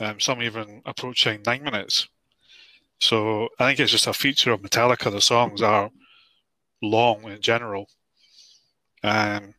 Um, 0.00 0.18
some 0.18 0.42
even 0.42 0.82
approaching 0.84 1.42
nine 1.46 1.62
minutes. 1.62 2.08
So 3.00 3.48
I 3.58 3.66
think 3.66 3.80
it's 3.80 3.92
just 3.92 4.06
a 4.06 4.12
feature 4.12 4.52
of 4.52 4.60
Metallica. 4.60 5.10
The 5.10 5.20
songs 5.20 5.62
are 5.62 5.90
long 6.82 7.24
in 7.24 7.40
general. 7.40 7.88
Um, 9.02 9.54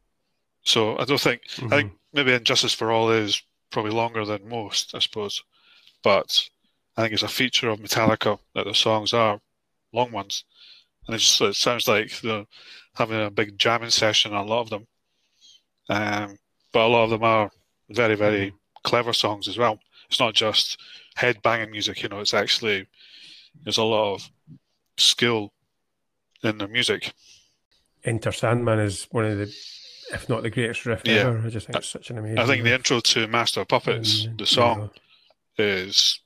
so 0.64 0.98
I 0.98 1.06
don't 1.06 1.22
think 1.22 1.44
mm-hmm. 1.56 1.74
I 1.74 1.78
think 1.78 1.94
maybe 2.14 2.34
And 2.34 2.46
Justice 2.46 2.74
for 2.74 2.92
All 2.92 3.12
is 3.12 3.42
probably 3.72 3.92
longer 3.92 4.26
than 4.26 4.50
most, 4.50 4.96
I 4.96 5.00
suppose. 5.00 5.44
But 6.04 6.50
I 6.98 7.02
think 7.02 7.14
it's 7.14 7.24
a 7.24 7.28
feature 7.28 7.70
of 7.70 7.80
Metallica 7.80 8.40
that 8.56 8.66
the 8.66 8.74
songs 8.74 9.14
are 9.14 9.40
long 9.94 10.12
ones, 10.12 10.44
and 11.08 11.16
it 11.16 11.20
just 11.20 11.42
it 11.42 11.56
sounds 11.56 11.88
like 11.88 12.20
they're 12.22 12.46
having 12.96 13.22
a 13.22 13.30
big 13.30 13.58
jamming 13.58 13.90
session 13.90 14.34
on 14.34 14.46
a 14.46 14.50
lot 14.50 14.62
of 14.62 14.70
them. 14.70 14.88
Um, 15.90 16.38
but 16.72 16.86
a 16.86 16.88
lot 16.88 17.04
of 17.06 17.10
them 17.12 17.24
are 17.24 17.52
very, 17.90 18.16
very 18.16 18.48
mm-hmm. 18.48 18.56
clever 18.84 19.14
songs 19.14 19.48
as 19.48 19.58
well. 19.58 19.80
It's 20.10 20.20
not 20.20 20.34
just 20.34 20.80
head 21.16 21.42
banging 21.42 21.72
music, 21.72 22.02
you 22.02 22.10
know. 22.10 22.20
It's 22.20 22.34
actually 22.34 22.88
there's 23.64 23.78
a 23.78 23.84
lot 23.84 24.16
of 24.16 24.30
skill 24.98 25.52
in 26.44 26.58
the 26.58 26.68
music. 26.68 27.14
Enter 28.04 28.32
Sandman 28.32 28.80
is 28.80 29.08
one 29.12 29.26
of 29.26 29.38
the, 29.38 29.54
if 30.14 30.30
not 30.30 30.44
the 30.44 30.50
greatest 30.50 30.86
riff 30.86 31.02
yeah. 31.06 31.16
ever. 31.16 31.42
I 31.46 31.50
just 31.50 31.68
think 31.68 31.78
it's 31.78 31.90
such 31.90 32.10
an 32.10 32.18
amazing. 32.18 32.40
I 32.40 32.46
think 32.46 32.64
riff. 32.64 32.66
the 32.66 32.76
intro 32.76 33.00
to 33.00 33.28
Master 33.28 33.62
of 33.62 33.68
Puppets, 33.68 34.26
and, 34.26 34.38
the 34.38 34.46
song, 34.46 34.92
is 35.58 36.22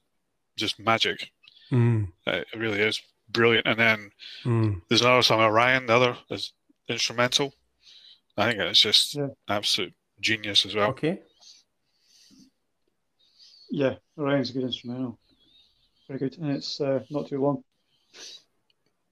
just 0.57 0.79
magic. 0.79 1.31
Mm. 1.71 2.09
It 2.25 2.47
really 2.55 2.81
is 2.81 3.01
brilliant. 3.31 3.67
And 3.67 3.79
then 3.79 4.11
mm. 4.43 4.81
there's 4.89 5.01
another 5.01 5.21
song, 5.21 5.41
Orion. 5.41 5.85
The 5.85 5.95
other 5.95 6.17
is 6.29 6.53
instrumental. 6.87 7.53
I 8.37 8.49
think 8.49 8.59
it's 8.61 8.79
just 8.79 9.15
yeah. 9.15 9.27
absolute 9.47 9.93
genius 10.19 10.65
as 10.65 10.75
well. 10.75 10.89
Okay. 10.89 11.21
Yeah, 13.69 13.95
Orion's 14.17 14.49
a 14.49 14.53
good 14.53 14.63
instrumental. 14.63 15.19
very 16.07 16.19
good, 16.19 16.37
and 16.39 16.51
it's 16.51 16.81
uh, 16.81 17.01
not 17.09 17.27
too 17.27 17.41
long. 17.41 17.63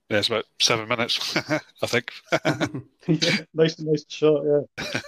Yeah, 0.10 0.20
it's 0.20 0.30
about 0.30 0.46
seven 0.60 0.88
minutes, 0.88 1.36
I 1.82 1.88
think. 1.88 2.12
yeah, 3.08 3.38
nice, 3.54 3.80
nice 3.80 4.06
shot. 4.08 4.44
Yeah. 4.46 5.02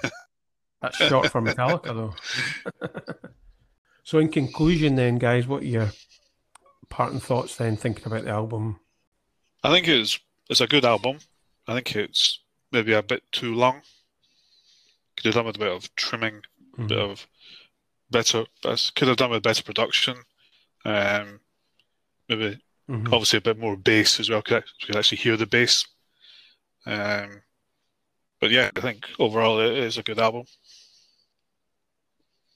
That's 0.82 0.98
short 0.98 1.32
for 1.32 1.42
Metallica, 1.42 1.86
though. 1.86 2.14
so, 4.04 4.20
in 4.20 4.30
conclusion, 4.30 4.96
then, 4.96 5.18
guys, 5.18 5.48
what 5.48 5.64
are 5.64 5.68
your 5.68 5.92
parting 6.90 7.20
thoughts 7.20 7.56
then, 7.56 7.78
thinking 7.78 8.06
about 8.06 8.26
the 8.26 8.32
album? 8.32 8.80
I 9.64 9.72
think 9.72 9.88
it's 9.88 10.20
it's 10.50 10.62
a 10.62 10.68
good 10.68 10.86
album. 10.86 11.20
I 11.68 11.76
think 11.76 11.96
it's 11.96 12.42
maybe 12.72 12.94
a 12.94 13.04
bit 13.04 13.24
too 13.32 13.54
long. 13.54 13.82
Could 15.18 15.26
have 15.26 15.36
done 15.36 15.46
with 15.46 15.58
a 15.58 15.60
bit 15.60 15.72
of 15.72 15.94
trimming, 15.96 16.42
a 16.78 16.82
bit 16.88 16.98
Mhm. 16.98 17.12
of 17.12 17.28
better. 18.10 18.46
Could 18.64 19.08
have 19.08 19.18
done 19.18 19.32
with 19.32 19.44
better 19.44 19.64
production. 19.64 20.18
Um, 20.86 21.42
maybe 22.30 22.60
Mhm. 22.90 23.08
obviously 23.14 23.38
a 23.38 23.42
bit 23.42 23.58
more 23.58 23.76
bass 23.78 24.20
as 24.20 24.30
well. 24.30 24.42
Could 24.42 24.58
act- 24.58 24.74
could 24.82 24.96
actually 24.96 25.18
hear 25.20 25.38
the 25.38 25.46
bass. 25.46 25.86
Um, 26.86 27.44
but 28.40 28.52
yeah, 28.52 28.72
I 28.76 28.82
think 28.82 29.06
overall 29.20 29.60
it 29.60 29.78
is 29.78 29.98
a 29.98 30.04
good 30.04 30.20
album. 30.20 30.46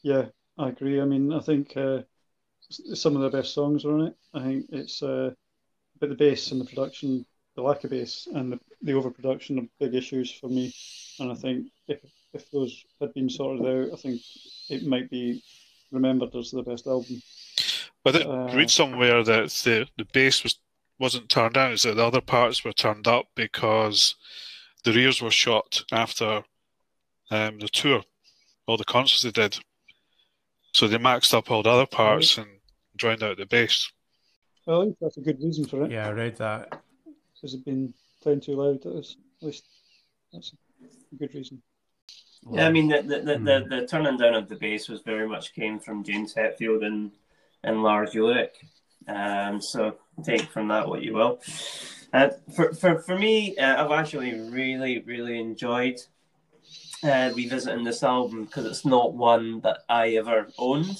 Yeah, 0.03 0.29
I 0.57 0.69
agree. 0.69 0.99
I 1.01 1.05
mean, 1.05 1.31
I 1.33 1.39
think 1.39 1.75
uh, 1.77 2.03
some 2.69 3.15
of 3.15 3.21
the 3.21 3.29
best 3.29 3.53
songs 3.53 3.85
are 3.85 3.93
on 3.93 4.07
it. 4.07 4.17
I 4.33 4.43
think 4.43 4.65
it's 4.69 5.01
uh, 5.01 5.33
but 6.03 6.09
the 6.09 6.15
bass 6.15 6.51
and 6.51 6.59
the 6.59 6.65
production, 6.65 7.25
the 7.55 7.61
lack 7.61 7.81
of 7.85 7.91
bass 7.91 8.27
and 8.35 8.51
the, 8.51 8.59
the 8.81 8.91
overproduction 8.91 9.57
are 9.57 9.67
big 9.79 9.95
issues 9.95 10.29
for 10.29 10.49
me. 10.49 10.75
And 11.17 11.31
I 11.31 11.35
think 11.35 11.67
if 11.87 11.99
if 12.33 12.51
those 12.51 12.83
had 12.99 13.13
been 13.13 13.29
sorted 13.29 13.65
out, 13.65 13.93
I 13.93 13.95
think 13.95 14.19
it 14.69 14.85
might 14.85 15.09
be 15.09 15.41
remembered 15.93 16.35
as 16.35 16.51
the 16.51 16.61
best 16.61 16.87
album. 16.87 17.21
But 18.03 18.15
I 18.15 18.17
did 18.17 18.27
Uh, 18.27 18.53
read 18.53 18.69
somewhere 18.69 19.23
that 19.23 19.49
the 19.63 19.87
the 19.95 20.03
bass 20.11 20.43
was 20.43 20.59
wasn't 20.99 21.29
turned 21.29 21.53
down. 21.53 21.71
Is 21.71 21.83
that 21.83 21.95
the 21.95 22.05
other 22.05 22.19
parts 22.19 22.65
were 22.65 22.73
turned 22.73 23.07
up 23.07 23.27
because 23.33 24.15
the 24.83 24.91
rears 24.91 25.21
were 25.21 25.31
shot 25.31 25.85
after 25.93 26.43
um, 27.31 27.59
the 27.59 27.69
tour, 27.69 28.03
all 28.65 28.75
the 28.75 28.83
concerts 28.83 29.21
they 29.21 29.31
did. 29.31 29.57
So 30.73 30.89
they 30.89 30.97
maxed 30.97 31.33
up 31.33 31.49
all 31.49 31.63
the 31.63 31.69
other 31.69 31.85
parts 31.87 32.37
and 32.37 32.59
drowned 32.97 33.23
out 33.23 33.37
the 33.37 33.45
bass. 33.45 33.89
Well, 34.65 34.81
I 34.81 34.85
think 34.85 34.97
that's 35.01 35.17
a 35.17 35.21
good 35.21 35.41
reason 35.41 35.65
for 35.65 35.83
it. 35.83 35.91
Yeah, 35.91 36.07
I 36.07 36.11
read 36.11 36.37
that. 36.37 36.81
Has 37.41 37.53
it 37.53 37.65
been 37.65 37.93
playing 38.21 38.41
too 38.41 38.55
loud? 38.55 38.85
At 38.85 38.93
least, 39.41 39.65
that's 40.31 40.53
a 41.11 41.15
good 41.15 41.33
reason. 41.35 41.61
Yeah, 42.51 42.67
I 42.67 42.71
mean 42.71 42.89
the 42.89 43.01
the, 43.01 43.19
the, 43.19 43.37
Hmm. 43.37 43.45
the 43.45 43.65
the 43.69 43.87
turning 43.87 44.17
down 44.17 44.33
of 44.33 44.49
the 44.49 44.55
bass 44.55 44.89
was 44.89 45.01
very 45.01 45.27
much 45.27 45.53
came 45.53 45.79
from 45.79 46.03
James 46.03 46.33
Hetfield 46.35 46.85
and 46.85 47.11
and 47.63 47.83
Lars 47.83 48.15
Ulrich. 48.15 48.55
Um, 49.07 49.61
so 49.61 49.95
take 50.23 50.43
from 50.43 50.69
that 50.69 50.87
what 50.87 51.03
you 51.03 51.13
will. 51.13 51.39
Uh, 52.13 52.29
for, 52.55 52.73
for 52.73 52.99
for 53.01 53.17
me, 53.17 53.55
uh, 53.57 53.83
I've 53.83 53.91
actually 53.91 54.39
really 54.39 54.99
really 54.99 55.39
enjoyed 55.39 55.99
uh, 57.03 57.31
revisiting 57.35 57.83
this 57.83 58.03
album 58.03 58.45
because 58.45 58.65
it's 58.65 58.85
not 58.85 59.13
one 59.13 59.61
that 59.61 59.79
I 59.89 60.15
ever 60.15 60.47
owned. 60.57 60.97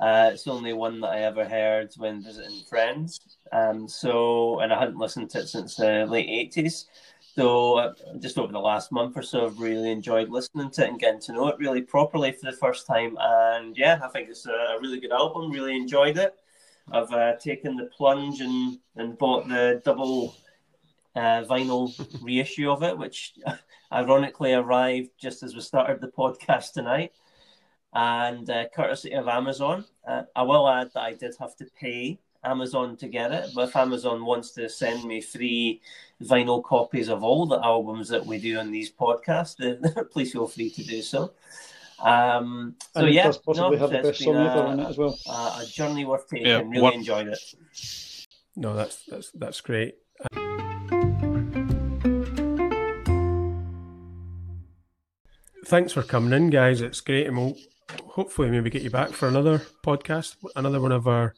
Uh, 0.00 0.30
it's 0.32 0.46
only 0.46 0.72
one 0.72 1.00
that 1.00 1.10
I 1.10 1.20
ever 1.20 1.44
heard 1.44 1.92
when 1.96 2.22
visiting 2.22 2.62
friends. 2.68 3.20
Um, 3.52 3.86
so, 3.86 4.60
and 4.60 4.72
I 4.72 4.78
hadn't 4.78 4.98
listened 4.98 5.30
to 5.30 5.40
it 5.40 5.48
since 5.48 5.76
the 5.76 6.06
late 6.06 6.28
eighties. 6.28 6.86
So, 7.34 7.78
uh, 7.78 7.94
just 8.18 8.38
over 8.38 8.52
the 8.52 8.58
last 8.58 8.92
month 8.92 9.16
or 9.16 9.22
so, 9.22 9.46
I've 9.46 9.58
really 9.58 9.90
enjoyed 9.90 10.28
listening 10.28 10.70
to 10.72 10.84
it 10.84 10.88
and 10.88 11.00
getting 11.00 11.20
to 11.22 11.32
know 11.32 11.48
it 11.48 11.58
really 11.58 11.82
properly 11.82 12.32
for 12.32 12.50
the 12.50 12.56
first 12.56 12.86
time. 12.86 13.16
And 13.20 13.76
yeah, 13.76 14.00
I 14.02 14.08
think 14.08 14.28
it's 14.28 14.46
a, 14.46 14.52
a 14.52 14.80
really 14.80 15.00
good 15.00 15.12
album. 15.12 15.50
Really 15.50 15.76
enjoyed 15.76 16.18
it. 16.18 16.34
I've 16.90 17.12
uh, 17.12 17.36
taken 17.36 17.76
the 17.76 17.86
plunge 17.86 18.40
and, 18.40 18.78
and 18.96 19.16
bought 19.16 19.48
the 19.48 19.80
double 19.84 20.34
uh, 21.14 21.44
vinyl 21.44 21.92
reissue 22.22 22.70
of 22.70 22.82
it, 22.82 22.96
which 22.96 23.34
ironically 23.92 24.52
arrived 24.52 25.10
just 25.18 25.42
as 25.42 25.54
we 25.54 25.60
started 25.60 26.00
the 26.00 26.08
podcast 26.18 26.72
tonight. 26.72 27.12
And 27.94 28.48
uh, 28.48 28.64
courtesy 28.74 29.12
of 29.12 29.28
Amazon, 29.28 29.84
uh, 30.08 30.22
I 30.34 30.42
will 30.42 30.68
add 30.68 30.90
that 30.94 31.02
I 31.02 31.12
did 31.14 31.34
have 31.38 31.54
to 31.56 31.66
pay 31.78 32.18
Amazon 32.44 32.96
to 32.96 33.06
get 33.08 33.30
it, 33.32 33.50
but 33.54 33.68
if 33.68 33.76
Amazon 33.76 34.24
wants 34.24 34.50
to 34.52 34.68
send 34.68 35.04
me 35.04 35.20
free 35.20 35.80
vinyl 36.22 36.62
copies 36.64 37.08
of 37.08 37.22
all 37.22 37.46
the 37.46 37.62
albums 37.62 38.08
that 38.08 38.24
we 38.24 38.38
do 38.38 38.58
on 38.58 38.70
these 38.72 38.90
podcasts, 38.90 39.56
then 39.56 39.82
please 40.10 40.32
feel 40.32 40.48
free 40.48 40.70
to 40.70 40.82
do 40.82 41.02
so. 41.02 41.32
Um, 42.02 42.74
so 42.94 43.04
and 43.04 43.14
yeah, 43.14 43.26
possibly 43.44 43.54
no, 43.58 43.76
have 43.76 43.90
the 43.90 43.98
best 44.02 44.18
been 44.18 44.34
song 44.34 44.36
ever 44.46 44.58
a- 44.60 44.66
on 44.66 44.80
it 44.80 44.88
as 44.88 44.98
well. 44.98 45.16
a, 45.28 45.60
a 45.62 45.66
journey 45.66 46.04
worth 46.04 46.28
taking. 46.28 46.46
Yeah, 46.46 46.62
really 46.62 46.80
one- 46.80 46.94
enjoyed 46.94 47.28
it. 47.28 47.38
No, 48.56 48.74
that's 48.74 49.04
that's 49.06 49.30
that's 49.32 49.60
great. 49.60 49.94
Thanks 55.64 55.92
for 55.92 56.02
coming 56.02 56.32
in, 56.32 56.50
guys. 56.50 56.80
It's 56.80 57.00
great, 57.00 57.26
and 57.26 57.36
we'll 57.36 57.56
hopefully 58.08 58.50
maybe 58.50 58.70
get 58.70 58.82
you 58.82 58.90
back 58.90 59.10
for 59.10 59.28
another 59.28 59.62
podcast, 59.84 60.36
another 60.56 60.80
one 60.80 60.92
of 60.92 61.06
our 61.08 61.34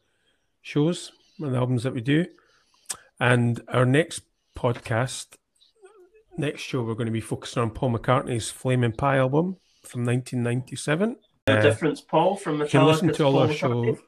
shows, 0.63 1.13
one 1.39 1.49
of 1.49 1.53
the 1.53 1.59
albums 1.59 1.83
that 1.83 1.95
we 1.95 2.01
do. 2.01 2.27
And 3.21 3.63
our 3.69 3.87
next 3.87 4.23
podcast, 4.57 5.37
next 6.37 6.63
show, 6.63 6.83
we're 6.83 6.95
going 6.95 7.07
to 7.07 7.13
be 7.13 7.21
focusing 7.21 7.63
on 7.63 7.71
Paul 7.71 7.93
McCartney's 7.97 8.51
Flaming 8.51 8.93
Pie 8.93 9.19
album 9.19 9.57
from 9.83 10.05
1997. 10.05 11.17
The 11.47 11.59
Uh, 11.59 11.63
difference, 11.63 12.01
Paul, 12.01 12.37
from 12.37 12.61
you 12.61 12.67
can 12.67 12.87
listen 12.87 13.13
to 13.13 13.25
all 13.25 13.39
our 13.39 13.47
Paul 13.49 13.55
show 13.55 13.99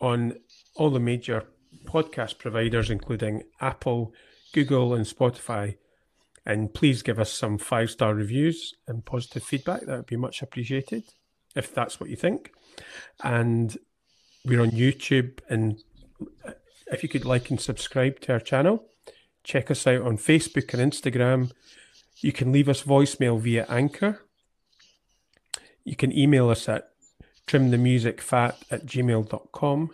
on 0.00 0.34
all 0.74 0.90
the 0.90 1.00
major 1.00 1.46
podcast 1.84 2.38
providers, 2.38 2.90
including 2.90 3.42
Apple, 3.60 4.12
Google, 4.52 4.94
and 4.94 5.04
Spotify. 5.06 5.76
And 6.46 6.72
please 6.72 7.02
give 7.02 7.20
us 7.20 7.32
some 7.32 7.58
five 7.58 7.90
star 7.90 8.14
reviews 8.14 8.74
and 8.88 9.04
positive 9.04 9.42
feedback. 9.44 9.82
That 9.82 9.96
would 9.98 10.06
be 10.06 10.16
much 10.16 10.42
appreciated 10.42 11.04
if 11.54 11.74
that's 11.74 12.00
what 12.00 12.10
you 12.10 12.16
think. 12.16 12.52
And 13.22 13.76
we're 14.44 14.60
on 14.60 14.70
YouTube. 14.70 15.38
And 15.48 15.82
if 16.86 17.02
you 17.02 17.08
could 17.08 17.24
like 17.24 17.48
and 17.50 17.60
subscribe 17.60 18.20
to 18.20 18.32
our 18.32 18.40
channel, 18.40 18.84
check 19.44 19.70
us 19.70 19.86
out 19.86 20.02
on 20.02 20.18
Facebook 20.18 20.74
and 20.74 20.92
Instagram. 20.92 21.52
You 22.16 22.32
can 22.32 22.50
leave 22.52 22.68
us 22.68 22.82
voicemail 22.82 23.40
via 23.40 23.64
Anchor. 23.68 24.20
You 25.84 25.96
can 25.96 26.16
email 26.16 26.48
us 26.50 26.68
at 26.68 26.90
trimthemusicfat 27.46 28.54
at 28.70 28.86
gmail.com 28.86 29.90